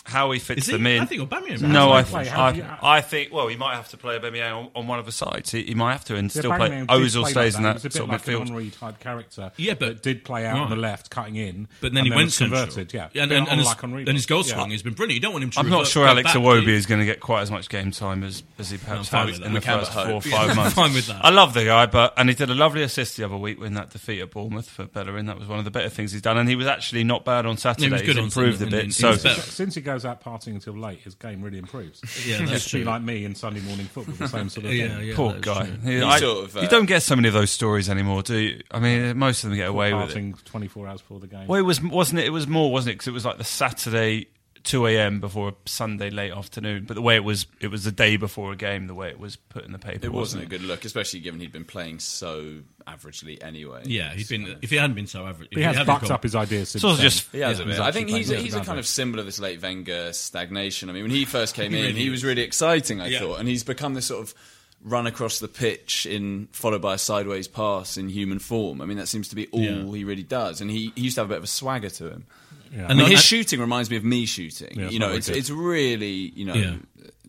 How 0.05 0.29
he 0.31 0.39
fits 0.39 0.61
Is 0.61 0.65
he? 0.67 0.71
them 0.73 0.85
in. 0.85 1.01
I 1.01 1.05
think 1.05 1.21
Aubameyang. 1.27 1.61
No, 1.61 1.91
I, 1.91 2.03
How 2.03 2.19
do 2.19 2.23
th- 2.23 2.29
play? 2.29 2.29
I, 2.31 2.51
you- 2.51 2.65
I 2.83 3.01
think. 3.01 3.33
Well, 3.33 3.47
he 3.47 3.55
might 3.55 3.75
have 3.75 3.89
to 3.89 3.97
play 3.97 4.17
Aubameyang 4.19 4.55
on, 4.55 4.69
on 4.75 4.87
one 4.87 4.99
of 4.99 5.05
the 5.07 5.11
sides. 5.11 5.49
He, 5.51 5.63
he 5.63 5.73
might 5.73 5.93
have 5.93 6.05
to, 6.05 6.15
and 6.15 6.33
Yeah, 6.33 6.39
still 6.41 6.51
play. 6.55 6.69
Aubameyang 6.69 6.79
did 6.81 6.89
Ozil 6.89 7.21
play 7.23 7.31
stays 7.31 7.53
like 7.55 7.57
in 7.57 7.63
that. 7.63 7.73
that 7.73 7.81
He 7.81 7.85
was 7.85 7.85
a 7.85 7.89
bit 7.89 7.93
sort 7.93 8.03
of 8.03 8.09
like 8.09 8.21
midfield. 8.23 8.41
an 8.41 8.47
Henry 8.47 8.69
type 8.69 8.99
character. 8.99 9.51
Yeah, 9.57 9.73
but- 9.73 9.87
that 9.87 10.03
did 10.03 10.23
play 10.23 10.45
out 10.45 10.57
on 10.59 10.69
the 10.69 10.75
left, 10.75 11.09
cutting 11.09 11.35
in. 11.37 11.67
But 11.81 11.93
then 11.93 12.05
he 12.05 12.11
and 12.11 12.15
went 12.17 12.25
was 12.27 12.35
central. 12.35 12.59
converted. 12.61 12.93
Yeah, 12.93 13.03
and, 13.05 13.11
Bit 13.13 13.21
and, 13.21 13.31
and, 13.31 13.59
his, 13.59 13.67
unlike 13.67 13.81
Henry 13.81 14.01
and 14.03 14.13
his 14.13 14.25
goal 14.27 14.37
was. 14.39 14.49
scoring 14.49 14.69
Yeah. 14.69 14.75
has 14.75 14.83
been 14.83 14.93
brilliant. 14.93 15.15
You 15.15 15.21
don't 15.21 15.33
want 15.33 15.43
him 15.43 15.49
to. 15.51 15.59
I'm 15.59 15.69
not 15.69 15.87
sure 15.87 16.05
Alex 16.07 16.25
back, 16.27 16.33
do 16.33 16.39
Iwobi 16.41 16.67
you? 16.67 16.73
is 16.73 16.85
going 16.85 16.99
to 16.99 17.05
get 17.05 17.19
quite 17.19 17.41
as 17.41 17.49
much 17.49 17.67
game 17.69 17.89
time 17.91 18.23
as, 18.23 18.43
as 18.59 18.69
he 18.69 18.77
perhaps 18.77 19.09
has 19.09 19.39
in 19.39 19.53
the 19.53 19.61
first 19.61 19.91
four 19.91 20.01
or 20.03 20.05
hope. 20.13 20.23
five 20.23 20.47
Yeah, 20.49 20.53
months. 20.53 20.75
fine 20.75 20.93
with 20.93 21.07
that. 21.07 21.25
I 21.25 21.29
love 21.31 21.53
the 21.55 21.65
guy, 21.65 21.87
but 21.87 22.13
and 22.17 22.29
he 22.29 22.35
did 22.35 22.49
a 22.49 22.55
lovely 22.55 22.83
assist 22.83 23.17
the 23.17 23.23
other 23.25 23.37
week 23.37 23.59
when 23.59 23.73
that 23.73 23.89
defeat 23.89 24.21
at 24.21 24.29
Bournemouth 24.31 24.69
for 24.69 24.85
Bellerin. 24.85 25.25
That 25.25 25.39
was 25.39 25.47
one 25.47 25.57
of 25.59 25.65
the 25.65 25.71
better 25.71 25.89
things 25.89 26.11
he's 26.11 26.21
done, 26.21 26.37
and 26.37 26.47
he 26.47 26.55
was 26.55 26.67
actually 26.67 27.03
not 27.03 27.25
bad 27.25 27.45
on 27.45 27.57
Saturday. 27.57 27.97
He 27.97 28.05
he's 28.05 28.17
improved 28.17 28.61
a 28.61 28.67
bit. 28.67 28.93
so 28.93 29.07
he 29.07 29.11
was 29.13 29.23
better. 29.23 29.41
Since 29.41 29.75
he 29.75 29.81
goes 29.81 29.94
out 30.03 30.21
partying 30.21 30.55
until 30.55 30.73
late, 30.77 30.99
his 30.99 31.13
game 31.15 31.41
really 31.43 31.59
improves. 31.59 32.01
Yeah, 32.27 32.39
that's 32.39 32.51
Just 32.51 32.73
be 32.73 32.79
true. 32.81 32.85
like 32.91 33.03
me 33.03 33.23
in 33.23 33.35
Sunday 33.35 33.61
morning 33.61 33.85
football, 33.85 34.15
the 34.15 34.27
same 34.27 34.49
sort 34.49 34.65
of 34.65 34.71
thing. 34.71 34.79
Yeah, 34.79 34.99
yeah. 34.99 35.15
Poor 35.15 35.33
that's 35.33 35.45
guy. 35.45 35.65
true. 35.67 35.77
He- 35.83 35.91
He 35.97 36.01
I- 36.01 36.19
sort 36.19 36.45
of, 36.45 36.57
uh, 36.57 36.61
you 36.61 36.67
don't 36.67 36.87
get 36.87 37.03
so 37.03 37.15
many 37.15 37.27
of 37.27 37.33
those 37.35 37.51
stories 37.51 37.89
anymore, 37.89 38.23
do 38.23 38.35
you? 38.37 38.61
I 38.71 38.79
mean, 38.79 39.15
most 39.17 39.43
of 39.43 39.51
them 39.51 39.57
get 39.57 39.69
away 39.69 39.93
with 39.93 40.09
it. 40.09 40.17
Partying 40.17 40.43
24 40.43 40.87
hours 40.87 41.01
before 41.01 41.19
the 41.19 41.27
game. 41.27 41.45
Well, 41.47 41.59
it 41.59 41.63
was 41.63 41.81
wasn't 41.81 42.19
it? 42.19 42.25
It 42.25 42.31
was 42.31 42.47
more, 42.47 42.71
wasn't 42.71 42.91
it? 42.91 42.95
Because 42.95 43.07
it 43.07 43.11
was 43.13 43.23
like 43.25 43.37
the 43.37 43.43
Saturday. 43.43 44.27
2 44.65 44.87
a.m. 44.87 45.19
before 45.19 45.49
a 45.49 45.53
Sunday 45.65 46.09
late 46.09 46.31
afternoon, 46.31 46.83
but 46.85 46.95
the 46.95 47.01
way 47.01 47.15
it 47.15 47.23
was, 47.23 47.45
it 47.61 47.67
was 47.67 47.83
the 47.85 47.91
day 47.91 48.17
before 48.17 48.51
a 48.51 48.55
game. 48.55 48.87
The 48.87 48.93
way 48.93 49.07
it 49.09 49.19
was 49.19 49.35
put 49.37 49.63
in 49.63 49.71
the 49.71 49.79
paper, 49.79 50.05
It 50.05 50.11
wasn't 50.11 50.41
a 50.43 50.45
it? 50.45 50.49
good 50.49 50.63
look, 50.63 50.83
especially 50.85 51.21
given 51.21 51.39
he'd 51.39 51.51
been 51.53 51.63
playing 51.65 51.99
so 51.99 52.59
averagely 52.87 53.41
anyway. 53.43 53.83
Yeah, 53.85 54.11
he's 54.13 54.27
been. 54.29 54.57
If 54.61 54.69
he 54.71 54.75
hadn't 54.75 54.95
been 54.95 55.07
so 55.07 55.25
average, 55.25 55.49
if 55.51 55.57
he 55.57 55.63
has 55.63 55.77
hadn't 55.77 56.11
up 56.11 56.23
his 56.23 56.35
ideas 56.35 56.69
since 56.69 56.81
Sort 56.81 56.93
of 56.93 56.97
then. 56.97 57.05
just- 57.05 57.31
He 57.31 57.39
has 57.39 57.59
Yeah, 57.59 57.63
a 57.65 57.67
bit. 57.67 57.79
I 57.79 57.91
think 57.91 58.09
he's 58.09 58.29
a, 58.31 58.35
he's 58.37 58.55
a 58.55 58.61
kind 58.61 58.79
of 58.79 58.85
symbol 58.87 59.19
of 59.19 59.25
this 59.25 59.39
late 59.39 59.61
Wenger 59.61 60.11
stagnation. 60.13 60.89
I 60.89 60.93
mean, 60.93 61.03
when 61.03 61.11
he 61.11 61.25
first 61.25 61.55
came 61.55 61.73
in, 61.73 61.81
really 61.85 61.93
he 61.93 62.09
was 62.09 62.23
really 62.23 62.41
exciting, 62.41 63.01
I 63.01 63.07
Yeah. 63.07 63.19
thought, 63.19 63.39
and 63.39 63.47
he's 63.47 63.63
become 63.63 63.93
this 63.93 64.07
sort 64.07 64.21
of 64.23 64.33
run 64.81 65.07
across 65.07 65.39
the 65.39 65.47
pitch 65.47 66.05
in 66.05 66.47
followed 66.51 66.81
by 66.81 66.93
a 66.93 66.97
sideways 66.97 67.47
pass 67.47 67.97
in 67.97 68.07
human 68.09 68.37
form. 68.39 68.81
I 68.81 68.85
mean, 68.85 68.97
that 68.97 69.07
seems 69.07 69.27
to 69.29 69.35
be 69.35 69.47
all 69.47 69.61
Yeah. 69.61 69.95
he 69.95 70.03
really 70.03 70.21
does, 70.23 70.61
and 70.61 70.69
he, 70.69 70.91
he 70.95 71.01
used 71.03 71.15
to 71.15 71.21
have 71.21 71.29
a 71.29 71.33
bit 71.33 71.37
of 71.39 71.43
a 71.43 71.47
swagger 71.47 71.89
to 71.89 72.09
him. 72.09 72.25
Yeah. 72.71 72.85
I 72.85 72.89
mean, 72.89 73.01
And 73.01 73.11
his 73.11 73.19
I- 73.19 73.23
shooting 73.23 73.59
reminds 73.59 73.89
me 73.89 73.97
of 73.97 74.03
me 74.03 74.25
shooting. 74.25 74.79
Yeah, 74.79 74.89
you 74.89 74.99
know, 74.99 75.11
it's 75.11 75.29
it's 75.29 75.49
really 75.49 76.31
you 76.35 76.45
know 76.45 76.53
Yeah. 76.53 76.75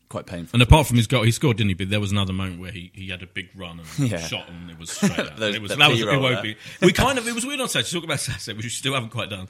quite 0.08 0.26
painful. 0.26 0.50
And 0.56 0.62
apart 0.62 0.86
from 0.86 0.96
his 0.96 1.06
goal, 1.06 1.22
he 1.24 1.30
scored, 1.32 1.56
didn't 1.56 1.70
he? 1.70 1.74
But 1.74 1.90
there 1.90 2.00
was 2.00 2.12
another 2.12 2.32
moment 2.32 2.60
where 2.60 2.70
he, 2.70 2.90
he 2.94 3.08
had 3.08 3.22
a 3.22 3.26
big 3.26 3.48
run 3.56 3.80
and 3.98 4.20
shot, 4.20 4.48
and 4.48 4.70
it 4.70 4.78
was 4.78 4.90
straight 4.90 5.18
out. 5.18 5.36
Those- 5.36 5.54
it 5.56 5.62
was 5.62 5.70
that 5.70 5.78
that 5.78 5.90
was 5.90 6.00
Iwobi. 6.00 6.56
We 6.82 6.92
kind 6.92 7.18
of 7.18 7.26
it 7.28 7.34
was 7.34 7.44
weird 7.44 7.60
on 7.60 7.68
Saturday. 7.68 7.88
To 7.88 7.94
talk 7.96 8.04
about 8.04 8.20
Saturday, 8.20 8.56
which 8.56 8.66
we 8.66 8.70
still 8.70 8.94
haven't 8.94 9.10
quite 9.10 9.30
done. 9.30 9.48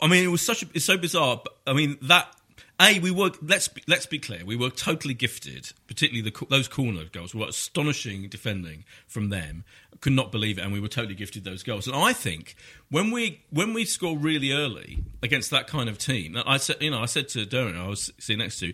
I 0.00 0.06
mean, 0.06 0.24
it 0.24 0.28
was 0.28 0.42
such 0.42 0.62
a, 0.62 0.66
it's 0.74 0.84
so 0.84 0.96
bizarre. 0.96 1.40
But, 1.42 1.54
I 1.66 1.72
mean 1.74 1.98
that. 2.02 2.34
A, 2.80 2.98
we 2.98 3.10
were 3.10 3.30
let's 3.42 3.68
be, 3.68 3.82
let's 3.86 4.06
be 4.06 4.18
clear. 4.18 4.44
We 4.44 4.56
were 4.56 4.70
totally 4.70 5.12
gifted, 5.12 5.72
particularly 5.86 6.28
the 6.30 6.46
those 6.46 6.66
corner 6.66 7.04
goals 7.04 7.34
were 7.34 7.46
astonishing 7.46 8.28
defending 8.28 8.84
from 9.06 9.28
them. 9.28 9.64
Could 10.00 10.14
not 10.14 10.32
believe 10.32 10.58
it, 10.58 10.62
and 10.62 10.72
we 10.72 10.80
were 10.80 10.88
totally 10.88 11.14
gifted 11.14 11.44
those 11.44 11.62
goals. 11.62 11.86
And 11.86 11.94
I 11.94 12.14
think 12.14 12.56
when 12.90 13.10
we 13.10 13.42
when 13.50 13.74
we 13.74 13.84
score 13.84 14.16
really 14.16 14.52
early 14.52 15.04
against 15.22 15.50
that 15.50 15.66
kind 15.66 15.90
of 15.90 15.98
team, 15.98 16.40
I 16.46 16.56
said 16.56 16.76
you 16.80 16.90
know 16.90 17.00
I 17.00 17.06
said 17.06 17.28
to 17.30 17.44
Darren, 17.44 17.78
I 17.78 17.86
was 17.86 18.10
sitting 18.18 18.38
next 18.38 18.58
to, 18.60 18.72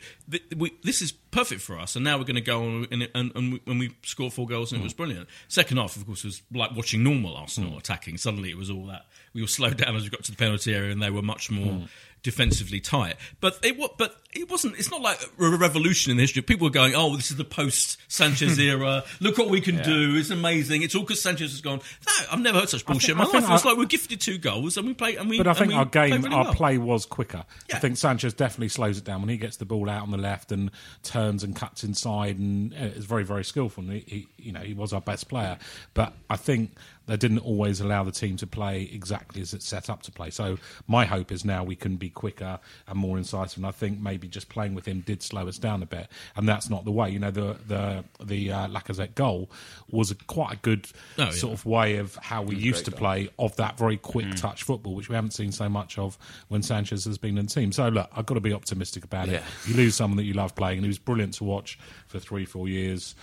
we, 0.57 0.73
this 0.85 1.03
is 1.03 1.13
perfect 1.37 1.61
for 1.61 1.79
us. 1.79 1.97
And 1.97 2.05
now 2.05 2.17
we're 2.17 2.25
going 2.25 2.37
to 2.37 2.41
go 2.41 2.63
on 2.63 2.87
and, 2.91 3.09
and, 3.15 3.33
and 3.35 3.53
we- 3.55 3.61
when 3.65 3.79
we 3.79 3.95
scored 4.03 4.33
four 4.33 4.47
goals, 4.47 4.73
and 4.73 4.81
it 4.81 4.85
was 4.85 4.95
mm. 4.95 4.99
brilliant. 4.99 5.29
Second 5.49 5.77
half, 5.77 5.97
of 5.97 6.07
course, 6.07 6.25
was 6.25 6.43
like 6.53 6.75
watching 6.75 7.03
normal 7.03 7.37
Arsenal 7.37 7.73
mm. 7.73 7.79
attacking. 7.79 8.19
Suddenly, 8.19 8.51
it 8.51 8.57
was 8.57 8.71
all 8.71 8.87
that 8.87 9.07
we 9.35 9.43
were 9.43 9.49
slowed 9.49 9.77
down 9.77 9.95
as 9.97 10.03
we 10.03 10.09
got 10.09 10.25
to 10.25 10.31
the 10.31 10.37
penalty 10.37 10.75
area, 10.75 10.91
and 10.91 11.03
they 11.03 11.11
were 11.11 11.23
much 11.23 11.51
more 11.51 11.73
mm. 11.73 11.89
Defensively 12.23 12.81
tight. 12.81 13.17
But 13.41 13.59
it 13.63 13.77
but 13.99 14.17
it 14.33 14.51
wasn't. 14.51 14.79
It's 14.79 14.91
not 14.91 15.01
like 15.01 15.19
a 15.23 15.57
revolution 15.57 16.11
in 16.11 16.17
the 16.17 16.23
history. 16.25 16.43
People 16.43 16.67
were 16.67 16.73
going, 16.73 16.95
"Oh, 16.95 17.17
this 17.17 17.31
is 17.31 17.37
the 17.37 17.45
post 17.45 17.99
Sanchez 18.09 18.59
era. 18.59 19.05
Look 19.21 19.39
what 19.39 19.49
we 19.49 19.61
can 19.61 19.83
do. 19.83 20.17
It's 20.17 20.31
amazing. 20.31 20.83
It's 20.83 20.95
all 20.95 21.03
because 21.03 21.23
Sanchez 21.23 21.53
has 21.53 21.61
gone." 21.61 21.81
No, 22.07 22.13
I've 22.33 22.41
never 22.41 22.61
heard 22.61 22.69
such 22.69 22.85
bullshit 22.85 23.11
in 23.11 23.17
I 23.21 23.25
my 23.25 23.31
think 23.31 23.43
life. 23.45 23.53
Was 23.53 23.65
like 23.65 23.77
we're 23.77 23.87
gifted 23.87 24.21
two 24.21 24.39
goals 24.39 24.77
and 24.77 24.87
we 24.87 24.95
play 24.95 25.17
and 25.17 25.31
we. 25.31 25.39
But 25.39 25.47
I 25.49 25.55
think 25.55 25.73
our 25.73 25.85
game, 25.85 26.23
really 26.23 26.35
our 26.35 26.45
well. 26.45 26.55
play 26.55 26.79
was 26.79 27.07
quicker. 27.07 27.45
Yeah. 27.69 27.77
I 27.77 27.79
think 27.79 27.97
Sanchez 27.97 28.35
definitely 28.35 28.69
slows 28.69 28.99
it 28.99 29.05
down 29.05 29.21
when 29.21 29.29
he 29.31 29.37
gets 29.37 29.57
the 29.57 29.65
ball 29.65 29.89
out 29.89 30.03
on 30.03 30.11
the 30.11 30.19
left 30.19 30.53
and 30.53 30.71
turns 31.03 31.43
and 31.43 31.55
cuts 31.57 31.85
inside, 31.85 32.39
and 32.39 32.75
uh, 32.75 32.87
is 32.97 33.05
very, 33.05 33.25
very 33.25 33.45
skillful. 33.45 33.85
And 33.85 33.93
he, 33.93 34.05
he, 34.07 34.29
you 34.37 34.53
know, 34.53 34.61
he 34.61 34.75
was 34.75 34.93
our 34.93 35.01
best 35.01 35.29
player. 35.29 35.59
But 35.95 36.13
I 36.29 36.37
think 36.37 36.73
they 37.07 37.17
didn't 37.17 37.39
always 37.39 37.81
allow 37.81 38.03
the 38.05 38.11
team 38.13 38.37
to 38.39 38.47
play 38.47 38.91
exactly 38.93 39.41
as 39.41 39.55
it's 39.55 39.67
set 39.67 39.89
up 39.89 40.03
to 40.03 40.11
play. 40.13 40.31
So 40.31 40.59
my 40.89 41.05
hope 41.05 41.31
is 41.33 41.45
now 41.45 41.63
we 41.65 41.77
can 41.77 41.97
be 41.97 42.11
quicker 42.11 42.59
and 42.89 42.99
more 42.99 43.17
incisive. 43.19 43.59
And 43.59 43.67
I 43.67 43.71
think 43.71 44.01
maybe 44.01 44.29
just 44.29 44.49
playing 44.49 44.75
with 44.75 44.87
him 44.87 45.01
did 45.01 45.23
slow 45.23 45.47
us 45.49 45.59
down 45.59 45.83
a 45.83 45.87
bit, 45.87 46.09
and 46.37 46.49
that's 46.49 46.69
not 46.69 46.85
the 46.85 46.91
way. 46.91 47.11
You 47.11 47.19
know, 47.19 47.31
the 47.31 47.57
the 47.67 48.05
the 48.25 48.53
uh, 48.53 48.69
Lacazette 48.69 49.15
goal 49.15 49.51
was 49.91 50.11
a, 50.11 50.15
quite 50.27 50.53
a 50.55 50.57
good 50.57 50.89
Oh, 51.19 51.25
yeah. 51.25 51.31
sort 51.31 51.53
of 51.55 51.65
way 51.65 51.97
of 51.97 52.15
how 52.17 52.43
we 52.43 52.57
used 52.57 52.85
to 52.87 52.91
play 52.91 53.29
of 53.39 53.55
that 53.57 53.79
very 53.79 53.97
quick 53.97 54.35
touch 54.37 54.63
football, 54.65 54.95
which 54.95 55.09
we 55.09 55.15
haven't 55.15 55.31
seen 55.33 55.53
so 55.53 55.69
much 55.69 55.99
of 55.99 56.19
when 56.49 56.63
Sanchez 56.63 57.05
has 57.05 57.19
been 57.19 57.39
in 57.39 57.47
the 57.47 57.51
team. 57.53 57.73
So 57.73 57.89
look, 57.89 58.11
I've 58.15 58.27
got 58.27 58.35
to 58.35 58.41
be 58.41 58.53
optimistic 58.53 59.05
about 59.05 59.29
it. 59.29 59.43
You 59.67 59.75
lose 59.75 59.95
someone 59.95 60.17
that 60.19 60.25
you 60.25 60.35
love 60.35 60.55
playing, 60.55 60.79
and 60.79 60.85
he 60.85 60.89
was 60.89 60.99
brilliant 60.99 61.35
to 61.35 61.45
watch 61.45 61.79
for 62.07 62.19
three, 62.19 62.45
four 62.45 62.69
years. 62.69 63.15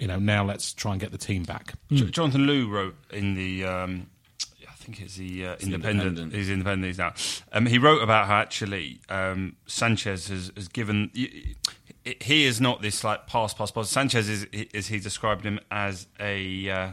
You 0.00 0.06
know, 0.08 0.18
now 0.18 0.44
let's 0.44 0.72
try 0.72 0.92
and 0.92 1.00
get 1.00 1.12
the 1.12 1.18
team 1.18 1.44
back. 1.44 1.74
Jo- 1.92 2.06
Jonathan 2.06 2.46
Liew 2.46 2.68
wrote 2.68 2.96
in 3.12 3.34
the. 3.34 3.64
Um, 3.64 4.06
I 4.68 4.72
think 4.82 5.00
it's 5.02 5.16
the 5.16 5.46
uh, 5.46 5.56
Independent. 5.60 6.06
Independent. 6.08 6.32
He's 6.34 6.48
Independent 6.50 6.86
he's 6.86 6.98
now. 6.98 7.12
Um, 7.52 7.66
he 7.66 7.76
wrote 7.78 8.02
about 8.02 8.26
how 8.26 8.36
actually 8.36 9.00
um, 9.10 9.56
Sanchez 9.66 10.28
has, 10.28 10.50
has 10.56 10.68
given. 10.68 11.10
y- 11.14 11.28
y- 12.06 12.14
He 12.22 12.46
is 12.46 12.60
not 12.62 12.80
this 12.80 13.04
like 13.04 13.26
pass, 13.26 13.52
pass, 13.52 13.70
pass. 13.70 13.90
Sanchez 13.90 14.28
is, 14.28 14.46
as 14.74 14.86
he 14.88 14.98
described 14.98 15.44
him 15.44 15.60
as 15.70 16.06
a. 16.18 16.70
Uh, 16.70 16.90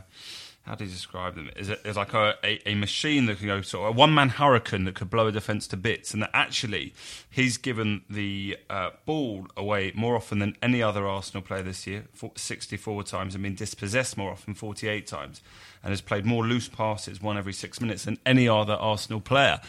how 0.68 0.76
do 0.76 0.84
you 0.84 0.92
describe 0.92 1.36
them? 1.36 1.50
Is 1.56 1.70
it 1.70 1.80
is 1.86 1.96
like 1.96 2.14
a, 2.14 2.36
a, 2.44 2.70
a 2.70 2.76
machine 2.76 3.26
that 3.28 3.38
can 3.38 3.48
go 3.48 3.62
sort 3.62 3.88
of 3.90 3.96
a 3.96 3.98
one 3.98 4.14
man 4.14 4.28
hurricane 4.28 4.84
that 4.84 4.96
could 4.96 5.10
blow 5.10 5.28
a 5.28 5.32
defence 5.32 5.66
to 5.68 5.78
bits, 5.78 6.14
and 6.14 6.22
that 6.22 6.32
actually 6.34 6.94
he's 7.30 7.56
given 7.56 8.02
the 8.10 8.58
uh, 8.70 8.90
ball 9.06 9.48
away 9.56 9.94
more 9.96 10.18
often 10.18 10.40
than 10.40 10.58
any 10.62 10.84
other 10.84 11.08
Arsenal 11.08 11.42
player 11.42 11.64
this 11.64 11.88
year, 11.88 12.06
for- 12.14 12.34
64 12.36 13.04
times, 13.04 13.34
and 13.34 13.44
been 13.44 13.56
dispossessed 13.56 14.18
more 14.18 14.32
often, 14.32 14.54
48 14.54 15.08
times, 15.08 15.42
and 15.82 15.92
has 15.92 16.02
played 16.02 16.26
more 16.26 16.46
loose 16.46 16.68
passes, 16.68 17.22
one 17.22 17.38
every 17.38 17.54
six 17.54 17.80
minutes, 17.80 18.04
than 18.04 18.20
any 18.26 18.50
other 18.50 18.74
Arsenal 18.74 19.22
player. 19.22 19.62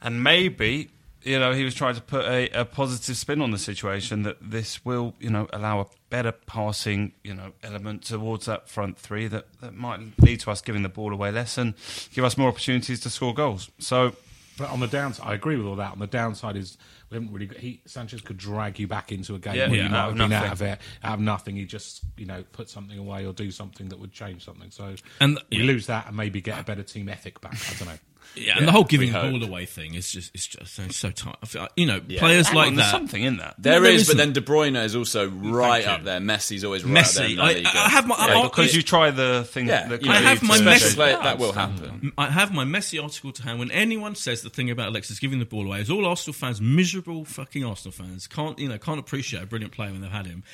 And 0.00 0.22
maybe, 0.22 0.90
you 1.22 1.38
know, 1.38 1.52
he 1.52 1.64
was 1.64 1.74
trying 1.74 1.94
to 1.94 2.00
put 2.00 2.24
a, 2.24 2.48
a 2.50 2.64
positive 2.64 3.16
spin 3.16 3.40
on 3.42 3.50
the 3.50 3.58
situation 3.58 4.22
that 4.22 4.36
this 4.40 4.84
will, 4.84 5.14
you 5.20 5.30
know, 5.30 5.48
allow 5.52 5.80
a 5.80 5.86
better 6.08 6.32
passing, 6.32 7.12
you 7.22 7.34
know, 7.34 7.52
element 7.62 8.04
towards 8.04 8.46
that 8.46 8.68
front 8.68 8.98
three 8.98 9.26
that, 9.28 9.46
that 9.60 9.74
might 9.74 10.00
lead 10.20 10.40
to 10.40 10.50
us 10.50 10.60
giving 10.60 10.82
the 10.82 10.88
ball 10.88 11.12
away 11.12 11.30
less 11.30 11.58
and 11.58 11.74
give 12.12 12.24
us 12.24 12.36
more 12.38 12.48
opportunities 12.48 13.00
to 13.00 13.10
score 13.10 13.34
goals. 13.34 13.70
So, 13.78 14.14
But 14.58 14.70
on 14.70 14.80
the 14.80 14.86
downside, 14.88 15.26
I 15.26 15.34
agree 15.34 15.56
with 15.56 15.66
all 15.66 15.76
that. 15.76 15.92
On 15.92 15.98
the 15.98 16.06
downside 16.06 16.56
is 16.56 16.76
we 17.10 17.16
haven't 17.16 17.32
really. 17.32 17.46
Got, 17.46 17.58
he 17.58 17.80
Sanchez 17.86 18.20
could 18.20 18.36
drag 18.36 18.78
you 18.78 18.86
back 18.86 19.10
into 19.10 19.34
a 19.34 19.38
game 19.38 19.54
Yeah, 19.56 19.66
where 19.68 19.76
yeah, 19.78 19.82
you 19.84 19.88
might 19.88 19.96
have 19.98 20.08
been 20.16 20.30
nothing. 20.30 20.46
out 20.48 20.52
of 20.52 20.62
it, 20.62 20.78
out 21.02 21.14
of 21.14 21.20
nothing. 21.20 21.56
He 21.56 21.64
just 21.64 22.02
you 22.16 22.24
know 22.26 22.44
put 22.52 22.68
something 22.70 22.96
away 22.98 23.26
or 23.26 23.32
do 23.32 23.50
something 23.50 23.88
that 23.88 23.98
would 23.98 24.12
change 24.12 24.44
something. 24.44 24.70
So 24.70 24.94
And- 25.20 25.38
you 25.50 25.60
yeah. 25.60 25.66
lose 25.66 25.86
that 25.86 26.06
and 26.06 26.16
maybe 26.16 26.40
get 26.40 26.58
a 26.60 26.62
better 26.62 26.82
team 26.84 27.08
ethic 27.08 27.40
back. 27.40 27.54
I 27.54 27.78
don't 27.78 27.88
know. 27.88 27.98
Yeah, 28.36 28.58
and 28.58 28.66
the 28.68 28.72
whole 28.72 28.84
giving 28.84 29.12
the 29.12 29.18
ball 29.18 29.42
away 29.42 29.66
thing 29.66 29.94
is 29.94 30.10
just 30.12 30.30
it's 30.34 30.46
just 30.46 30.74
so, 30.74 30.86
so 30.88 31.10
tight. 31.10 31.36
I 31.42 31.46
feel 31.46 31.62
like, 31.62 31.72
you 31.76 31.84
know, 31.86 32.00
Yeah. 32.06 32.20
players 32.20 32.46
Hang 32.46 32.56
like 32.56 32.66
on, 32.68 32.76
there's 32.76 32.90
something 32.90 33.22
in 33.22 33.38
that. 33.38 33.56
There 33.58 33.80
there 33.80 33.90
is, 33.90 34.06
but 34.06 34.14
isn't. 34.14 34.16
then 34.18 34.32
De 34.32 34.40
Bruyne 34.40 34.82
is 34.82 34.94
also 34.94 35.28
right 35.28 35.84
up 35.86 36.04
there. 36.04 36.20
Messi's 36.20 36.62
always 36.64 36.84
right 36.84 37.04
up 37.04 37.12
there. 37.12 37.28
Messi, 37.28 37.38
I- 37.38 37.84
I 37.86 37.88
have 37.88 38.06
my- 38.06 38.16
Yeah, 38.28 38.42
because 38.44 38.74
you 38.74 38.82
try 38.82 39.10
the 39.10 39.44
thing. 39.50 39.66
yeah, 39.66 39.88
that 39.88 40.02
you 40.02 40.08
know, 40.08 40.14
I 40.14 40.18
have 40.18 40.42
my 40.42 40.58
Messi- 40.58 40.94
player- 40.94 41.18
that 41.22 41.38
will 41.38 41.52
happen. 41.52 42.00
Mm, 42.04 42.12
I 42.16 42.30
have 42.30 42.52
my 42.54 42.64
Messi 42.64 43.02
article 43.02 43.32
to 43.32 43.42
hand. 43.42 43.58
When 43.58 43.70
anyone 43.72 44.14
says 44.14 44.42
the 44.42 44.50
thing 44.50 44.70
about 44.70 44.88
Alexis 44.90 45.18
giving 45.18 45.40
the 45.40 45.44
ball 45.44 45.66
away, 45.66 45.80
is 45.80 45.90
all 45.90 46.06
Arsenal 46.06 46.32
fans, 46.34 46.60
miserable 46.60 47.24
fucking 47.24 47.64
Arsenal 47.64 47.92
fans, 47.92 48.26
can't 48.28 48.58
you 48.60 48.68
know 48.68 48.78
can't 48.78 49.00
appreciate 49.00 49.42
a 49.42 49.46
brilliant 49.46 49.72
player 49.72 49.90
when 49.90 50.00
they've 50.02 50.10
had 50.10 50.26
him. 50.26 50.44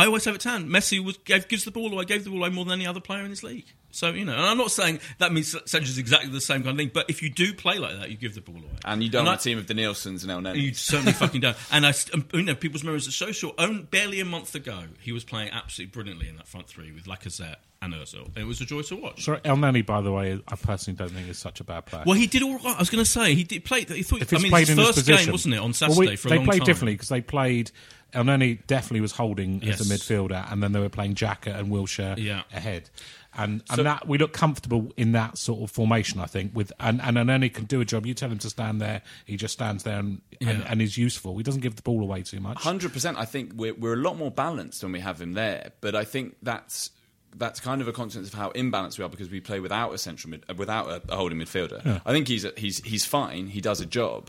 I 0.00 0.06
always 0.06 0.24
have 0.24 0.34
it 0.34 0.40
to 0.42 0.48
hand. 0.50 0.68
Messi 0.68 1.04
was, 1.04 1.16
gave, 1.18 1.46
gives 1.48 1.64
the 1.64 1.70
ball 1.70 1.92
away, 1.92 2.04
gave 2.04 2.24
the 2.24 2.30
ball 2.30 2.40
away 2.40 2.50
more 2.50 2.64
than 2.64 2.74
any 2.74 2.86
other 2.86 3.00
player 3.00 3.22
in 3.24 3.30
this 3.30 3.42
league. 3.42 3.66
So 3.92 4.10
you 4.10 4.24
know, 4.24 4.34
and 4.34 4.42
I'm 4.42 4.56
not 4.56 4.70
saying 4.70 5.00
that 5.18 5.32
means 5.32 5.50
Sancho's 5.68 5.98
exactly 5.98 6.30
the 6.30 6.40
same 6.40 6.58
kind 6.62 6.70
of 6.70 6.76
thing, 6.76 6.92
but 6.94 7.10
if 7.10 7.22
you 7.24 7.28
do 7.28 7.52
play 7.52 7.78
like 7.78 7.98
that, 7.98 8.08
you 8.08 8.16
give 8.16 8.34
the 8.36 8.40
ball 8.40 8.54
away. 8.56 8.78
And 8.84 9.02
you 9.02 9.08
don't 9.10 9.26
I- 9.26 9.32
have 9.32 9.40
a 9.40 9.42
team 9.42 9.58
of 9.58 9.66
the 9.66 9.74
Nielsen's 9.74 10.22
and 10.22 10.30
El 10.30 10.40
Neni. 10.42 10.60
You 10.62 10.74
certainly 10.74 11.12
fucking 11.24 11.40
don't. 11.40 11.56
And 11.72 11.84
I, 11.84 11.92
um, 12.14 12.24
you 12.32 12.42
know, 12.42 12.54
people's 12.54 12.84
memories 12.84 13.08
are 13.08 13.12
so 13.12 13.32
short. 13.32 13.56
Own, 13.58 13.82
barely 13.90 14.20
a 14.20 14.24
month 14.24 14.54
ago, 14.54 14.84
he 15.00 15.10
was 15.10 15.24
playing 15.24 15.50
absolutely 15.50 15.90
brilliantly 15.90 16.28
in 16.28 16.36
that 16.36 16.46
front 16.46 16.68
three 16.68 16.92
with 16.92 17.06
Lacazette 17.06 17.56
and 17.82 17.92
Özil. 17.92 18.26
And 18.26 18.36
it 18.38 18.44
was 18.44 18.60
a 18.60 18.64
joy 18.64 18.82
to 18.82 18.94
watch. 18.96 19.24
Sorry, 19.24 19.40
Elneny, 19.40 19.84
by 19.84 20.00
the 20.02 20.12
way, 20.12 20.40
I 20.46 20.54
personally 20.54 20.96
don't 20.96 21.10
think 21.10 21.28
is 21.28 21.38
such 21.38 21.58
a 21.58 21.64
bad 21.64 21.86
player. 21.86 22.04
Well, 22.06 22.14
he 22.16 22.28
did 22.28 22.44
all 22.44 22.58
right. 22.58 22.76
I 22.76 22.78
was 22.78 22.90
going 22.90 23.04
to 23.04 23.10
say 23.10 23.34
he 23.34 23.42
did 23.42 23.64
play. 23.64 23.80
He 23.86 24.04
thought. 24.04 24.22
if 24.22 24.32
I 24.32 24.38
mean, 24.38 24.52
played 24.52 24.68
his 24.68 24.78
in 24.78 24.84
first 24.84 24.98
his 24.98 25.04
position, 25.04 25.24
game 25.26 25.32
wasn't 25.32 25.54
it 25.54 25.58
on 25.58 25.64
Well, 25.64 25.72
Saturday 25.72 26.10
we- 26.10 26.16
for 26.16 26.28
a 26.28 26.30
they 26.30 26.44
played 26.44 26.58
time. 26.60 26.66
differently 26.66 26.94
because 26.94 27.08
they 27.08 27.20
played. 27.22 27.72
Elneny 28.12 28.66
definitely 28.66 29.00
was 29.00 29.12
holding 29.12 29.62
as 29.68 29.80
a 29.80 29.84
midfielder, 29.94 30.50
and 30.52 30.62
then 30.62 30.72
they 30.72 30.80
were 30.80 30.88
playing 30.88 31.14
Xhaka 31.14 31.56
and 31.58 31.68
Wilshere 31.70 32.16
Yeah. 32.18 32.42
ahead. 32.52 32.90
And 33.32 33.62
and 33.70 33.86
that 33.86 34.08
we 34.08 34.18
look 34.18 34.32
comfortable 34.32 34.92
in 34.96 35.12
that 35.12 35.38
sort 35.38 35.62
of 35.62 35.70
formation, 35.70 36.18
I 36.20 36.26
think. 36.26 36.50
With 36.54 36.72
and 36.80 37.00
and 37.00 37.16
Elneny 37.16 37.52
can 37.54 37.64
do 37.66 37.80
a 37.80 37.84
job. 37.84 38.04
You 38.04 38.12
tell 38.14 38.28
him 38.30 38.38
to 38.40 38.50
stand 38.50 38.80
there, 38.80 39.02
he 39.24 39.36
just 39.36 39.54
stands 39.54 39.84
there 39.84 39.98
and, 40.00 40.20
and, 40.40 40.58
Yeah. 40.60 40.66
and 40.68 40.82
is 40.82 40.98
useful. 40.98 41.36
He 41.36 41.44
doesn't 41.44 41.60
give 41.60 41.76
the 41.76 41.82
ball 41.82 42.02
away 42.02 42.22
too 42.22 42.40
much. 42.40 42.58
Hundred 42.58 42.92
percent. 42.92 43.18
I 43.18 43.24
think 43.26 43.52
we're 43.54 43.74
we're 43.74 43.92
a 43.94 44.02
lot 44.02 44.16
more 44.18 44.32
balanced 44.32 44.82
when 44.82 44.90
we 44.92 45.00
have 45.00 45.20
him 45.20 45.34
there. 45.34 45.70
But 45.80 45.94
I 45.94 46.02
think 46.04 46.36
that's 46.42 46.90
that's 47.36 47.60
kind 47.60 47.80
of 47.80 47.86
a 47.86 47.92
consequence 47.92 48.26
of 48.26 48.34
how 48.34 48.50
imbalanced 48.50 48.98
we 48.98 49.04
are 49.04 49.08
because 49.08 49.30
we 49.30 49.38
play 49.40 49.60
without 49.60 49.94
a 49.94 49.98
central 49.98 50.32
mid, 50.32 50.58
without 50.58 50.88
a, 50.88 51.00
a 51.12 51.16
holding 51.16 51.38
midfielder. 51.38 52.02
I 52.04 52.10
think 52.12 52.26
he's 52.26 52.44
he's 52.56 52.78
he's 52.84 53.04
fine. 53.06 53.46
He 53.46 53.60
does 53.60 53.80
a 53.80 53.86
job. 53.86 54.28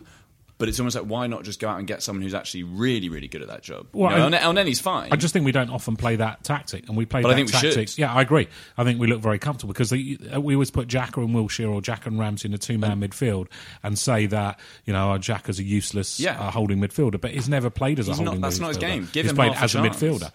But 0.62 0.70
it's 0.70 0.80
almost 0.80 0.96
like 0.96 1.06
why 1.06 1.28
not 1.28 1.44
just 1.44 1.60
go 1.60 1.68
out 1.68 1.80
and 1.80 1.88
get 1.88 2.02
someone 2.04 2.22
who's 2.22 2.34
actually 2.34 2.64
really, 2.64 3.10
really 3.10 3.28
good 3.28 3.42
at 3.42 3.48
that 3.50 3.64
job? 3.64 3.88
Well, 3.92 4.12
you 4.12 4.30
know, 4.30 4.38
I- 4.38 4.42
El, 4.42 4.58
El 4.58 4.74
fine. 4.76 5.10
I 5.12 5.16
just 5.16 5.34
think 5.34 5.44
we 5.44 5.52
don't 5.52 5.72
often 5.72 5.96
play 5.98 6.18
that 6.18 6.44
tactic, 6.44 6.88
and 6.88 6.96
we 6.96 7.06
play 7.06 7.22
But 7.24 7.30
I 7.32 7.34
that 7.34 7.50
think 7.50 7.64
we 7.64 7.72
should. 7.72 7.98
Yeah, 7.98 8.14
I 8.14 8.22
agree. 8.22 8.48
I 8.78 8.84
think 8.84 9.00
we 9.00 9.08
look 9.08 9.22
very 9.22 9.40
comfortable 9.40 9.74
because 9.74 9.90
they, 9.90 10.18
uh, 10.34 10.40
we 10.40 10.54
always 10.56 10.72
put 10.72 10.88
Xhaka 10.88 11.18
and 11.18 11.30
Wilshere 11.36 11.70
or 11.74 11.82
Jack 11.82 12.06
and 12.06 12.20
Ramsey 12.20 12.48
in 12.48 12.54
a 12.54 12.58
two-man 12.58 13.02
midfield 13.02 13.48
and 13.84 13.98
say 13.98 14.28
that 14.28 14.60
you 14.86 14.94
know 14.94 15.10
our 15.10 15.18
Xhaka's 15.18 15.60
a 15.60 15.64
useless 15.64 16.20
Yeah. 16.20 16.40
uh, 16.40 16.52
holding 16.52 16.80
midfielder, 16.80 17.20
but 17.20 17.32
he's 17.32 17.50
never 17.50 17.70
played 17.70 18.00
as 18.00 18.08
a 18.08 18.12
He's 18.12 18.20
not- 18.20 18.26
holding. 18.28 18.42
that's 18.42 18.60
not 18.60 18.68
his 18.70 18.78
game. 18.78 19.10
Give 19.12 19.26
he's 19.26 19.32
him 19.32 19.36
played 19.36 19.54
half 19.54 19.62
a 19.62 19.66
as 19.66 19.76
a 19.76 19.82
chance. 19.82 19.98
midfielder. 19.98 20.32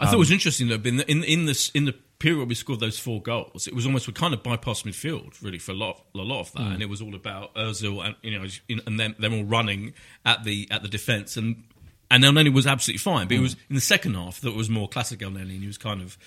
I 0.00 0.06
thought 0.06 0.14
it 0.14 0.18
was 0.18 0.30
interesting 0.30 0.68
though. 0.68 0.80
In 0.84 0.96
the, 0.98 1.10
in, 1.10 1.24
in 1.24 1.44
this 1.46 1.70
in 1.70 1.84
the 1.84 1.94
period 2.24 2.38
where 2.38 2.46
we 2.46 2.54
scored 2.54 2.80
those 2.80 2.98
four 2.98 3.20
goals, 3.22 3.66
it 3.66 3.74
was 3.74 3.84
almost 3.86 4.06
we 4.06 4.12
kind 4.14 4.34
of 4.34 4.42
bypassed 4.42 4.84
midfield 4.88 5.30
really 5.42 5.58
for 5.58 5.72
a 5.72 5.74
lot 5.84 5.96
a 6.14 6.18
lot 6.18 6.40
of 6.40 6.52
that, 6.52 6.62
Mm. 6.62 6.72
and 6.74 6.82
it 6.82 6.88
was 6.94 7.00
all 7.02 7.14
about 7.14 7.54
Özil 7.54 8.04
and 8.06 8.14
you 8.22 8.32
know 8.38 8.44
and 8.86 8.98
them 9.00 9.14
them 9.18 9.32
all 9.34 9.44
running 9.44 9.92
at 10.24 10.44
the 10.44 10.66
at 10.70 10.82
the 10.82 10.88
defence 10.88 11.36
and. 11.36 11.64
And 12.10 12.22
Elneny 12.22 12.52
was 12.52 12.66
absolutely 12.66 12.98
fine, 12.98 13.24
Mm. 13.24 13.28
but 13.30 13.36
it 13.38 13.40
was 13.40 13.56
in 13.70 13.74
the 13.74 13.80
second 13.94 14.14
half 14.14 14.40
that 14.42 14.54
was 14.54 14.68
more 14.68 14.88
classic 14.88 15.20
Elneny, 15.20 15.54
and 15.56 15.62
he 15.62 15.66
was 15.66 15.78
kind 15.78 16.00
of, 16.02 16.18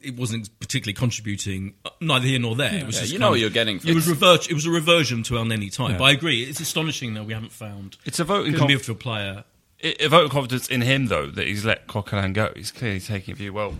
it 0.00 0.16
wasn't 0.16 0.48
particularly 0.60 0.94
contributing 0.94 1.74
uh, 1.84 1.90
neither 2.00 2.26
here 2.26 2.38
nor 2.38 2.54
there. 2.56 2.72
It 2.72 2.86
was 2.86 2.96
Yeah, 3.00 3.12
you 3.12 3.18
know 3.18 3.26
of- 3.26 3.30
what 3.32 3.40
you're 3.40 3.50
getting 3.50 3.76
It 3.84 3.94
was 3.94 4.06
revert, 4.08 4.48
It 4.48 4.54
was 4.54 4.64
a 4.64 4.70
reversion 4.70 5.22
to 5.24 5.34
Elneny 5.34 5.70
type. 5.72 5.98
But 5.98 6.04
I 6.04 6.12
agree, 6.12 6.44
it's 6.44 6.60
astonishing 6.60 7.14
that 7.14 7.24
we 7.26 7.34
haven't 7.34 7.52
found 7.52 7.96
It's 8.06 8.20
a 8.20 8.24
vote 8.24 8.46
in 8.46 8.54
conf- 8.54 8.70
midfield 8.70 9.00
player. 9.00 9.44
a 9.82 10.04
a 10.06 10.08
vote 10.08 10.26
of 10.26 10.30
confidence 10.30 10.68
in 10.68 10.82
him, 10.82 11.06
though, 11.08 11.26
that 11.26 11.46
he's 11.46 11.64
let 11.64 11.88
Coquelin 11.88 12.32
go. 12.32 12.52
He's 12.56 12.70
clearly 12.70 13.00
taking 13.00 13.32
a 13.32 13.36
view. 13.36 13.52
Well, 13.52 13.76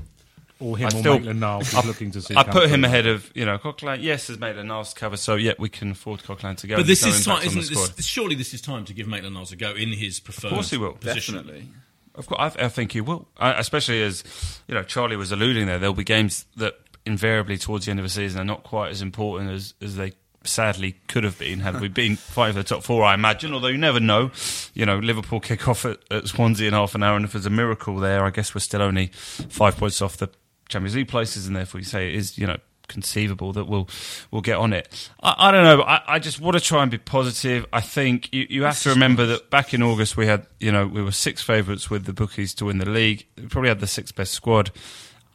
Or 0.65 0.79
him 0.79 0.87
I 0.87 0.89
or 0.89 1.01
still- 1.01 1.15
Maitland 1.19 1.41
Niles 1.41 1.75
I- 1.75 1.81
is 1.81 1.87
looking 1.87 2.11
to 2.13 2.23
see. 2.23 2.35
I 2.35 2.43
put 2.43 2.71
him 2.71 2.85
ahead 2.85 3.07
of 3.07 3.31
you 3.35 3.45
know 3.45 3.59
Coquelin. 3.59 4.03
Yes, 4.03 4.29
has 4.29 4.39
made 4.39 4.57
a 4.57 4.65
nice 4.65 4.95
cover, 4.95 5.17
so 5.17 5.35
yeah, 5.35 5.53
we 5.59 5.69
can 5.69 5.91
afford 5.91 6.23
Coquelin 6.23 6.57
to 6.59 6.67
go. 6.67 6.77
But 6.77 6.87
this 6.87 7.05
is 7.05 7.27
impact 7.27 7.43
time, 7.43 7.59
isn't 7.59 7.75
the. 7.75 7.93
This, 7.97 8.07
surely 8.07 8.35
this 8.35 8.55
is 8.55 8.61
time 8.63 8.85
to 8.87 8.95
give 8.95 9.07
Maitland 9.07 9.35
Niles 9.35 9.53
a 9.53 9.57
go 9.57 9.73
in 9.73 9.93
his 9.93 10.21
preferred 10.21 10.51
position. 10.51 10.53
Of 10.53 10.57
course 10.57 10.71
he 10.71 10.79
will. 10.79 10.93
position. 10.95 11.35
definitely. 11.35 11.69
Of 12.15 12.27
course, 12.27 12.57
I, 12.57 12.65
I 12.65 12.69
think 12.69 12.93
he 12.93 13.01
will. 13.01 13.29
I, 13.37 13.53
especially 13.55 14.03
as 14.03 14.25
you 14.69 14.75
know, 14.75 14.83
Charlie 14.85 15.17
was 15.17 15.33
alluding 15.33 15.67
there. 15.67 15.79
There'll 15.79 15.95
be 15.95 16.05
games 16.05 16.47
that 16.57 16.79
invariably 17.05 17.59
towards 17.59 17.85
the 17.85 17.91
end 17.91 18.01
of 18.01 18.05
the 18.05 18.11
season 18.11 18.41
are 18.41 18.45
not 18.45 18.63
quite 18.63 18.91
as 18.91 19.03
important 19.03 19.51
as 19.51 19.75
as 19.83 19.97
they 19.97 20.13
sadly 20.47 20.95
could 21.09 21.25
have 21.25 21.39
been 21.39 21.61
had 21.61 21.81
we 21.81 21.89
been 22.03 22.17
fighting 22.17 22.55
for 22.55 22.63
the 22.63 22.69
top 22.69 22.83
four. 22.85 23.03
I 23.03 23.15
imagine, 23.15 23.53
although 23.53 23.69
you 23.69 23.79
never 23.79 23.99
know. 24.01 24.31
You 24.75 24.87
know, 24.87 24.99
Liverpool 24.99 25.41
kick 25.41 25.67
off 25.69 25.85
at, 25.85 25.99
at 26.11 26.29
Swansea 26.29 26.69
in 26.69 26.75
half 26.75 26.95
an 26.95 27.03
hour, 27.03 27.17
and 27.17 27.25
if 27.25 27.33
there's 27.33 27.47
a 27.47 27.51
miracle 27.51 27.97
there, 27.97 28.25
I 28.25 28.31
guess 28.31 28.55
we're 28.55 28.61
still 28.61 28.83
only 28.83 29.09
five 29.09 29.77
points 29.77 30.01
off 30.01 30.17
the 30.19 30.29
Champions 30.69 30.97
League 30.97 31.09
places, 31.09 31.47
and 31.47 31.57
therefore 31.57 31.81
you 31.81 31.85
say 31.85 32.09
it 32.09 32.15
is 32.15 32.39
you 32.39 32.47
know 32.47 32.57
conceivable 32.89 33.53
that 33.53 33.65
we'll 33.65 33.89
we'll 34.31 34.43
get 34.43 34.57
on 34.57 34.73
it. 34.73 35.11
I, 35.23 35.35
I 35.49 35.51
don't 35.51 35.65
know. 35.65 35.83
I, 35.83 36.03
I 36.15 36.19
just 36.19 36.41
want 36.41 36.55
to 36.57 36.61
try 36.61 36.83
and 36.83 36.91
be 36.91 36.99
positive. 36.99 37.67
I 37.73 37.81
think 37.81 38.33
you, 38.33 38.47
you 38.49 38.63
have 38.65 38.81
to 38.83 38.91
remember 38.91 39.27
that 39.27 39.51
back 39.51 39.75
in 39.75 39.83
August 39.83 40.17
we 40.17 40.27
had 40.27 40.47
you 40.61 40.73
know 40.73 40.87
we 40.87 41.03
were 41.03 41.13
six 41.13 41.43
favourites 41.43 41.91
with 41.91 42.05
the 42.05 42.13
bookies 42.13 42.55
to 42.55 42.67
win 42.67 42.79
the 42.79 42.89
league. 42.89 43.27
We 43.37 43.47
probably 43.47 43.69
had 43.69 43.81
the 43.81 43.87
sixth 43.87 44.15
best 44.15 44.33
squad. 44.33 44.71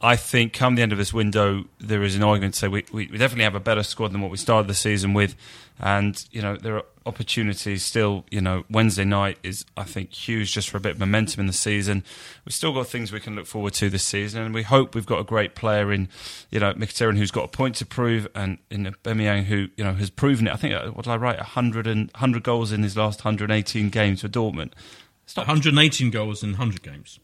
I 0.02 0.16
think 0.16 0.54
come 0.54 0.76
the 0.76 0.82
end 0.82 0.92
of 0.92 0.98
this 0.98 1.12
window, 1.12 1.64
there 1.78 2.02
is 2.02 2.16
an 2.16 2.22
argument 2.22 2.54
to 2.54 2.60
say 2.60 2.68
we, 2.68 2.86
we, 2.90 3.06
definitely 3.06 3.44
have 3.44 3.54
a 3.54 3.60
better 3.60 3.82
squad 3.82 4.12
than 4.12 4.22
what 4.22 4.30
we 4.30 4.38
started 4.38 4.66
the 4.66 4.74
season 4.74 5.12
with. 5.12 5.36
And, 5.78 6.24
you 6.30 6.40
know, 6.40 6.56
there 6.56 6.76
are 6.76 6.84
opportunities 7.04 7.84
still. 7.84 8.24
You 8.30 8.40
know, 8.40 8.64
Wednesday 8.70 9.04
night 9.04 9.38
is, 9.42 9.66
I 9.76 9.84
think, 9.84 10.12
huge 10.12 10.52
just 10.52 10.70
for 10.70 10.78
a 10.78 10.80
bit 10.80 10.92
of 10.92 11.00
momentum 11.00 11.40
in 11.40 11.46
the 11.46 11.52
season. 11.52 12.02
We've 12.46 12.54
still 12.54 12.72
got 12.72 12.86
things 12.86 13.12
we 13.12 13.20
can 13.20 13.36
look 13.36 13.46
forward 13.46 13.74
to 13.74 13.90
this 13.90 14.02
season. 14.02 14.42
And 14.42 14.54
we 14.54 14.62
hope 14.62 14.94
we've 14.94 15.04
got 15.04 15.20
a 15.20 15.24
great 15.24 15.54
player 15.54 15.92
in, 15.92 16.08
you 16.50 16.60
know, 16.60 16.72
Mkhitaryan 16.72 17.18
who's 17.18 17.30
got 17.30 17.44
a 17.44 17.48
point 17.48 17.74
to 17.76 17.86
prove 17.86 18.26
and 18.34 18.56
in 18.70 18.86
Aubameyang 18.86 19.44
who, 19.44 19.68
you 19.76 19.84
know, 19.84 19.92
has 19.92 20.08
proven 20.08 20.46
it. 20.46 20.54
I 20.54 20.56
think, 20.56 20.72
uh, 20.72 20.88
what 20.88 21.04
did 21.04 21.10
I 21.10 21.16
write? 21.16 21.36
100, 21.36 21.86
and, 21.86 22.10
100 22.12 22.42
goals 22.42 22.72
in 22.72 22.82
his 22.82 22.96
last 22.96 23.22
118 23.22 23.90
games 23.90 24.22
for 24.22 24.28
Dortmund. 24.28 24.72
It's 25.24 25.36
not, 25.36 25.46
118 25.46 26.10
goals 26.10 26.42
in 26.42 26.52
100 26.52 26.82
games. 26.82 27.20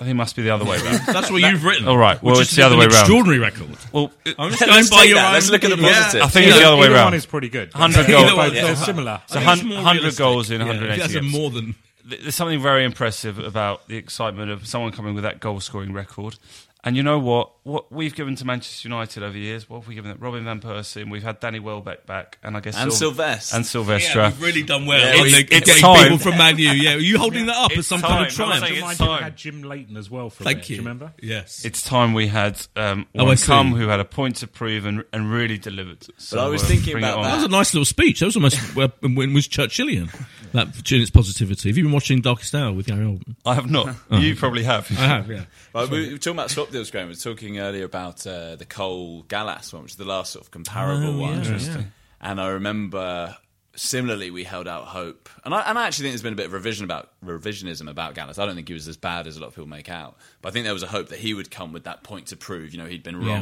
I 0.00 0.04
think 0.04 0.10
it 0.10 0.14
must 0.14 0.36
be 0.36 0.42
the 0.42 0.50
other 0.50 0.64
way 0.64 0.76
around. 0.80 1.00
That's 1.06 1.30
what 1.30 1.42
you've 1.42 1.64
written. 1.64 1.88
All 1.88 1.98
right, 1.98 2.22
well, 2.22 2.34
which 2.34 2.42
it's 2.42 2.50
is 2.52 2.56
the 2.56 2.62
other 2.64 2.74
an 2.74 2.78
way 2.80 2.86
round. 2.86 2.94
Extraordinary 2.98 3.38
record. 3.40 3.76
well, 3.92 4.12
I'm 4.38 4.50
just 4.50 4.60
going 4.64 4.84
by 4.90 4.96
take 5.02 5.08
your 5.08 5.16
that. 5.18 5.26
own. 5.28 5.32
Let's 5.34 5.50
look 5.50 5.64
at 5.64 5.70
the 5.70 5.76
positive. 5.76 6.22
I 6.22 6.28
think 6.28 6.46
it's 6.48 6.58
the 6.58 6.64
other 6.64 6.76
way 6.76 6.84
either 6.86 6.94
round. 6.94 7.06
one 7.06 7.14
is 7.14 7.26
pretty 7.26 7.48
good. 7.48 7.72
100 7.74 8.06
goals. 8.06 8.32
both- 8.32 8.52
They're 8.52 8.76
similar. 8.76 9.20
So 9.26 9.40
I 9.40 9.42
think 9.42 9.44
hun- 9.48 9.58
it's 9.58 9.66
more 9.66 9.76
100 9.76 9.98
realistic. 9.98 10.18
goals 10.18 10.50
in 10.50 10.58
180 10.60 11.00
That's 11.00 11.14
a 11.14 11.20
games. 11.20 11.32
more 11.32 11.50
than. 11.50 11.74
There's 12.04 12.34
something 12.34 12.62
very 12.62 12.84
impressive 12.84 13.38
about 13.38 13.86
the 13.88 13.96
excitement 13.96 14.50
of 14.50 14.66
someone 14.66 14.92
coming 14.92 15.14
with 15.14 15.24
that 15.24 15.40
goal 15.40 15.60
scoring 15.60 15.92
record. 15.92 16.38
And 16.84 16.96
you 16.96 17.02
know 17.02 17.18
what? 17.18 17.50
What 17.64 17.90
we've 17.92 18.14
given 18.14 18.36
to 18.36 18.44
Manchester 18.46 18.88
United 18.88 19.22
over 19.24 19.32
the 19.32 19.40
years, 19.40 19.68
what 19.68 19.80
have 19.80 19.88
we 19.88 19.96
given 19.96 20.10
them? 20.12 20.18
Robin 20.20 20.44
Van 20.44 20.60
Persie, 20.60 21.02
and 21.02 21.10
we've 21.10 21.24
had 21.24 21.40
Danny 21.40 21.58
Welbeck 21.58 22.06
back, 22.06 22.38
and 22.42 22.56
I 22.56 22.60
guess 22.60 22.76
And 22.76 22.90
Sil- 22.94 23.10
Silvestre. 23.12 23.56
And 23.56 23.66
Silvestre. 23.66 24.18
Yeah, 24.20 24.28
we've 24.28 24.40
really 24.40 24.62
done 24.62 24.86
well. 24.86 24.98
Yeah, 25.00 25.22
in 25.24 25.32
the, 25.32 25.38
it's- 25.40 25.44
it's 25.50 25.66
getting 25.66 25.82
time. 25.82 26.02
people 26.04 26.18
from 26.18 26.38
Man 26.38 26.56
U. 26.56 26.70
Yeah, 26.70 26.94
are 26.94 26.98
you 26.98 27.18
holding 27.18 27.46
that 27.46 27.56
up 27.56 27.72
It's 27.72 27.80
as 27.80 27.86
some 27.88 28.00
time. 28.00 28.10
kind 28.10 28.26
of 28.28 28.32
triumph? 28.32 28.60
saying 28.60 28.72
it's 28.74 28.80
Mind 28.82 29.00
you, 29.00 29.04
we 29.06 29.08
time. 29.12 29.22
had 29.24 29.36
Jim 29.36 29.62
Leighton 29.64 29.96
as 29.96 30.08
well 30.08 30.30
for 30.30 30.44
Thank 30.44 30.60
bit. 30.60 30.70
you. 30.70 30.76
Do 30.76 30.82
you 30.82 30.88
remember? 30.88 31.12
Yes. 31.20 31.64
It's 31.64 31.82
time 31.82 32.14
we 32.14 32.28
had 32.28 32.58
um, 32.76 33.06
Oh, 33.18 33.24
one 33.24 33.36
come 33.38 33.74
who 33.74 33.88
had 33.88 33.98
a 34.00 34.04
point 34.06 34.36
to 34.36 34.46
prove 34.46 34.86
and, 34.86 35.04
and 35.12 35.30
really 35.32 35.58
delivered. 35.58 36.06
So, 36.16 36.38
I 36.38 36.46
was 36.48 36.62
uh, 36.62 36.66
thinking 36.68 36.96
about 36.96 37.18
on. 37.18 37.24
That 37.24 37.34
was 37.34 37.44
a 37.44 37.48
nice 37.48 37.74
little 37.74 37.84
speech. 37.86 38.20
That 38.20 38.26
was 38.26 38.36
almost 38.36 38.56
when 38.76 39.34
was 39.34 39.48
Churchillian. 39.48 40.08
That 40.52 40.92
in 40.92 41.00
its 41.02 41.10
positivity. 41.10 41.68
Have 41.68 41.76
you 41.76 41.84
been 41.84 41.92
watching 41.92 42.20
Darkest 42.20 42.54
Hour 42.54 42.72
with 42.72 42.86
Gary 42.86 43.04
Oldman? 43.04 43.36
I 43.46 43.54
have 43.54 43.70
not. 43.70 43.94
You 44.10 44.34
probably 44.36 44.62
have. 44.64 44.90
I 44.92 44.94
have. 45.06 45.30
Yeah. 45.30 45.44
Well, 45.74 45.86
we 45.88 46.12
were 46.12 46.18
talking 46.18 46.32
about 46.38 46.50
swap 46.50 46.70
deals, 46.70 46.90
Graham. 46.90 47.06
We 47.08 47.12
were 47.12 47.16
talking 47.16 47.58
earlier 47.58 47.84
about 47.84 48.26
uh, 48.26 48.56
the 48.56 48.64
Cole 48.64 49.22
Gallas 49.28 49.72
one, 49.72 49.82
which 49.82 49.92
is 49.92 49.96
the 49.96 50.04
last 50.06 50.32
sort 50.32 50.44
of 50.44 50.50
comparable 50.50 51.16
Oh, 51.16 51.18
one. 51.20 51.32
yeah, 51.34 51.38
Interesting. 51.38 51.92
And 52.20 52.40
I 52.40 52.48
remember 52.48 53.36
similarly 53.76 54.30
we 54.32 54.42
held 54.42 54.66
out 54.66 54.86
hope, 54.86 55.28
and 55.44 55.54
I, 55.54 55.60
and 55.62 55.78
I 55.78 55.86
actually 55.86 56.04
think 56.04 56.12
there's 56.14 56.22
been 56.22 56.32
a 56.32 56.36
bit 56.36 56.46
of 56.46 56.52
revision 56.52 56.84
about 56.84 57.10
revisionism 57.24 57.88
about 57.88 58.14
Gallas. 58.16 58.38
I 58.38 58.46
don't 58.46 58.56
think 58.56 58.66
he 58.66 58.74
was 58.74 58.88
as 58.88 58.96
bad 58.96 59.26
as 59.28 59.36
a 59.36 59.40
lot 59.40 59.48
of 59.48 59.54
people 59.54 59.68
make 59.68 59.88
out, 59.88 60.16
but 60.42 60.48
I 60.48 60.52
think 60.52 60.64
there 60.64 60.72
was 60.74 60.82
a 60.82 60.88
hope 60.88 61.10
that 61.10 61.18
he 61.20 61.32
would 61.34 61.50
come 61.50 61.72
with 61.72 61.84
that 61.84 62.02
point 62.02 62.28
to 62.28 62.36
prove. 62.36 62.72
You 62.72 62.78
know, 62.82 62.86
he'd 62.86 63.04
been 63.04 63.20
Yeah. 63.22 63.38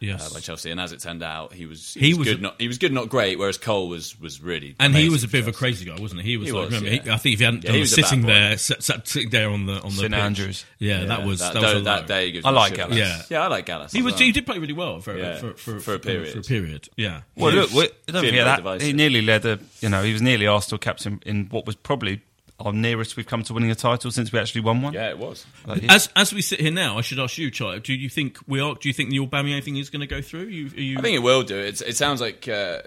Wronged. 0.00 0.20
Yes. 0.20 0.30
Uh, 0.30 0.34
by 0.34 0.40
Chelsea, 0.40 0.70
and 0.70 0.80
as 0.80 0.92
it 0.92 1.00
turned 1.00 1.22
out, 1.22 1.52
he 1.52 1.66
was 1.66 1.94
He 1.94 2.00
he, 2.00 2.14
was, 2.14 2.18
was 2.20 2.28
good, 2.28 2.38
a- 2.38 2.42
not 2.42 2.60
he 2.60 2.68
was 2.68 2.78
good, 2.78 2.92
not 2.92 3.08
great. 3.08 3.38
Whereas 3.38 3.58
Cole 3.58 3.88
was 3.88 4.18
was 4.20 4.40
really 4.40 4.74
And 4.78 4.94
he 4.94 5.08
was 5.08 5.24
a 5.24 5.28
bit 5.28 5.42
of 5.42 5.48
a 5.48 5.52
crazy 5.52 5.84
guy, 5.84 6.00
wasn't 6.00 6.22
he? 6.22 6.30
He 6.30 6.36
was. 6.36 6.48
He 6.48 6.52
like, 6.52 6.70
was, 6.70 6.80
remember, 6.80 6.96
yeah. 6.96 7.02
he, 7.02 7.10
I 7.10 7.16
think 7.16 7.34
if 7.34 7.38
he 7.40 7.44
hadn't 7.44 7.64
Yeah, 7.64 7.68
done 7.68 7.74
he 7.74 7.80
was 7.80 7.94
sitting 7.94 8.22
there, 8.22 8.56
sat, 8.58 8.82
sat, 8.82 9.06
sitting 9.06 9.30
there 9.30 9.50
on 9.50 9.66
the 9.66 9.74
on 9.74 9.90
the 9.90 10.02
St. 10.02 10.14
Andrews. 10.14 10.64
Yeah, 10.78 11.04
that 11.04 11.24
was 11.26 11.40
that, 11.40 11.54
that, 11.54 11.62
was 11.62 11.74
a 11.74 11.80
that, 11.82 12.00
low. 12.02 12.06
day. 12.06 12.32
gives 12.32 12.46
I 12.46 12.50
like 12.50 12.74
shivers. 12.76 12.96
Gallas. 12.96 12.98
Yeah. 12.98 13.22
yeah, 13.38 13.44
I 13.44 13.46
like 13.48 13.66
Gallas. 13.66 13.92
He 13.92 14.02
was. 14.02 14.14
well. 14.14 14.22
He 14.22 14.32
did 14.32 14.46
play 14.46 14.58
really 14.58 14.72
well 14.72 15.00
for 15.00 15.16
Yeah, 15.16 15.36
for, 15.38 15.54
for, 15.54 15.80
for 15.80 15.94
a 15.94 15.98
period. 15.98 16.32
For 16.32 16.40
a 16.40 16.42
period. 16.42 16.88
Yeah. 16.96 17.22
Well, 17.36 17.52
look, 17.52 17.70
don't 18.06 18.24
forget 18.24 18.64
that 18.64 18.80
he 18.82 18.92
nearly 18.92 19.22
led 19.22 19.44
a. 19.44 19.58
You 19.80 19.88
know, 19.88 20.02
he 20.02 20.12
was 20.12 20.22
nearly 20.22 20.46
Arsenal 20.46 20.78
captain 20.78 21.20
in 21.26 21.46
what 21.46 21.66
was 21.66 21.76
probably 21.76 22.22
our 22.60 22.72
nearest 22.72 23.16
we've 23.16 23.26
come 23.26 23.42
to 23.44 23.54
winning 23.54 23.70
a 23.70 23.74
title 23.74 24.10
since 24.10 24.32
we 24.32 24.38
actually 24.38 24.60
won 24.60 24.82
one. 24.82 24.92
Yeah, 24.92 25.08
it 25.08 25.18
was. 25.18 25.46
Like, 25.66 25.82
yeah. 25.82 25.94
As 25.94 26.08
as 26.14 26.32
we 26.32 26.42
sit 26.42 26.60
here 26.60 26.70
now, 26.70 26.98
I 26.98 27.00
should 27.00 27.18
ask 27.18 27.38
you, 27.38 27.50
Charlie. 27.50 27.80
Do 27.80 27.94
you 27.94 28.08
think 28.08 28.38
we 28.46 28.60
are? 28.60 28.74
Do 28.74 28.88
you 28.88 28.92
think 28.92 29.10
the 29.10 29.18
Aubameyang 29.18 29.64
thing 29.64 29.76
is 29.76 29.90
going 29.90 30.00
to 30.00 30.06
go 30.06 30.20
through? 30.20 30.44
You, 30.44 30.66
are 30.66 30.80
you, 30.80 30.98
I 30.98 31.02
think 31.02 31.16
it 31.16 31.22
will 31.22 31.42
do. 31.42 31.58
It's, 31.58 31.80
it 31.80 31.96
sounds 31.96 32.20
like 32.20 32.46
uh, 32.48 32.82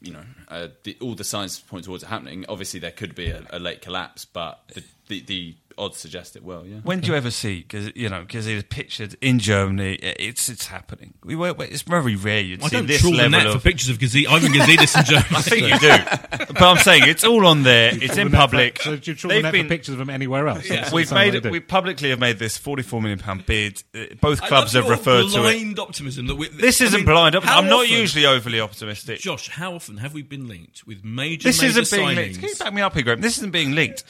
you 0.00 0.12
know, 0.12 0.24
uh, 0.48 0.68
the, 0.84 0.96
all 1.00 1.14
the 1.14 1.24
signs 1.24 1.60
point 1.60 1.84
towards 1.84 2.02
it 2.02 2.06
happening. 2.06 2.44
Obviously, 2.48 2.80
there 2.80 2.90
could 2.90 3.14
be 3.14 3.30
a, 3.30 3.44
a 3.50 3.58
late 3.58 3.82
collapse, 3.82 4.24
but 4.24 4.60
the, 4.74 4.82
the, 5.08 5.20
the 5.22 5.54
odds 5.80 5.98
suggest 5.98 6.36
it 6.36 6.44
will. 6.44 6.64
Yeah. 6.66 6.76
When 6.84 7.00
do 7.00 7.08
you 7.08 7.14
ever 7.16 7.30
see, 7.30 7.62
cause, 7.62 7.90
you 7.94 8.08
know, 8.08 8.20
because 8.20 8.46
it's 8.46 8.64
pictured 8.68 9.16
in 9.20 9.38
Germany, 9.38 9.94
it's 9.94 10.48
it's 10.48 10.66
happening. 10.66 11.14
We 11.24 11.34
were, 11.36 11.54
it's 11.60 11.82
very 11.82 12.14
rare 12.16 12.40
you'd 12.40 12.62
I 12.62 12.68
see 12.68 12.76
don't 12.76 12.86
this 12.86 13.00
trawl 13.00 13.12
the 13.12 13.18
level 13.18 13.30
net 13.30 13.46
of. 13.46 13.54
for 13.54 13.60
pictures 13.60 13.88
of 13.88 13.98
Gazi- 13.98 14.28
Ivan 14.28 14.52
Gazidis 14.52 14.94
and 14.96 15.06
Germany. 15.06 15.26
I 15.30 15.42
think 15.42 15.68
you 15.68 15.78
do, 15.78 16.48
but 16.54 16.62
I'm 16.62 16.76
saying 16.78 17.04
it's 17.06 17.24
all 17.24 17.46
on 17.46 17.62
there. 17.62 17.90
It's 17.94 18.16
in 18.16 18.30
public. 18.30 18.80
So 18.82 18.96
do 18.96 19.10
you 19.10 19.16
trawl 19.16 19.30
They've 19.30 19.38
the 19.38 19.42
net 19.42 19.52
been- 19.52 19.66
for 19.66 19.68
pictures 19.70 19.92
of 19.94 19.98
them 19.98 20.10
anywhere 20.10 20.46
else? 20.48 20.68
That's 20.68 20.92
what 20.92 20.96
We've 20.98 21.12
made 21.12 21.42
they 21.42 21.50
we 21.50 21.60
publicly 21.60 22.10
have 22.10 22.20
made 22.20 22.38
this 22.38 22.56
44 22.58 23.00
million 23.00 23.18
pound 23.18 23.46
bid. 23.46 23.82
Uh, 23.94 24.04
Both 24.20 24.42
I 24.42 24.48
clubs 24.48 24.74
love 24.74 24.84
have 24.84 24.90
referred 24.90 25.30
to 25.30 25.38
it. 25.38 25.42
blind 25.42 25.78
optimism. 25.78 26.26
That 26.26 26.34
we, 26.36 26.48
This 26.48 26.80
I 26.80 26.84
isn't 26.84 26.98
mean, 27.00 27.06
blind. 27.06 27.34
up- 27.36 27.44
how 27.44 27.58
I'm 27.58 27.66
not 27.68 27.84
often- 27.84 27.96
usually 27.96 28.26
overly 28.26 28.60
optimistic. 28.60 29.20
Josh, 29.20 29.48
how 29.48 29.74
often 29.74 29.96
have 29.98 30.12
we 30.14 30.22
been 30.22 30.46
linked 30.46 30.86
with 30.86 31.04
major, 31.04 31.48
This 31.48 31.62
major 31.62 31.80
isn't 31.80 31.96
being 31.98 32.14
linked. 32.16 32.40
Can 32.40 32.48
you 32.48 32.54
back 32.56 32.74
me 32.74 32.82
up 32.82 32.94
here, 32.94 33.02
Graham? 33.02 33.20
This 33.20 33.38
isn't 33.38 33.50
being 33.52 33.72
linked. 33.72 34.04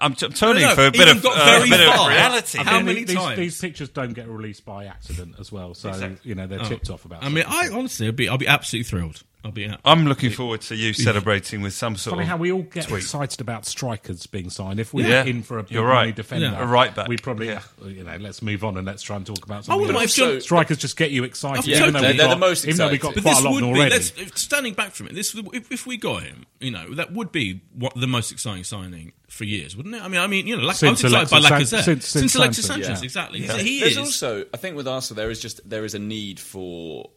I'm, 0.00 0.14
t- 0.14 0.26
I'm 0.26 0.32
turning 0.32 0.62
No, 0.62 0.68
no, 0.70 0.74
for 0.74 0.86
a 0.86 0.90
bit 0.90 1.02
even 1.02 1.16
of, 1.18 1.22
got 1.22 1.38
uh, 1.38 1.44
very 1.44 1.68
a 1.68 1.70
bit 1.70 1.88
of 1.88 1.94
far. 1.94 2.08
reality. 2.10 2.58
How 2.58 2.80
many 2.80 3.04
these, 3.04 3.16
times? 3.16 3.38
These 3.38 3.60
pictures 3.60 3.88
don't 3.88 4.12
get 4.12 4.28
released 4.28 4.64
by 4.64 4.86
accident 4.86 5.36
as 5.38 5.50
well, 5.52 5.74
so 5.74 6.16
you 6.22 6.34
know 6.34 6.46
they're 6.46 6.58
tipped 6.60 6.90
off 6.90 7.04
about. 7.04 7.22
It. 7.22 7.26
I 7.26 7.28
mean, 7.28 7.44
I 7.46 7.68
honestly, 7.72 8.06
I'll 8.06 8.12
be, 8.12 8.28
I'll 8.28 8.38
be 8.38 8.46
absolutely 8.46 8.88
thrilled. 8.88 9.22
I'll 9.44 9.50
be. 9.52 9.66
ab- 9.66 9.78
I'm 9.84 10.06
looking 10.06 10.30
forward 10.30 10.62
to 10.62 10.74
you 10.74 10.94
celebrating 10.94 11.60
with 11.60 11.74
some 11.74 11.96
sort 11.96 12.12
Funny 12.14 12.22
of 12.24 12.28
how 12.30 12.36
we 12.38 12.50
all 12.50 12.62
get 12.62 12.88
tweet. 12.88 13.02
excited 13.02 13.40
about 13.42 13.66
strikers 13.66 14.26
being 14.26 14.48
signed. 14.48 14.80
If 14.80 14.94
we 14.94 15.06
Yeah. 15.06 15.22
in 15.24 15.42
for 15.42 15.58
a 15.58 15.62
big 15.62 15.72
You're 15.72 15.84
right. 15.86 16.00
money 16.02 16.12
defender, 16.12 16.46
Yeah. 16.46 16.62
A 16.62 16.66
right 16.66 16.94
back. 16.94 17.08
we 17.08 17.18
probably, 17.18 17.48
Yeah. 17.48 17.60
Uh, 17.84 17.88
you 17.88 18.04
know, 18.04 18.16
let's 18.16 18.40
move 18.40 18.64
on 18.64 18.78
and 18.78 18.86
let's 18.86 19.02
try 19.02 19.16
and 19.16 19.26
talk 19.26 19.44
about 19.44 19.58
I 19.58 19.60
something. 19.62 19.80
wouldn't 19.82 19.98
else. 20.00 20.16
if 20.18 20.24
John- 20.24 20.40
strikers 20.40 20.78
just 20.78 20.96
get 20.96 21.10
you 21.10 21.24
excited, 21.24 21.66
Yeah, 21.66 21.80
even 21.80 21.92
though 21.92 22.00
they're- 22.00 22.08
we've 22.10 22.16
they're 22.16 22.26
got, 22.28 22.34
the 22.34 22.40
most 22.40 22.64
even 22.64 22.76
though 22.78 22.88
we've 22.88 23.00
got 23.00 23.16
exciting. 23.16 23.22
But 23.22 23.22
quite 23.22 23.34
this 23.34 23.40
a 23.40 23.44
lot 23.44 23.52
would 23.54 23.62
of 23.64 23.74
be 23.74 23.80
already. 23.80 23.94
let's, 24.24 24.42
standing 24.42 24.72
back 24.74 24.94
from 24.94 25.06
it. 25.08 25.14
This 25.14 25.34
if, 25.34 25.70
if 25.70 25.86
we 25.86 25.96
got 25.98 26.22
him, 26.22 26.46
you 26.60 26.70
know, 26.70 26.94
that 26.94 27.12
would 27.12 27.30
be 27.30 27.60
what 27.74 27.94
the 27.94 28.06
most 28.06 28.32
exciting 28.32 28.64
signing 28.64 29.12
for 29.28 29.44
years, 29.44 29.76
wouldn't 29.76 29.94
it? 29.94 30.00
I 30.02 30.08
mean, 30.08 30.20
I 30.22 30.26
mean, 30.26 30.46
you 30.46 30.56
know, 30.56 30.62
like, 30.62 30.82
I 30.82 30.88
was 30.90 31.00
Since 31.00 31.04
excited 31.04 31.28
by 31.30 31.38
Alexis 31.38 31.68
San- 31.70 31.80
Lacazette 31.80 31.84
since- 31.84 32.06
since 32.08 32.34
Alexis 32.34 32.64
Sanchez, 32.66 32.86
Sanchez, 32.86 33.00
yeah. 33.02 33.04
exactly. 33.04 33.44
Yeah. 33.44 33.58
He 33.58 33.80
There's 33.80 33.92
is. 33.92 33.98
also, 33.98 34.46
I 34.54 34.56
think, 34.56 34.76
with 34.76 34.88
Arsenal, 34.88 35.16
there 35.16 35.30
is 35.30 35.40
just 35.40 35.68
there 35.68 35.84
is 35.84 35.94
a 35.94 35.98
need 35.98 36.40
for 36.40 37.10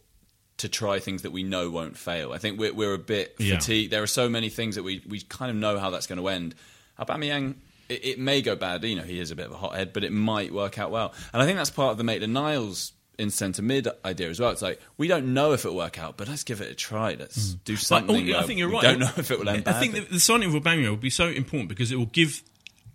to 0.57 0.67
try 0.69 0.99
things 0.99 1.21
that 1.21 1.31
we 1.31 1.43
know 1.43 1.69
won't 1.69 1.97
fail. 1.97 2.33
I 2.33 2.37
think 2.39 2.59
we're, 2.59 2.73
we're 2.73 2.93
a 2.93 2.97
bit 2.99 3.35
Yeah. 3.37 3.59
fatigued. 3.59 3.91
There 3.91 4.01
are 4.03 4.07
so 4.07 4.27
many 4.29 4.49
things 4.49 4.75
that 4.75 4.83
we 4.83 5.01
we 5.07 5.21
kind 5.21 5.49
of 5.51 5.55
know 5.57 5.77
how 5.79 5.89
that's 5.91 6.07
going 6.07 6.19
to 6.19 6.27
end. 6.29 6.55
Aubameyang, 6.99 7.55
it, 7.89 8.05
it 8.05 8.19
may 8.19 8.41
go 8.41 8.55
bad. 8.55 8.83
You 8.83 8.95
know, 8.95 9.03
he 9.03 9.19
is 9.19 9.31
a 9.31 9.35
bit 9.35 9.45
of 9.45 9.51
a 9.51 9.57
hothead, 9.57 9.93
but 9.93 10.03
it 10.03 10.11
might 10.11 10.51
work 10.53 10.79
out 10.79 10.91
well. 10.91 11.13
And 11.33 11.41
I 11.41 11.45
think 11.45 11.57
that's 11.57 11.69
part 11.69 11.91
of 11.91 11.97
the 11.97 12.03
Maitland 12.03 12.33
Niles 12.33 12.93
in 13.19 13.29
centre 13.31 13.61
mid 13.61 13.87
idea 14.05 14.29
as 14.29 14.39
well. 14.39 14.51
It's 14.51 14.61
like 14.61 14.79
we 14.97 15.07
don't 15.07 15.33
know 15.33 15.53
if 15.53 15.65
it'll 15.65 15.77
work 15.77 15.99
out, 15.99 16.17
but 16.17 16.27
let's 16.27 16.43
give 16.43 16.61
it 16.61 16.71
a 16.71 16.75
try. 16.75 17.15
Let's 17.19 17.53
mm. 17.53 17.59
do 17.65 17.73
But, 17.73 17.79
oh, 17.79 17.83
something. 17.83 18.33
oh, 18.33 18.39
I 18.39 18.43
think 18.43 18.59
you're 18.59 18.69
we 18.69 18.75
right. 18.75 18.83
Don't 18.83 18.99
know 18.99 19.11
if 19.17 19.29
it 19.31 19.39
will 19.39 19.49
end 19.49 19.67
I 19.67 19.79
think 19.79 19.93
that 19.93 20.09
the 20.09 20.19
signing 20.19 20.53
of 20.55 20.61
Aubameyang 20.61 20.89
will 20.89 20.97
be 20.97 21.09
so 21.09 21.27
important 21.27 21.69
because 21.69 21.91
it 21.91 21.97
will 21.97 22.05
give. 22.07 22.41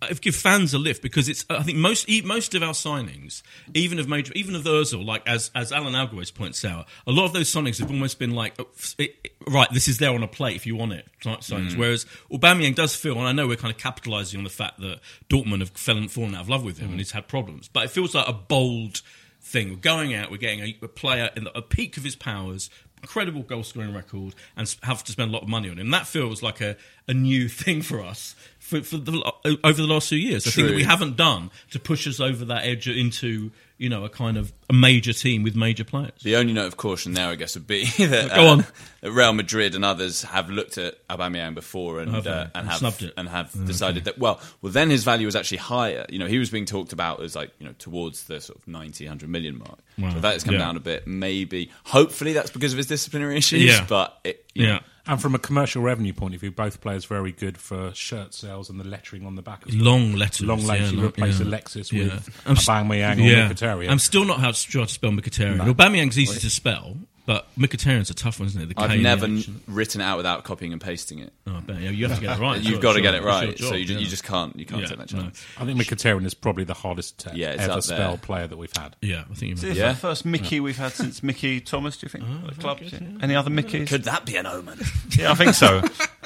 It 0.09 0.21
give 0.21 0.35
fans 0.35 0.73
a 0.73 0.77
lift 0.77 1.01
because 1.01 1.27
it's. 1.29 1.45
I 1.49 1.63
think 1.63 1.77
most 1.77 2.07
most 2.23 2.55
of 2.55 2.63
our 2.63 2.73
signings, 2.73 3.41
even 3.73 3.99
of 3.99 4.07
major, 4.07 4.31
even 4.35 4.55
of 4.55 4.63
Özil, 4.63 5.05
like 5.05 5.27
as 5.27 5.51
as 5.55 5.71
Alan 5.71 5.95
Alvarez 5.95 6.31
points 6.31 6.63
out, 6.65 6.87
a 7.07 7.11
lot 7.11 7.25
of 7.25 7.33
those 7.33 7.51
signings 7.51 7.79
have 7.79 7.89
almost 7.91 8.19
been 8.19 8.31
like, 8.31 8.53
oh, 8.59 8.67
it, 8.97 9.15
it- 9.23 9.31
right, 9.47 9.67
this 9.71 9.87
is 9.87 9.97
there 9.97 10.11
on 10.13 10.23
a 10.23 10.27
plate 10.27 10.55
if 10.55 10.65
you 10.65 10.75
want 10.75 10.93
it. 10.93 11.07
Signings. 11.21 11.71
Mm. 11.73 11.77
Whereas 11.77 12.05
Aubameyang 12.31 12.75
does 12.75 12.95
feel, 12.95 13.17
and 13.17 13.27
I 13.27 13.31
know 13.31 13.47
we're 13.47 13.55
kind 13.57 13.73
of 13.73 13.79
capitalising 13.79 14.37
on 14.37 14.43
the 14.43 14.49
fact 14.49 14.79
that 14.79 14.99
Dortmund 15.29 15.59
have 15.59 15.69
fallen, 15.71 16.07
fallen 16.07 16.35
out 16.35 16.41
of 16.41 16.49
love 16.49 16.63
with 16.63 16.77
him 16.77 16.87
Mm. 16.87 16.91
and 16.91 16.99
he's 16.99 17.11
had 17.11 17.27
problems, 17.27 17.67
but 17.67 17.83
it 17.85 17.89
feels 17.91 18.13
like 18.15 18.27
a 18.27 18.33
bold 18.33 19.01
thing. 19.41 19.69
We're 19.69 19.75
going 19.77 20.13
out, 20.13 20.31
we're 20.31 20.37
getting 20.37 20.61
a, 20.61 20.77
a 20.81 20.87
player 20.87 21.29
in 21.35 21.43
the, 21.45 21.57
a 21.57 21.61
peak 21.61 21.97
of 21.97 22.03
his 22.03 22.15
powers, 22.15 22.69
incredible 23.01 23.41
goal 23.41 23.63
scoring 23.63 23.93
record, 23.93 24.33
and 24.55 24.73
have 24.83 25.03
to 25.03 25.11
spend 25.11 25.29
a 25.29 25.33
lot 25.33 25.43
of 25.43 25.49
money 25.49 25.69
on 25.69 25.77
him. 25.77 25.91
That 25.91 26.07
feels 26.07 26.41
like 26.41 26.61
a, 26.61 26.77
a 27.07 27.13
new 27.13 27.49
thing 27.63 27.81
for 27.81 28.01
us 28.01 28.35
for, 28.81 28.81
for 28.83 28.97
the, 28.97 29.57
over 29.63 29.81
the 29.81 29.87
last 29.87 30.09
few 30.09 30.17
years. 30.17 30.47
I 30.47 30.51
thing 30.51 30.65
that 30.67 30.75
we 30.75 30.83
haven't 30.83 31.15
done 31.17 31.51
to 31.71 31.79
push 31.79 32.07
us 32.07 32.19
over 32.19 32.45
that 32.45 32.65
edge 32.65 32.87
into 32.87 33.51
you 33.77 33.89
know 33.89 34.05
a 34.05 34.09
kind 34.09 34.37
of 34.37 34.53
a 34.69 34.73
major 34.73 35.11
team 35.13 35.43
with 35.43 35.55
major 35.55 35.83
players. 35.83 36.11
The 36.21 36.35
only 36.35 36.53
note 36.53 36.67
of 36.67 36.77
caution 36.77 37.13
there, 37.13 37.27
I 37.29 37.35
guess, 37.35 37.55
would 37.55 37.67
be 37.67 37.85
that, 37.97 38.29
Go 38.33 38.47
uh, 38.47 38.51
on. 38.51 38.65
that 39.01 39.11
Real 39.11 39.33
Madrid 39.33 39.75
and 39.75 39.83
others 39.83 40.21
have 40.23 40.49
looked 40.49 40.77
at 40.77 41.05
Aubameyang 41.09 41.55
before 41.55 41.99
and 41.99 42.13
Have 42.13 42.27
uh, 42.27 42.47
and 42.55 42.69
And 42.69 42.69
have 42.69 43.01
it. 43.01 43.13
and 43.17 43.27
have 43.29 43.65
decided 43.65 44.05
that 44.05 44.17
well, 44.19 44.39
well, 44.61 44.71
then 44.71 44.89
his 44.89 45.03
value 45.03 45.25
was 45.25 45.35
actually 45.35 45.57
higher. 45.57 46.05
You 46.09 46.19
know, 46.19 46.27
he 46.27 46.37
was 46.39 46.49
being 46.49 46.65
talked 46.65 46.93
about 46.93 47.21
as 47.21 47.35
like 47.35 47.51
you 47.59 47.65
know 47.65 47.73
towards 47.79 48.25
the 48.25 48.39
sort 48.41 48.57
of 48.59 48.67
90, 48.67 49.05
100 49.05 49.29
million 49.29 49.57
mark. 49.57 49.79
Wow. 49.97 50.13
So 50.13 50.19
that 50.19 50.33
has 50.33 50.43
come 50.43 50.53
Yeah. 50.53 50.59
down 50.61 50.77
a 50.77 50.81
bit. 50.81 51.07
Maybe, 51.07 51.71
hopefully, 51.83 52.33
that's 52.33 52.51
because 52.51 52.73
of 52.73 52.77
his 52.77 52.87
disciplinary 52.87 53.37
issues. 53.37 53.63
Yeah. 53.63 53.85
But 53.89 54.17
it, 54.23 54.45
you 54.53 54.67
know, 54.67 54.73
Yeah. 54.73 54.79
And 55.05 55.21
from 55.21 55.35
a 55.35 55.39
commercial 55.39 55.81
revenue 55.81 56.13
point 56.13 56.33
of 56.33 56.39
view, 56.39 56.51
both 56.51 56.79
players 56.79 57.03
very 57.03 57.33
good 57.33 57.57
for 57.57 57.93
shirt 57.93 58.33
sales 58.33 58.69
and 58.69 58.79
the 58.79 58.85
lettering 58.85 59.25
on 59.25 59.35
the 59.35 59.41
back. 59.41 59.63
As 59.67 59.75
well. 59.75 59.83
Long 59.85 60.13
letters, 60.13 60.41
long 60.41 60.63
legs. 60.65 60.93
yeah, 60.93 60.97
you 60.99 61.05
replace 61.05 61.39
yeah. 61.39 61.45
Alexis 61.45 61.91
Yeah. 61.91 62.03
with 62.05 62.41
I'm 62.45 62.55
s- 62.55 62.65
Aubameyang 62.67 63.17
or 63.19 63.53
Mkhitaryan. 63.53 63.89
I'm 63.89 63.99
still 63.99 64.23
not 64.23 64.39
how 64.39 64.51
to 64.51 64.57
to 64.85 64.93
spell 64.93 65.11
Mkhitaryan. 65.11 65.57
No. 65.57 65.73
Aubameyang's 65.73 66.17
easy 66.17 66.39
to 66.39 66.49
spell, 66.49 66.95
but 67.25 67.47
Mkhitaryan's 67.57 68.09
a 68.09 68.13
tough 68.13 68.39
one, 68.39 68.47
isn't 68.47 68.61
it? 68.61 68.65
The 68.69 68.73
K 68.75 68.83
I've 68.83 68.91
in 68.91 68.97
the 68.97 69.03
never 69.03 69.25
action. 69.25 69.61
written 69.67 70.01
it 70.01 70.03
out 70.03 70.17
without 70.17 70.43
copying 70.43 70.73
and 70.73 70.81
pasting 70.81 71.19
it. 71.19 71.31
Oh, 71.47 71.55
I 71.55 71.59
bet. 71.61 71.79
Yeah, 71.81 71.89
you 71.89 72.07
have 72.07 72.17
to 72.19 72.21
get 72.25 72.37
it 72.37 72.41
right. 72.41 72.57
You've 72.61 72.73
Sure, 72.73 72.81
got 72.81 72.89
to 72.93 72.95
sure. 72.95 73.01
get 73.03 73.13
it 73.13 73.17
It's 73.17 73.23
your 73.25 73.31
right. 73.31 73.59
so 73.59 73.75
you, 73.75 73.85
ju- 73.85 73.93
yeah. 73.93 73.99
you 73.99 74.05
just 74.07 74.23
can't 74.23 74.55
you 74.57 74.65
can't 74.65 74.81
Yeah, 74.81 74.87
take 74.87 74.97
that 74.97 75.13
no. 75.13 75.21
chance. 75.21 75.45
I 75.57 75.65
think 75.65 75.79
Mkhitaryan 75.79 76.25
is 76.25 76.33
probably 76.33 76.63
the 76.65 76.73
hardest 76.73 77.19
to 77.19 77.31
Yeah, 77.33 77.51
it's 77.51 77.63
ever 77.63 77.71
up 77.73 77.83
there. 77.83 77.97
spell 77.97 78.17
player 78.17 78.47
that 78.47 78.57
we've 78.57 78.75
had. 78.75 78.95
Yeah, 79.01 79.21
I 79.29 79.33
think 79.35 79.41
you 79.43 79.53
Is 79.53 79.63
might. 79.63 79.69
this 79.69 79.77
Yeah. 79.77 79.91
the 79.93 79.97
first 79.97 80.25
Mickey 80.25 80.59
we've 80.59 80.77
had 80.77 80.91
since 80.93 81.23
Mickey 81.23 81.61
Thomas? 81.61 81.97
Do 81.97 82.05
you 82.05 82.09
think 82.09 82.23
at 82.25 82.55
the 82.55 82.61
club? 82.61 82.79
Any 83.21 83.35
other 83.35 83.49
Mickeys? 83.51 83.87
Could 83.87 84.03
that 84.03 84.25
be 84.25 84.35
an 84.35 84.45
omen? 84.45 84.79
Yeah, 85.17 85.31
I 85.31 85.35
think 85.35 85.53
so. 85.53 85.81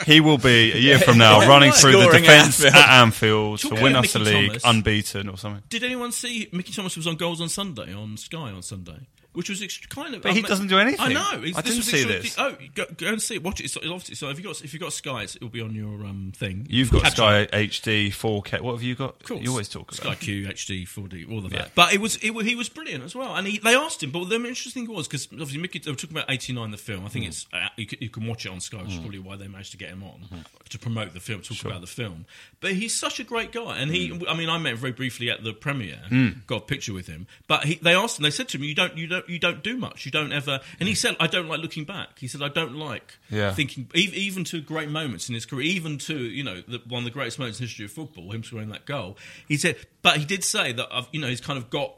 He 0.05 0.21
will 0.21 0.37
be 0.37 0.71
a 0.71 0.77
year 0.77 0.97
from 1.07 1.17
now 1.17 1.45
running 1.47 1.73
through 1.73 1.91
the 1.93 2.03
Scoring 2.03 2.25
at 2.25 2.45
defence 2.45 2.63
at 2.63 2.73
Anfield 3.01 3.59
to 3.59 3.67
Talking 3.69 3.83
win 3.83 3.91
about 3.93 4.05
us 4.05 4.13
the 4.13 4.19
Mickey 4.19 4.31
league 4.33 4.47
Thomas. 4.47 4.63
unbeaten 4.65 5.29
or 5.29 5.37
something. 5.37 5.61
Did 5.67 5.83
anyone 5.83 6.13
see 6.13 6.47
Mickey 6.53 6.71
Thomas 6.71 6.95
was 6.95 7.05
on 7.05 7.15
Goals 7.17 7.41
on 7.41 7.49
Sunday 7.49 7.93
on 7.93 8.15
Sky 8.15 8.37
on 8.37 8.61
Sunday? 8.63 8.99
Which 9.37 9.49
was 9.49 9.61
ext- 9.61 9.87
kind 9.89 10.15
of. 10.15 10.23
But 10.23 10.33
he 10.33 10.41
doesn't 10.41 10.65
do 10.67 10.79
anything. 10.79 10.99
I 10.99 11.13
know. 11.13 11.21
I 11.55 11.61
didn't 11.61 11.83
see 11.83 12.03
this. 12.03 12.35
Oh, 12.39 12.55
go, 12.73 12.85
go 12.97 13.07
and 13.09 13.21
see 13.21 13.35
it. 13.35 13.43
Watch 13.43 13.59
it. 13.59 13.65
It's, 13.65 13.77
obviously, 13.77 14.15
so 14.15 14.29
if 14.29 14.37
you 14.39 14.43
got 14.43 14.61
if 14.63 14.73
you 14.73 14.79
got 14.79 14.93
Sky, 14.93 15.23
it'll 15.23 15.49
be 15.49 15.61
on 15.61 15.75
your 15.75 16.03
um, 16.05 16.31
thing. 16.35 16.65
You've 16.69 16.89
got 16.91 17.11
Sky. 17.11 17.45
HD 17.53 18.07
4K. 18.09 18.61
What 18.61 18.71
have 18.73 18.81
you 18.83 18.95
got? 18.95 19.15
Of 19.21 19.23
course. 19.27 19.41
You 19.43 19.51
always 19.51 19.69
talk 19.69 19.83
about 19.97 20.15
Sky. 20.15 20.15
Q, 20.15 20.47
HD, 20.47 20.87
4D, 20.87 21.31
all 21.31 21.37
of 21.45 21.51
that. 21.51 21.53
Yeah. 21.53 21.67
But 21.75 21.93
it 21.93 22.01
was, 22.01 22.15
it, 22.17 22.33
he 22.43 22.55
was 22.55 22.67
brilliant 22.69 23.03
as 23.03 23.15
well. 23.15 23.35
And 23.35 23.45
he, 23.47 23.59
they 23.59 23.75
asked 23.75 24.01
him, 24.01 24.11
but 24.11 24.25
the 24.25 24.35
interesting 24.35 24.85
thing 24.85 24.95
was 24.95 25.07
because 25.07 25.27
obviously 25.31 25.59
Mickey, 25.59 25.79
they 25.79 25.91
were 25.91 25.97
talking 25.97 26.17
about 26.17 26.29
89, 26.31 26.71
the 26.71 26.77
film. 26.77 27.05
I 27.05 27.07
Mm. 27.07 27.11
think 27.11 27.25
it's 27.27 27.45
uh, 27.53 27.67
you, 27.77 27.85
can, 27.85 27.99
you 28.01 28.09
can 28.09 28.25
watch 28.27 28.45
it 28.45 28.51
on 28.51 28.59
Sky, 28.59 28.81
which 28.81 28.93
is 28.93 28.97
probably 28.99 29.19
why 29.19 29.35
they 29.35 29.47
managed 29.47 29.71
to 29.71 29.77
get 29.77 29.89
him 29.89 30.03
on 30.03 30.07
Mm-hmm. 30.27 30.37
to 30.69 30.79
promote 30.79 31.13
the 31.13 31.19
film, 31.19 31.41
talk 31.41 31.63
about 31.63 31.81
the 31.81 31.87
film. 31.87 32.25
But 32.59 32.71
he's 32.73 32.95
such 32.95 33.19
a 33.19 33.23
great 33.23 33.51
guy, 33.51 33.77
and 33.77 33.91
he, 33.91 34.19
I 34.27 34.35
mean, 34.35 34.49
I 34.49 34.57
met 34.57 34.73
him 34.73 34.77
very 34.79 34.93
briefly 34.93 35.29
at 35.29 35.43
the 35.43 35.53
premiere, 35.53 35.99
Mm. 36.09 36.45
got 36.47 36.57
a 36.63 36.65
picture 36.65 36.93
with 36.93 37.07
him. 37.07 37.27
But 37.47 37.65
he, 37.65 37.75
they 37.75 37.93
asked 37.93 38.17
him, 38.19 38.23
they 38.23 38.31
said 38.31 38.47
to 38.49 38.57
him, 38.57 38.63
"You 38.63 38.73
don't, 38.75 38.97
you 38.97 39.07
don't, 39.07 39.26
you 39.29 39.39
don't 39.39 39.63
do 39.63 39.77
much. 39.77 40.05
You 40.05 40.11
don't 40.11 40.31
ever." 40.31 40.59
And 40.79 40.87
he 40.89 40.95
said, 40.95 41.15
"I 41.19 41.27
don't 41.27 41.47
like 41.47 41.59
looking 41.59 41.83
back." 41.85 42.19
He 42.19 42.27
said, 42.27 42.41
"I 42.41 42.49
don't 42.49 42.75
like 42.75 43.17
Yeah. 43.29 43.53
thinking, 43.53 43.89
even 43.93 44.43
to 44.45 44.61
great 44.61 44.89
moments 44.89 45.29
in 45.29 45.35
his 45.35 45.45
career, 45.45 45.65
even 45.65 45.97
to 45.99 46.17
you 46.17 46.43
know 46.43 46.61
the, 46.61 46.81
one 46.87 46.99
of 46.99 47.05
the 47.05 47.11
greatest 47.11 47.39
moments 47.39 47.59
in 47.59 47.63
the 47.63 47.67
history 47.67 47.85
of 47.85 47.91
football, 47.91 48.31
him 48.31 48.43
scoring 48.43 48.69
that 48.69 48.85
goal." 48.85 49.17
He 49.47 49.57
said, 49.57 49.77
but 50.01 50.17
he 50.17 50.25
did 50.25 50.43
say 50.43 50.71
that 50.71 50.87
I've, 50.91 51.07
you 51.11 51.19
know 51.21 51.27
he's 51.27 51.41
kind 51.41 51.57
of 51.57 51.69
got 51.69 51.93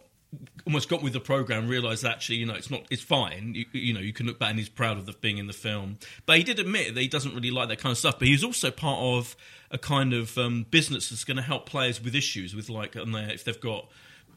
almost 0.68 0.90
got 0.90 1.02
with 1.02 1.14
the 1.14 1.20
program, 1.20 1.68
realised 1.68 2.06
actually 2.06 2.36
you 2.36 2.46
know 2.46 2.54
it's 2.54 2.70
not 2.70 2.84
it's 2.92 3.02
fine. 3.02 3.54
You, 3.56 3.66
you 3.72 3.94
know 3.94 4.00
you 4.00 4.14
can 4.14 4.26
look 4.28 4.38
back 4.40 4.52
and 4.52 4.60
he's 4.60 4.70
proud 4.70 4.98
of 4.98 5.06
the, 5.06 5.14
being 5.14 5.38
in 5.38 5.48
the 5.48 5.54
film, 5.54 5.98
but 6.26 6.38
he 6.38 6.44
did 6.44 6.60
admit 6.60 6.94
that 6.94 7.02
he 7.02 7.08
doesn't 7.08 7.34
really 7.34 7.52
like 7.52 7.70
that 7.70 7.80
kind 7.80 7.92
of 7.92 7.98
stuff. 7.98 8.20
But 8.20 8.28
he's 8.28 8.44
also 8.44 8.70
part 8.72 9.00
of 9.00 9.36
a 9.72 9.78
kind 9.78 10.14
of 10.14 10.38
um, 10.38 10.66
business 10.70 11.10
that's 11.10 11.24
going 11.24 11.38
to 11.38 11.44
help 11.44 11.68
players 11.68 12.04
with 12.04 12.16
issues 12.16 12.56
with 12.56 12.70
like 12.70 12.96
and 12.96 13.14
they, 13.14 13.22
if 13.22 13.44
they've 13.44 13.60
got 13.60 13.88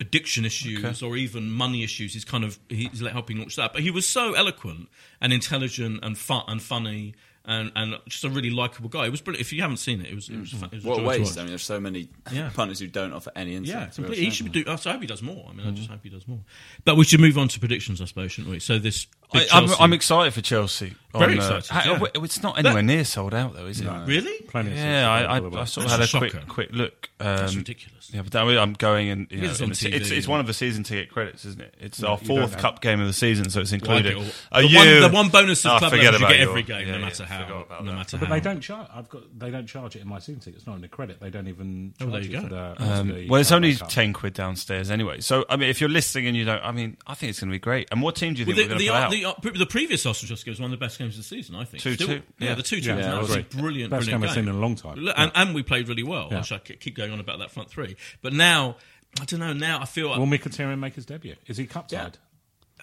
addiction 0.03 0.44
issues 0.44 1.03
or 1.03 1.16
even 1.16 1.50
money 1.50 1.82
issues. 1.82 2.12
He's 2.12 2.24
kind 2.24 2.44
of 2.44 2.59
he's 2.68 3.00
helping 3.00 3.38
launch 3.38 3.57
that. 3.57 3.72
But 3.72 3.82
he 3.82 3.90
was 3.90 4.07
so 4.07 4.34
eloquent 4.34 4.88
and 5.20 5.32
intelligent 5.32 6.00
and 6.03 6.18
fun 6.18 6.44
and 6.48 6.61
funny. 6.62 7.14
And, 7.44 7.72
and 7.74 7.96
just 8.09 8.22
a 8.22 8.30
really 8.30 8.50
likable 8.50 8.88
guy. 8.88 9.05
It 9.07 9.11
was 9.11 9.20
brilliant. 9.20 9.40
If 9.40 9.53
you 9.53 9.62
haven't 9.62 9.78
seen 9.78 10.00
it, 10.00 10.07
it 10.07 10.14
was, 10.14 10.28
it 10.28 10.38
was, 10.38 10.53
fa- 10.53 10.66
it 10.66 10.74
was 10.74 10.84
What 10.84 10.92
a 10.92 10.96
joy 10.98 11.03
to 11.03 11.09
waste! 11.09 11.30
watch. 11.32 11.38
I 11.38 11.40
mean, 11.40 11.48
there's 11.48 11.64
so 11.64 11.80
many 11.80 12.09
Yeah. 12.30 12.50
punters 12.55 12.78
who 12.78 12.86
don't 12.86 13.12
offer 13.12 13.32
any 13.34 13.57
insight. 13.57 13.74
Yeah, 13.74 13.86
It's 13.86 13.98
a 13.98 14.03
real 14.03 14.07
completely. 14.11 14.24
He 14.26 14.30
should 14.30 14.53
do. 14.53 14.64
I 14.68 14.76
hope 14.76 15.00
he 15.00 15.09
does 15.09 15.22
more. 15.22 15.48
I 15.50 15.53
mean, 15.53 15.66
I 15.66 15.72
just 15.72 15.90
hope 15.90 15.98
he 16.05 16.09
does 16.09 16.28
more. 16.28 16.38
But 16.84 16.96
we 16.96 17.03
should 17.05 17.18
move 17.18 17.36
on 17.36 17.48
to 17.48 17.59
predictions, 17.59 18.00
I 18.00 18.05
suppose, 18.05 18.30
shouldn't 18.30 18.53
we? 18.53 18.61
So 18.61 18.78
this. 18.78 19.09
big 19.32 19.48
I, 19.53 19.59
I'm, 19.59 19.68
I'm 19.80 19.92
excited 19.92 20.32
for 20.34 20.40
Chelsea. 20.40 20.94
Very 21.18 21.32
on, 21.36 21.40
uh, 21.53 21.57
excited, 21.57 21.66
how- 21.72 21.96
yeah. 21.96 22.22
It's 22.22 22.42
not 22.44 22.61
anywhere 22.61 22.80
near 22.80 23.05
sold 23.05 23.34
out 23.34 23.55
though, 23.57 23.66
is 23.66 23.80
it? 23.80 23.88
Really? 24.07 24.40
Plenty 24.46 24.70
of 24.70 24.76
Yeah, 24.76 25.11
I, 25.11 25.22
I. 25.24 25.36
I 25.38 25.64
sort 25.64 25.86
of 25.86 25.98
That's 25.98 26.12
had 26.12 26.22
a 26.22 26.24
a 26.26 26.30
quick 26.30 26.46
quick 26.48 26.68
look. 26.70 27.11
Um, 27.18 27.26
That's 27.38 27.57
ridiculous. 27.57 28.01
Yeah, 28.12 28.22
but 28.22 28.32
that 28.32 28.58
I'm 28.58 28.74
going 28.74 29.08
and 29.08 29.26
you 29.30 29.40
know, 29.40 29.48
is 29.50 29.62
on 29.62 29.70
it's, 29.70 29.82
TV, 29.82 29.94
it's, 29.94 30.10
it's 30.10 30.28
one 30.28 30.38
of 30.38 30.46
the 30.46 30.52
season 30.52 30.84
ticket 30.84 31.10
credits, 31.10 31.44
isn't 31.46 31.60
it? 31.62 31.74
It's 31.80 32.02
our 32.02 32.18
fourth 32.18 32.58
cup 32.58 32.80
game 32.82 33.00
of 33.00 33.06
the 33.06 33.12
season, 33.12 33.48
so 33.50 33.60
it's 33.60 33.72
Like 33.72 33.80
included. 33.82 34.18
it. 34.18 34.34
Are 34.52 34.60
the, 34.62 34.68
you? 34.68 34.76
one, 34.76 35.00
the 35.00 35.08
one 35.10 35.28
bonus 35.30 35.64
of 35.64 35.72
Oh, 35.72 35.78
club 35.78 35.90
forget 35.92 36.12
you 36.12 36.18
about 36.18 36.28
get 36.30 36.40
your- 36.40 36.48
every 36.50 36.62
game, 36.62 36.86
yeah, 36.86 36.92
no 36.96 36.98
matter 37.00 37.24
forgot 37.24 37.28
how. 37.48 37.60
about 37.62 37.84
No 37.84 37.90
that. 37.92 37.96
matter 37.96 38.18
But 38.18 38.28
how. 38.28 38.34
they 38.34 38.40
don't 38.40 38.60
charge. 38.60 38.88
I've 38.94 39.08
got. 39.08 39.22
They 39.38 39.50
don't 39.50 39.66
charge 39.66 39.96
it 39.96 40.02
in 40.02 40.08
my 40.08 40.18
season 40.18 40.40
ticket. 40.40 40.58
It's 40.58 40.66
not 40.66 40.76
in 40.76 40.82
the 40.82 40.88
credit. 40.88 41.20
They 41.20 41.30
don't 41.30 41.48
even. 41.48 41.94
Oh, 42.00 42.04
Charge 42.10 42.12
there 42.12 42.20
it 42.20 42.30
you 42.30 42.40
for 42.42 42.48
go. 42.48 42.74
the, 42.78 42.82
Um, 42.92 43.08
the 43.08 43.28
well, 43.30 43.40
it's 43.40 43.52
only 43.52 43.74
ten 43.74 44.12
quid 44.12 44.34
downstairs 44.34 44.90
anyway. 44.90 45.20
So 45.20 45.44
I 45.48 45.56
mean, 45.56 45.70
if 45.70 45.80
you're 45.80 45.88
listening 45.90 46.26
and 46.26 46.36
you 46.36 46.44
don't, 46.44 46.62
I 46.62 46.70
mean, 46.72 46.98
I 47.06 47.14
think 47.14 47.30
it's 47.30 47.40
going 47.40 47.48
to 47.50 47.54
be 47.54 47.58
great. 47.60 47.88
And 47.90 48.02
what 48.02 48.16
team 48.16 48.34
do 48.34 48.40
you 48.40 48.46
Well, 48.46 48.56
think 48.56 48.68
the, 48.68 48.74
we're 48.74 48.90
going 48.92 49.10
to 49.10 49.26
put 49.40 49.52
out? 49.52 49.58
the, 49.58 49.66
previous 49.66 50.04
Arsenal 50.04 50.28
Chelsea 50.28 50.44
game 50.44 50.52
was 50.52 50.60
one 50.60 50.72
of 50.72 50.78
the 50.78 50.84
best 50.84 50.98
games 50.98 51.14
of 51.14 51.18
the 51.18 51.28
season. 51.28 51.54
I 51.54 51.64
think 51.64 51.82
2-2, 51.82 52.08
Yeah, 52.08 52.18
yeah. 52.48 52.54
the 52.54 52.62
two 52.62 52.80
two 52.80 52.88
Yeah, 52.88 52.96
was 52.96 53.04
I 53.06 53.08
an 53.08 53.14
absolutely 53.18 53.40
agree. 53.40 53.60
brilliant, 53.62 53.90
brilliant 53.90 54.20
game 54.20 54.28
I've 54.28 54.34
seen 54.34 54.48
in 54.48 54.54
a 54.54 54.58
long 54.58 54.76
time. 54.76 55.08
And, 55.16 55.32
and 55.34 55.54
we 55.54 55.62
played 55.62 55.88
really 55.88 56.02
well. 56.02 56.28
I 56.32 56.42
shall 56.42 56.58
keep 56.58 56.94
going 56.96 57.12
on 57.12 57.20
about 57.20 57.38
that 57.38 57.50
front 57.50 57.70
three. 57.70 57.96
But 58.20 58.32
now, 58.32 58.76
I 59.20 59.24
don't 59.24 59.40
know. 59.40 59.53
Now 59.53 59.80
I 59.80 59.84
feel 59.84 60.09
Will 60.11 60.26
Mkhitaryan 60.26 60.78
make 60.78 60.94
his 60.94 61.07
debut? 61.07 61.36
Is 61.46 61.57
he 61.57 61.66
cup 61.66 61.88
tied? 61.88 62.18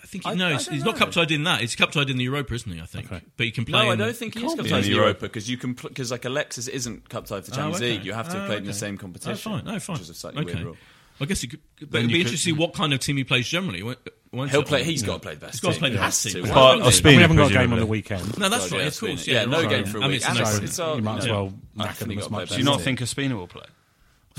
I 0.01 0.05
think 0.07 0.25
I- 0.25 0.31
he 0.31 0.37
knows. 0.37 0.61
I 0.61 0.63
don't 0.65 0.73
he's 0.75 0.85
not 0.85 0.95
know. 0.95 0.99
cup 0.99 1.11
tied 1.11 1.31
in 1.31 1.43
that. 1.43 1.59
He's 1.61 1.75
cup 1.75 1.91
tied 1.91 2.09
in 2.09 2.17
the 2.17 2.23
Europa, 2.23 2.53
isn't 2.53 2.71
he? 2.71 2.79
I 2.81 2.85
think. 2.85 3.11
Okay. 3.11 3.21
But 3.35 3.45
he 3.45 3.51
can 3.51 3.65
play. 3.65 3.83
No, 3.83 3.89
I 3.89 3.93
in- 3.93 3.99
don't 3.99 4.15
think 4.15 4.33
he 4.35 4.39
is 4.39 4.45
can't 4.47 4.57
cup 4.57 4.63
be 4.63 4.69
tied 4.69 4.77
in 4.79 4.83
in 4.85 4.89
the 4.91 4.95
Europa 4.95 5.07
Europa. 5.07 5.21
because 5.27 5.49
you 5.49 5.57
can 5.57 5.73
because 5.73 6.11
like 6.11 6.23
Alexis 6.25 6.67
isn't 6.67 7.09
cup 7.09 7.25
tied 7.25 7.45
for 7.45 7.51
Oh, 7.51 7.55
Champions 7.55 7.75
okay. 7.81 7.91
League. 7.97 8.05
You 8.05 8.13
have 8.13 8.27
to 8.29 8.33
have 8.35 8.43
Oh, 8.43 8.47
played 8.47 8.57
in 8.59 8.63
the 8.65 8.69
okay. 8.71 8.77
same 8.79 8.95
Oh, 8.95 8.97
competition. 8.97 9.35
fine. 9.35 9.63
Oh, 9.67 9.79
fine. 9.79 9.93
Which 9.95 10.01
is 10.03 10.09
a 10.09 10.13
slightly 10.13 10.41
okay. 10.43 10.53
weird 10.53 10.65
rule. 10.65 10.77
I 11.21 11.25
guess 11.25 11.43
you 11.43 11.49
could, 11.49 11.59
but 11.81 11.91
Then 11.91 11.99
it'd 12.03 12.07
be 12.11 12.13
you 12.13 12.19
interesting 12.21 12.53
to 12.53 12.57
see 12.57 12.63
what 12.65 12.73
kind 12.73 12.93
of 12.93 13.01
team 13.01 13.17
he 13.17 13.25
plays 13.25 13.45
generally. 13.49 13.83
won't- 13.83 13.99
won't 14.31 14.51
He'll 14.51 14.61
it? 14.61 14.67
play. 14.67 14.83
He's 14.85 15.03
got 15.03 15.15
to 15.15 15.19
play 15.19 15.33
the 15.33 15.41
best. 15.41 15.55
He's 15.55 15.59
got 15.59 15.69
to 15.69 15.73
team. 15.73 15.79
play 15.81 15.89
the 15.89 15.97
He 15.97 16.01
best 16.01 16.23
has 16.23 16.31
team. 16.33 16.43
to. 16.45 16.49
Why 16.49 16.55
Apart 16.55 16.71
don't 16.77 16.79
of 16.87 16.93
they? 16.93 16.97
Spain. 16.97 17.15
we 17.17 17.21
haven't 17.23 17.35
got 17.37 17.51
a 17.51 17.53
game 17.53 17.73
on 17.73 17.79
the 17.79 17.85
weekend. 17.85 18.37
No, 18.37 18.47
that's 18.47 18.63
God, 18.69 18.71
right. 18.71 18.81
yeah, 18.83 18.87
Of 18.87 18.99
course. 19.01 19.21
Spina. 19.23 19.35
Yeah, 19.35 19.39
Yeah, 19.41 19.45
no 19.49 19.59
right. 19.63 19.69
game 19.69 19.85
for 19.85 19.97
a 19.97 19.99
I 19.99 20.03
mean, 20.03 20.11
week. 20.11 20.15
it's 20.17 20.25
And 20.29 20.39
nice. 20.39 20.47
it's- 20.55 20.69
it's 20.69 20.79
all- 20.79 20.95
you 20.95 21.01
might 21.01 21.17
as 21.17 21.25
no. 21.25 21.33
well 21.33 21.53
I 21.77 21.83
knacker 21.83 21.87
think 21.87 21.97
them 21.99 22.09
he 22.11 22.17
as 22.19 22.23
got 22.23 22.31
much 22.31 22.39
to 22.39 22.43
as 22.43 22.49
Do 22.49 22.55
you 22.55 22.63
That's 22.63 22.77
not 22.77 22.81
think 22.85 22.99
Ospina 23.01 23.33
will 23.35 23.47
play? 23.47 23.65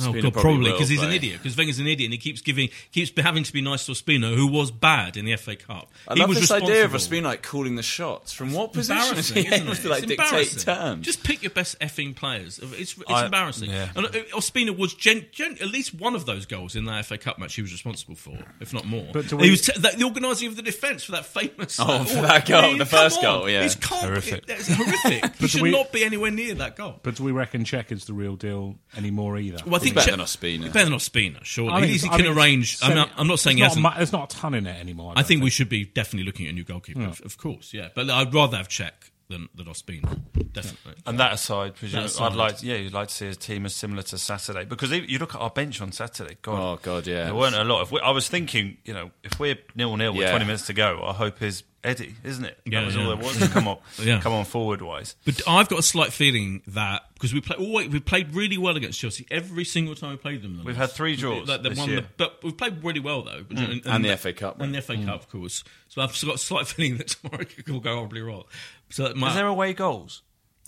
Oh, 0.06 0.12
God, 0.12 0.32
probably 0.32 0.40
probably 0.42 0.72
because 0.72 0.88
he's 0.88 1.02
an 1.02 1.12
idiot. 1.12 1.38
Because 1.42 1.56
Wenger's 1.56 1.78
an 1.78 1.86
idiot, 1.86 2.06
and 2.06 2.12
he 2.12 2.18
keeps 2.18 2.40
giving, 2.40 2.68
keeps 2.92 3.10
having 3.20 3.42
to 3.44 3.52
be 3.52 3.60
nice 3.60 3.86
to 3.86 3.92
Ospina, 3.92 4.34
who 4.34 4.46
was 4.46 4.70
bad 4.70 5.16
in 5.16 5.24
the 5.24 5.36
FA 5.36 5.56
Cup. 5.56 5.90
I 6.08 6.14
he 6.14 6.20
love 6.20 6.28
was 6.30 6.40
this 6.40 6.50
idea 6.50 6.84
of 6.84 6.92
responsible. 6.92 7.18
Ospina 7.18 7.24
like 7.24 7.42
calling 7.42 7.76
the 7.76 7.82
shots. 7.82 8.32
From 8.32 8.52
what 8.52 8.72
position 8.72 8.96
is 9.18 9.30
Embarrassing, 9.30 9.36
he 9.36 9.48
isn't 9.48 9.62
able 9.62 9.72
it? 9.72 9.76
to 9.76 9.88
like 9.88 9.98
It's 10.02 10.06
dictate 10.08 10.26
embarrassing. 10.26 10.62
terms? 10.74 11.06
Just 11.06 11.24
pick 11.24 11.42
your 11.42 11.50
best 11.50 11.78
effing 11.80 12.14
players. 12.16 12.58
It's, 12.62 12.96
it's 12.96 13.02
I- 13.10 13.24
embarrassing. 13.26 13.70
yeah. 13.70 13.88
And 13.94 14.06
uh, 14.06 14.10
Ospina 14.34 14.76
was 14.76 14.94
gen, 14.94 15.26
gen, 15.32 15.52
at 15.60 15.68
least 15.68 15.94
one 15.94 16.14
of 16.14 16.26
those 16.26 16.46
goals 16.46 16.76
in 16.76 16.84
that 16.86 17.04
FA 17.06 17.18
Cup 17.18 17.38
match. 17.38 17.54
He 17.54 17.62
was 17.62 17.72
responsible 17.72 18.14
for, 18.14 18.36
if 18.60 18.72
not 18.72 18.84
more. 18.86 19.06
But 19.12 19.28
do 19.28 19.36
he 19.38 19.42
we- 19.44 19.50
was 19.50 19.62
t- 19.66 19.78
that, 19.80 19.96
the 19.98 20.04
organising 20.04 20.48
of 20.48 20.56
the 20.56 20.62
defence 20.62 21.04
for 21.04 21.12
that 21.12 21.26
famous. 21.26 21.78
Oh, 21.80 22.04
for 22.04 22.22
that 22.22 22.46
goal, 22.46 22.58
I 22.60 22.66
mean, 22.68 22.78
the 22.78 22.86
first 22.86 23.18
on. 23.18 23.22
goal, 23.40 23.50
yeah. 23.50 23.62
It's 23.62 23.76
Horrific. 23.84 24.44
It, 24.48 24.50
it's 24.50 24.68
horrific. 24.72 25.36
he 25.38 25.48
should 25.48 25.62
we- 25.62 25.70
not 25.70 25.92
be 25.92 26.04
anywhere 26.04 26.30
near 26.30 26.54
that 26.54 26.76
goal. 26.76 27.00
But 27.02 27.16
do 27.16 27.24
we 27.24 27.32
reckon 27.32 27.64
Cech 27.64 27.90
is 27.92 28.04
the 28.04 28.12
real 28.12 28.36
deal 28.36 28.76
anymore 28.96 29.38
either? 29.38 29.58
Well, 29.66 29.76
I 29.76 29.78
think 29.78 29.89
better 29.94 30.10
Che- 30.10 30.16
than 30.16 30.24
Ospina. 30.24 30.72
Better 30.72 30.84
than 30.90 30.94
Ospina, 30.98 31.44
surely. 31.44 31.72
I 31.72 31.80
think 31.80 31.90
he, 31.90 31.94
it's- 31.96 32.04
I 32.12 32.16
can 32.16 32.26
think 32.26 32.36
arrange. 32.36 32.72
it's 32.74 32.82
I'm 32.84 32.94
not, 32.94 33.10
I'm 33.16 33.26
not 33.26 33.38
saying 33.40 33.58
there's 33.58 33.74
he 33.74 33.80
not 33.82 33.94
hasn't. 33.94 33.94
mu- 33.94 33.98
there's 33.98 34.12
not 34.12 34.34
a 34.34 34.36
ton 34.36 34.54
in 34.54 34.66
it 34.66 34.78
anymore. 34.80 35.12
I 35.16 35.22
think 35.22 35.42
we 35.42 35.50
should 35.50 35.68
be 35.68 35.84
definitely 35.84 36.24
looking 36.26 36.46
at 36.46 36.50
a 36.50 36.54
new 36.54 36.64
goalkeeper, 36.64 37.02
of, 37.02 37.20
of 37.24 37.36
course, 37.38 37.72
yeah. 37.74 37.88
But 37.94 38.10
I'd 38.10 38.32
rather 38.34 38.56
have 38.56 38.68
Cech 38.68 38.92
than, 39.28 39.48
than 39.54 39.66
Ospina, 39.66 40.20
definitely. 40.52 40.94
And 41.06 41.20
that 41.20 41.32
aside, 41.34 41.76
presume, 41.76 42.00
That 42.00 42.06
aside. 42.06 42.32
I'd 42.32 42.36
like, 42.36 42.62
yeah, 42.62 42.74
you'd 42.76 42.92
like 42.92 43.08
to 43.08 43.14
see 43.14 43.26
a 43.28 43.34
team 43.34 43.64
as 43.64 43.74
similar 43.74 44.02
to 44.02 44.18
Saturday 44.18 44.64
because 44.64 44.90
if 44.90 45.08
you 45.08 45.18
look 45.18 45.34
at 45.36 45.40
our 45.40 45.50
bench 45.50 45.80
on 45.80 45.92
Saturday. 45.92 46.36
God, 46.42 46.60
Oh, 46.60 46.80
God, 46.82 47.06
yeah. 47.06 47.24
there 47.26 47.34
weren't 47.34 47.54
a 47.54 47.62
lot. 47.62 47.82
If 47.82 47.92
we, 47.92 48.00
I 48.00 48.10
was 48.10 48.28
thinking, 48.28 48.78
you 48.84 48.92
know, 48.92 49.10
if 49.22 49.38
we're 49.38 49.56
nil 49.76 49.96
nil 49.96 50.12
with 50.12 50.22
Yeah. 50.22 50.30
twenty 50.30 50.46
minutes 50.46 50.66
to 50.66 50.72
go, 50.72 50.98
our 51.02 51.14
hope 51.14 51.42
is 51.42 51.62
Eddie, 51.82 52.14
isn't 52.24 52.44
it? 52.44 52.58
Yeah, 52.66 52.80
that 52.80 52.86
was 52.86 52.94
yeah. 52.96 53.02
all 53.02 53.08
there 53.08 53.16
was 53.24 53.38
to 53.38 53.48
come 53.48 53.66
on, 53.66 53.78
Yeah. 54.02 54.20
come 54.20 54.32
on 54.34 54.44
forward 54.44 54.82
wise. 54.82 55.16
But 55.24 55.40
I've 55.48 55.68
got 55.70 55.78
a 55.78 55.82
slight 55.82 56.12
feeling 56.12 56.62
that 56.68 57.04
because 57.14 57.32
we 57.32 57.40
play, 57.40 57.56
always, 57.56 57.88
we 57.88 58.00
played 58.00 58.34
really 58.34 58.58
well 58.58 58.76
against 58.76 59.00
Chelsea 59.00 59.26
every 59.30 59.64
single 59.64 59.94
time 59.94 60.10
we 60.10 60.16
played 60.18 60.42
them. 60.42 60.58
the 60.58 60.62
We've 60.64 60.76
last- 60.78 60.90
had 60.90 60.96
three 60.96 61.16
draws 61.16 61.46
That- 61.46 61.62
they 61.62 61.70
this 61.70 61.78
won 61.78 61.88
year. 61.88 62.00
the- 62.02 62.06
but 62.18 62.40
we've 62.44 62.56
played 62.56 62.84
really 62.84 63.00
well 63.00 63.22
though, 63.22 63.44
But- 63.48 63.58
and, 63.58 63.82
And 63.86 64.04
the 64.04 64.08
that- 64.08 64.20
FA 64.20 64.32
Cup, 64.34 64.60
and 64.60 64.74
the 64.74 64.82
FA 64.82 64.96
Cup, 65.04 65.20
of 65.22 65.30
course. 65.30 65.64
So 65.88 66.02
I've 66.02 66.08
got 66.20 66.34
a 66.34 66.38
slight 66.38 66.66
feeling 66.68 66.98
that 66.98 67.08
tomorrow 67.08 67.42
it 67.56 67.68
will 67.70 67.80
go 67.80 67.94
horribly 67.96 68.20
wrong. 68.20 68.44
So 68.90 69.04
that 69.04 69.16
might, 69.16 69.30
Is 69.30 69.34
there 69.36 69.46
away 69.46 69.72
goals? 69.72 70.20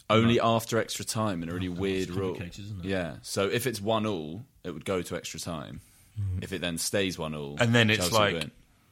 Only 0.08 0.40
after 0.40 0.78
extra 0.78 1.04
time 1.04 1.42
in 1.42 1.48
a 1.48 1.52
really 1.54 1.68
weird 1.68 2.10
rule. 2.10 2.34
isn't 2.36 2.84
it? 2.84 2.88
Yeah. 2.88 3.16
So 3.22 3.48
if 3.48 3.66
it's 3.66 3.80
one 3.80 4.04
all, 4.06 4.44
it 4.64 4.70
would 4.70 4.84
go 4.84 5.00
to 5.02 5.16
extra 5.16 5.40
time. 5.40 5.80
Mm. 6.20 6.42
If 6.44 6.52
it 6.52 6.60
then 6.60 6.76
stays 6.78 7.18
one 7.18 7.34
all, 7.34 7.56
And 7.60 7.74
then 7.74 7.88
it's 7.88 8.12
like 8.12 8.34
win. 8.34 8.50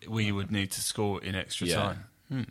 we 0.09 0.33
would 0.33 0.51
need 0.51 0.71
to 0.73 0.81
score 0.81 1.23
in 1.23 1.35
extra 1.35 1.67
yeah, 1.67 1.75
time. 1.77 2.05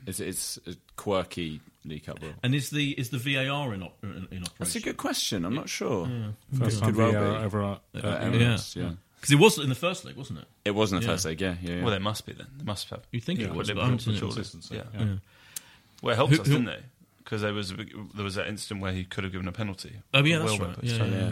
It's, 0.08 0.20
it's 0.20 0.60
a 0.68 0.76
quirky 0.96 1.62
League 1.86 2.06
Cup 2.06 2.22
rule. 2.22 2.34
and 2.44 2.54
is 2.54 2.70
the 2.70 2.92
is 2.92 3.10
the 3.10 3.18
VAR 3.18 3.74
in, 3.74 3.84
op, 3.84 3.98
in, 4.04 4.10
in 4.10 4.18
operation? 4.44 4.46
That's 4.60 4.76
a 4.76 4.80
good 4.82 4.98
question. 4.98 5.46
I'm 5.46 5.56
not 5.56 5.70
sure. 5.70 6.08
First 6.58 6.80
time 6.80 6.90
Could 6.90 6.96
well 6.98 7.12
VAR 7.12 7.40
be. 7.40 7.46
over 7.46 7.62
uh, 7.64 7.78
Uh, 7.96 7.98
uh, 8.00 8.24
Emirates, 8.26 8.76
yeah. 8.76 8.92
Because 9.16 9.32
it 9.34 9.40
was 9.40 9.58
in 9.58 9.68
the 9.70 9.76
first 9.76 10.06
leg, 10.06 10.16
wasn't 10.16 10.40
it? 10.40 10.46
It 10.66 10.72
wasn't 10.72 11.02
the 11.02 11.08
Yeah. 11.08 11.14
first 11.14 11.26
leg. 11.26 11.42
Yeah, 11.42 11.56
yeah. 11.62 11.72
yeah. 11.76 11.82
Well, 11.82 11.92
there 11.92 12.00
must 12.00 12.26
be 12.26 12.34
then. 12.34 12.48
There 12.58 12.66
must 12.66 12.90
have. 12.90 13.02
You 13.12 13.20
think 13.20 13.40
Yeah, 13.40 13.48
it 13.48 13.54
was? 13.54 13.68
well, 13.68 13.76
but 13.76 13.82
I 13.82 13.86
haven't 13.86 14.08
Liverpool 14.08 14.14
it. 14.14 14.20
surely. 14.20 14.34
consistency. 14.36 14.76
Yeah. 14.76 14.84
yeah. 15.06 15.16
Well, 16.02 16.14
it 16.14 16.16
helped 16.16 16.34
Who- 16.36 16.42
us, 16.42 16.48
who- 16.48 16.54
didn't 16.54 16.70
it? 16.70 16.84
Because 17.24 17.42
there 17.42 17.54
was 17.54 17.70
a 17.72 17.76
big, 17.76 17.94
there 18.16 18.24
was 18.24 18.36
that 18.36 18.48
incident 18.48 18.82
where 18.82 18.92
he 18.92 19.04
could 19.04 19.24
have 19.24 19.32
given 19.34 19.48
a 19.48 19.52
penalty. 19.52 19.94
Oh 20.14 20.24
yeah, 20.24 20.40
that's 20.40 20.58
right. 20.60 20.76
Yeah, 20.82 20.98
so- 20.98 21.06
yeah, 21.06 21.12
yeah, 21.12 21.32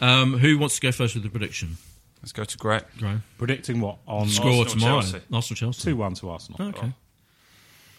yeah. 0.00 0.20
Um, 0.20 0.38
who 0.38 0.56
wants 0.58 0.76
to 0.76 0.80
go 0.80 0.92
first 0.92 1.14
with 1.14 1.24
the 1.24 1.30
prediction? 1.30 1.76
Let's 2.22 2.32
go 2.32 2.44
to 2.44 2.58
Greg. 2.58 2.84
Graham. 2.98 3.22
Predicting 3.38 3.80
what 3.80 3.98
on 4.06 4.28
Score 4.28 4.46
Arsenal, 4.50 4.64
tomorrow. 4.66 5.00
Chelsea. 5.02 5.20
Arsenal 5.32 5.56
Chelsea. 5.56 5.82
two 5.82 5.96
one 5.96 6.14
to 6.14 6.30
Arsenal. 6.30 6.68
Okay. 6.68 6.92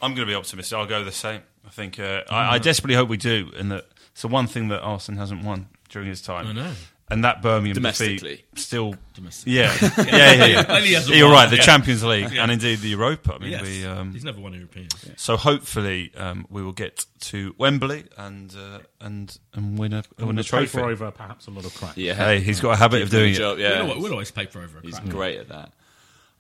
I'm 0.02 0.12
going 0.16 0.28
to 0.28 0.32
be 0.32 0.36
optimistic. 0.36 0.78
I'll 0.78 0.86
go 0.86 1.04
the 1.04 1.12
same. 1.12 1.42
I 1.66 1.70
think 1.70 2.00
uh, 2.00 2.24
I, 2.30 2.56
I 2.56 2.58
desperately 2.60 2.96
hope 2.96 3.10
we 3.10 3.18
do, 3.18 3.52
and 3.58 3.72
that 3.72 3.86
it's 4.12 4.22
the 4.22 4.28
one 4.30 4.48
thing 4.48 4.70
that 4.70 4.82
Arsene 4.82 5.18
hasn't 5.18 5.44
won 5.44 5.68
during 5.90 6.08
his 6.08 6.22
time. 6.22 6.48
I 6.48 6.52
know. 6.54 6.72
And 7.10 7.24
that 7.24 7.42
Birmingham 7.42 7.76
Domestically. 7.76 8.18
defeat 8.18 8.46
still, 8.56 8.94
Domestically. 9.14 9.54
yeah, 9.54 9.74
yeah, 9.98 10.34
yeah. 10.34 10.46
yeah. 10.46 10.76
And 10.76 10.84
he 10.86 11.18
You're 11.18 11.28
won. 11.28 11.36
right. 11.36 11.50
The 11.50 11.56
Yeah. 11.56 11.62
Champions 11.62 12.04
League 12.04 12.34
Yeah. 12.34 12.44
and 12.44 12.52
indeed 12.52 12.80
the 12.80 12.90
Europa. 12.90 13.36
I 13.36 13.38
mean, 13.38 13.52
Yes. 13.52 13.62
we. 13.62 13.86
Um, 13.86 14.12
He's 14.12 14.26
never 14.26 14.42
won 14.42 14.54
European. 14.54 14.90
so 15.16 15.38
hopefully 15.38 16.12
um, 16.18 16.46
we 16.50 16.62
will 16.62 16.74
get 16.74 17.06
to 17.22 17.56
Wembley 17.58 18.04
and 18.18 18.54
uh, 18.58 18.80
and 19.00 19.38
and 19.54 19.80
win 19.80 19.94
a 19.94 20.04
win 20.20 20.32
a 20.38 20.42
the 20.42 20.44
trophy 20.44 20.68
trophy. 20.68 20.92
over 20.92 21.10
perhaps 21.12 21.48
a 21.48 21.52
lot 21.52 21.64
of 21.64 21.74
crack. 21.76 21.94
yeah. 21.96 22.14
Hey, 22.14 22.42
he's 22.42 22.60
got 22.60 22.72
a 22.72 22.76
habit 22.76 23.02
of 23.02 23.10
doing 23.10 23.32
it. 23.32 23.38
job, 23.38 23.58
We'll, 23.58 23.70
Yeah, 23.70 23.82
always, 23.84 24.04
we'll 24.04 24.12
always 24.12 24.32
paper 24.32 24.60
over 24.62 24.80
a 24.80 24.82
he's 24.82 25.00
great 25.00 25.38
at 25.40 25.48
that. 25.48 25.72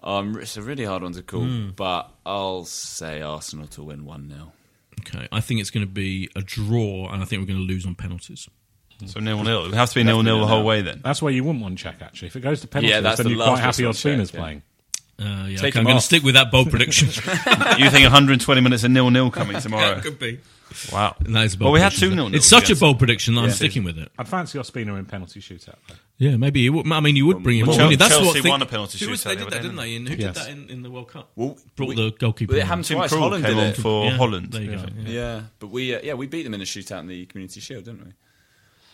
Um, 0.03 0.37
it's 0.39 0.57
a 0.57 0.61
really 0.61 0.85
hard 0.85 1.03
one 1.03 1.13
to 1.13 1.21
call, 1.23 1.41
Hmm. 1.45 1.69
but 1.75 2.09
I'll 2.25 2.65
say 2.65 3.21
Arsenal 3.21 3.67
to 3.67 3.83
win 3.83 4.05
one 4.05 4.29
0 4.29 4.53
Okay, 5.01 5.27
I 5.31 5.41
think 5.41 5.61
it's 5.61 5.69
going 5.69 5.85
to 5.85 5.91
be 5.91 6.29
a 6.35 6.41
draw, 6.41 7.09
and 7.11 7.21
I 7.21 7.25
think 7.25 7.41
we're 7.41 7.47
going 7.47 7.59
to 7.59 7.65
lose 7.73 7.85
on 7.85 7.95
penalties. 7.95 8.47
So 9.05 9.19
nil 9.19 9.43
nil. 9.43 9.65
It 9.65 9.73
has 9.75 9.89
to 9.91 9.95
be 9.99 10.03
nil 10.03 10.23
nil 10.23 10.39
the 10.39 10.47
whole 10.47 10.63
way 10.63 10.81
then. 10.81 11.01
That's 11.03 11.21
where 11.21 11.31
you 11.31 11.43
wouldn't 11.43 11.61
want 11.61 11.77
Cech 11.77 12.01
actually. 12.01 12.29
If 12.29 12.35
it 12.35 12.39
goes 12.39 12.61
to 12.61 12.67
penalties, 12.67 12.95
Yeah, 12.95 13.01
that's 13.01 13.17
then 13.17 13.25
the 13.27 13.33
you're 13.33 13.43
quite 13.45 13.59
happy 13.59 13.85
response, 13.85 14.03
Ospina's 14.15 14.31
Cech, 14.31 14.33
yeah. 14.33 14.39
playing. 14.39 14.61
Uh, 15.19 15.47
yeah, 15.47 15.57
Take 15.57 15.73
okay, 15.73 15.79
I'm 15.79 15.85
going 15.85 15.97
to 15.97 16.01
stick 16.01 16.23
with 16.23 16.33
that 16.35 16.51
bold 16.51 16.69
prediction. 16.71 17.07
you 17.77 17.89
think 17.91 18.03
120 18.03 18.61
minutes 18.61 18.83
of 18.83 18.91
nil 18.91 19.09
nil 19.11 19.29
coming 19.29 19.59
tomorrow? 19.61 19.99
Could 20.01 20.17
be. 20.19 20.39
Wow. 20.91 21.15
That 21.21 21.45
is 21.45 21.53
a 21.53 21.57
bold 21.57 21.65
Well, 21.67 21.73
we 21.73 21.79
had 21.79 21.91
two 21.91 22.09
nil 22.15 22.29
nil. 22.29 22.35
It's 22.35 22.47
such 22.47 22.69
a 22.71 22.75
bold 22.75 22.97
prediction 22.97 23.35
that 23.35 23.41
I'm 23.41 23.51
sticking 23.51 23.83
with 23.83 23.97
it. 23.99 24.11
I'd 24.17 24.27
fancy 24.27 24.57
Ospina 24.57 24.97
in 24.97 25.05
penalty 25.05 25.39
shootout. 25.41 25.75
Though. 25.87 25.95
Yeah, 26.19 26.35
maybe 26.35 26.61
you 26.61 26.73
would. 26.73 26.91
I 26.91 26.99
mean, 26.99 27.15
you 27.15 27.27
would 27.27 27.43
bring 27.43 27.59
him 27.59 27.67
Well, 27.67 27.75
on. 27.75 27.77
wouldn't 27.87 27.91
you? 27.91 27.97
That's 27.97 28.11
Chelsea 28.15 28.25
what 28.27 28.41
thing- 28.41 28.49
won 28.49 28.61
a 28.63 28.65
penalty 28.65 28.97
shootout 28.97 29.23
They 29.23 29.35
did 29.35 29.45
that, 29.45 29.51
day, 29.51 29.59
didn't 29.61 29.75
they? 29.75 29.95
And 29.97 30.09
who 30.09 30.15
Yes. 30.15 30.23
did 30.23 30.33
that 30.35 30.49
in, 30.49 30.69
in 30.69 30.81
the 30.81 30.89
World 30.89 31.09
Cup? 31.09 31.31
Well, 31.35 31.57
Brought 31.75 31.89
we- 31.89 31.95
the 31.95 32.11
goalkeeper. 32.11 32.53
Well, 32.53 32.61
it 32.61 32.65
happened 32.65 32.85
twice. 32.85 33.11
Holland 33.11 33.45
came 33.45 33.55
did 33.55 33.61
on 33.63 33.69
it. 33.69 33.77
for 33.77 34.05
Yeah. 34.05 34.17
Holland. 34.17 34.51
There 34.51 34.61
you 34.63 34.71
go. 34.77 34.85
Yeah. 35.05 35.09
Yeah, 35.11 35.41
but 35.59 35.67
we 35.67 35.93
uh, 35.93 35.99
yeah 36.03 36.13
we 36.15 36.25
beat 36.25 36.41
them 36.43 36.55
in 36.55 36.61
a 36.61 36.65
shootout 36.65 37.01
in 37.01 37.07
the 37.07 37.25
Community 37.27 37.59
Shield, 37.59 37.85
didn't 37.85 38.03
we? 38.05 38.11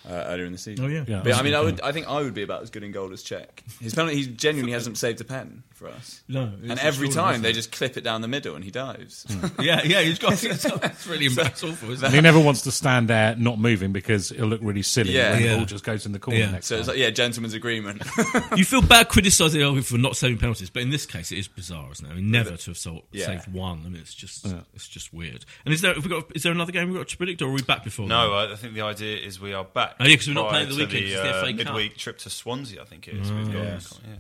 Uh, 0.06 0.12
earlier 0.28 0.44
in 0.46 0.52
the 0.52 0.58
season. 0.58 0.84
Oh, 0.84 0.88
yeah. 0.90 1.06
Yeah. 1.08 1.22
But, 1.24 1.36
I 1.36 1.42
mean, 1.44 1.54
I 1.56 1.62
would. 1.62 1.80
I 1.80 1.94
think 1.94 2.10
I 2.10 2.22
would 2.22 2.34
be 2.34 2.44
about 2.44 2.62
as 2.62 2.70
good 2.70 2.84
in 2.84 2.92
goal 2.92 3.14
as 3.14 3.24
Cech. 3.24 3.48
His 3.80 3.94
penalty, 3.96 4.18
he 4.18 4.28
genuinely 4.28 4.74
hasn't 4.74 4.98
saved 4.98 5.22
a 5.22 5.24
pen 5.24 5.64
for 5.74 5.88
us. 5.88 6.22
No, 6.28 6.42
and 6.62 6.78
every 6.80 7.08
time 7.08 7.32
isn't 7.36 7.42
they 7.44 7.54
just 7.54 7.72
clip 7.72 7.96
it 7.96 8.02
down 8.04 8.20
the 8.22 8.28
middle 8.28 8.56
and 8.56 8.66
he 8.66 8.72
dives. 8.72 9.26
Yeah, 9.62 9.82
yeah, 9.86 10.02
he's 10.02 10.20
got. 10.20 10.34
It's 10.44 11.08
really 11.08 11.28
embarrassing. 11.28 11.70
awful, 11.72 11.92
isn't 11.92 12.04
And 12.06 12.14
it? 12.14 12.18
he 12.18 12.22
never 12.22 12.40
wants 12.40 12.64
to 12.64 12.72
stand 12.72 13.08
there 13.08 13.34
not 13.38 13.60
moving 13.60 13.94
because 13.94 14.32
it'll 14.32 14.48
look 14.50 14.60
really 14.62 14.82
silly 14.82 15.12
Yeah. 15.14 15.32
when 15.34 15.42
the 15.44 15.56
ball 15.58 15.66
just 15.66 15.84
goes 15.86 16.06
in 16.06 16.12
the 16.12 16.20
corner 16.20 16.40
Yeah. 16.40 16.52
next 16.52 16.68
so 16.68 16.76
it's 16.78 16.88
time. 16.88 16.96
like 16.96 17.02
yeah, 17.02 17.10
gentleman's 17.12 17.54
agreement. 17.54 18.02
You 18.58 18.66
feel 18.66 18.82
bad 18.82 19.08
criticising 19.10 19.62
Elgin 19.62 19.84
for 19.84 19.98
not 19.98 20.16
saving 20.18 20.38
penalties, 20.38 20.70
but 20.70 20.82
in 20.82 20.90
this 20.90 21.06
case, 21.06 21.32
it 21.32 21.38
is 21.38 21.48
bizarre, 21.48 21.92
isn't 21.94 22.06
it? 22.06 22.10
I 22.12 22.16
mean, 22.16 22.30
never 22.30 22.58
to 22.58 22.70
have 22.72 22.78
sol- 22.78 23.06
Yeah. 23.12 23.28
saved 23.28 23.52
one. 23.54 23.84
I 23.86 23.90
mean, 23.90 24.02
it's 24.02 24.14
just 24.14 24.46
it's 24.74 24.88
just 24.90 25.14
weird. 25.14 25.46
And 25.66 25.74
is 25.74 25.80
there 25.82 25.94
have 25.94 26.04
we 26.04 26.10
got 26.10 26.26
is 26.36 26.44
there 26.44 26.52
another 26.52 26.72
game 26.74 26.90
we've 26.90 26.98
got 26.98 27.08
to 27.08 27.18
predict, 27.18 27.42
or 27.42 27.48
are 27.48 27.52
we 27.54 27.62
back 27.62 27.84
before? 27.86 28.08
No, 28.08 28.30
then? 28.32 28.50
I 28.50 28.54
I 28.54 28.56
think 28.58 28.74
the 28.74 28.82
idea 28.82 29.18
is 29.18 29.40
we 29.40 29.54
are 29.54 29.64
back. 29.64 29.93
Oh, 30.00 30.04
yeah, 30.04 30.10
because 30.14 30.28
we're 30.28 30.34
not 30.34 30.50
prior 30.50 30.66
playing 30.66 30.70
the 30.80 30.86
to 30.88 30.94
weekend, 30.96 31.04
'cause 31.06 31.14
it's 31.14 31.22
the 31.22 31.30
uh, 31.38 31.42
FA 31.42 31.64
Cup. 31.64 31.74
midweek 31.76 31.98
trip 31.98 32.18
to 32.20 32.30
Swansea. 32.30 32.82
I 32.82 32.86
think 32.86 33.08
it 33.08 33.16
is. 33.16 33.32
We've 33.32 33.46
got- 33.48 33.56
Yeah. 33.64 33.80
yeah. 34.08 34.16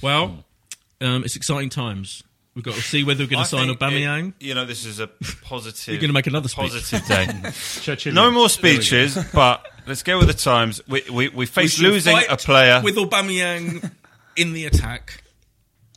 Well, 0.00 0.44
um, 1.00 1.24
it's 1.24 1.36
exciting 1.36 1.68
times. 1.70 2.22
We've 2.54 2.64
got 2.64 2.74
to 2.74 2.82
see 2.82 3.02
whether 3.02 3.24
we're 3.24 3.28
going 3.30 3.40
I 3.40 3.44
to 3.44 3.48
sign 3.48 3.66
think 3.68 3.78
Aubameyang. 3.80 4.28
it- 4.38 4.44
you 4.46 4.54
know, 4.54 4.66
this 4.66 4.84
is 4.84 5.00
a 5.00 5.06
positive. 5.42 5.94
You're 5.94 6.00
gonna 6.02 6.12
make 6.12 6.26
another 6.26 6.48
positive 6.50 7.06
day. 7.06 7.26
No 8.12 8.30
more 8.30 8.48
There 8.48 8.72
we 8.72 8.76
go. 8.76 8.80
speeches, 8.82 9.18
but 9.32 9.66
let's 9.86 10.02
go 10.02 10.18
with 10.18 10.26
the 10.28 10.34
times. 10.34 10.80
We 10.86 11.02
we, 11.10 11.28
we 11.28 11.28
We 11.30 11.46
face 11.46 11.74
should 11.74 11.84
losing 11.84 12.14
fight 12.14 12.26
a 12.28 12.36
player 12.36 12.82
with 12.84 12.96
Aubameyang 12.96 13.90
in 14.36 14.52
the 14.52 14.66
attack 14.66 15.22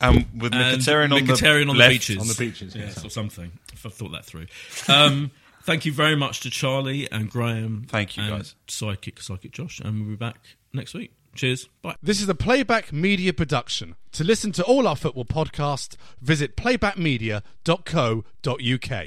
and 0.00 0.24
with 0.40 0.54
and 0.54 0.80
Mkhitaryan 0.80 1.12
on, 1.12 1.26
Mkhitaryan 1.26 1.38
the, 1.40 1.60
on 1.60 1.66
the 1.68 1.74
left. 1.74 1.90
beaches. 1.90 2.18
On 2.18 2.26
the 2.28 2.34
beaches, 2.34 2.74
yes, 2.74 2.94
yes. 2.96 3.04
or 3.04 3.10
something. 3.10 3.52
If 3.74 3.84
I've 3.84 3.92
thought 3.94 4.12
that 4.12 4.24
through. 4.24 4.46
Um, 4.88 5.30
thank 5.66 5.84
you 5.84 5.92
very 5.92 6.16
much 6.16 6.40
to 6.40 6.50
Charlie 6.50 7.10
and 7.10 7.30
Graham. 7.30 7.84
Thank 7.88 8.16
you, 8.16 8.22
and 8.22 8.36
guys. 8.36 8.54
Psychic, 8.68 9.20
Psychic 9.20 9.52
Josh, 9.52 9.80
and 9.80 10.00
we'll 10.00 10.08
be 10.10 10.16
back 10.16 10.38
next 10.72 10.94
week. 10.94 11.12
Cheers. 11.34 11.68
Bye. 11.82 11.96
This 12.02 12.22
is 12.22 12.28
a 12.30 12.34
Playback 12.34 12.92
Media 12.92 13.34
production. 13.34 13.96
To 14.12 14.24
listen 14.24 14.52
to 14.52 14.64
all 14.64 14.88
our 14.88 14.96
football 14.96 15.26
podcasts, 15.26 15.96
visit 16.22 16.56
playbackmedia.co.uk. 16.56 19.06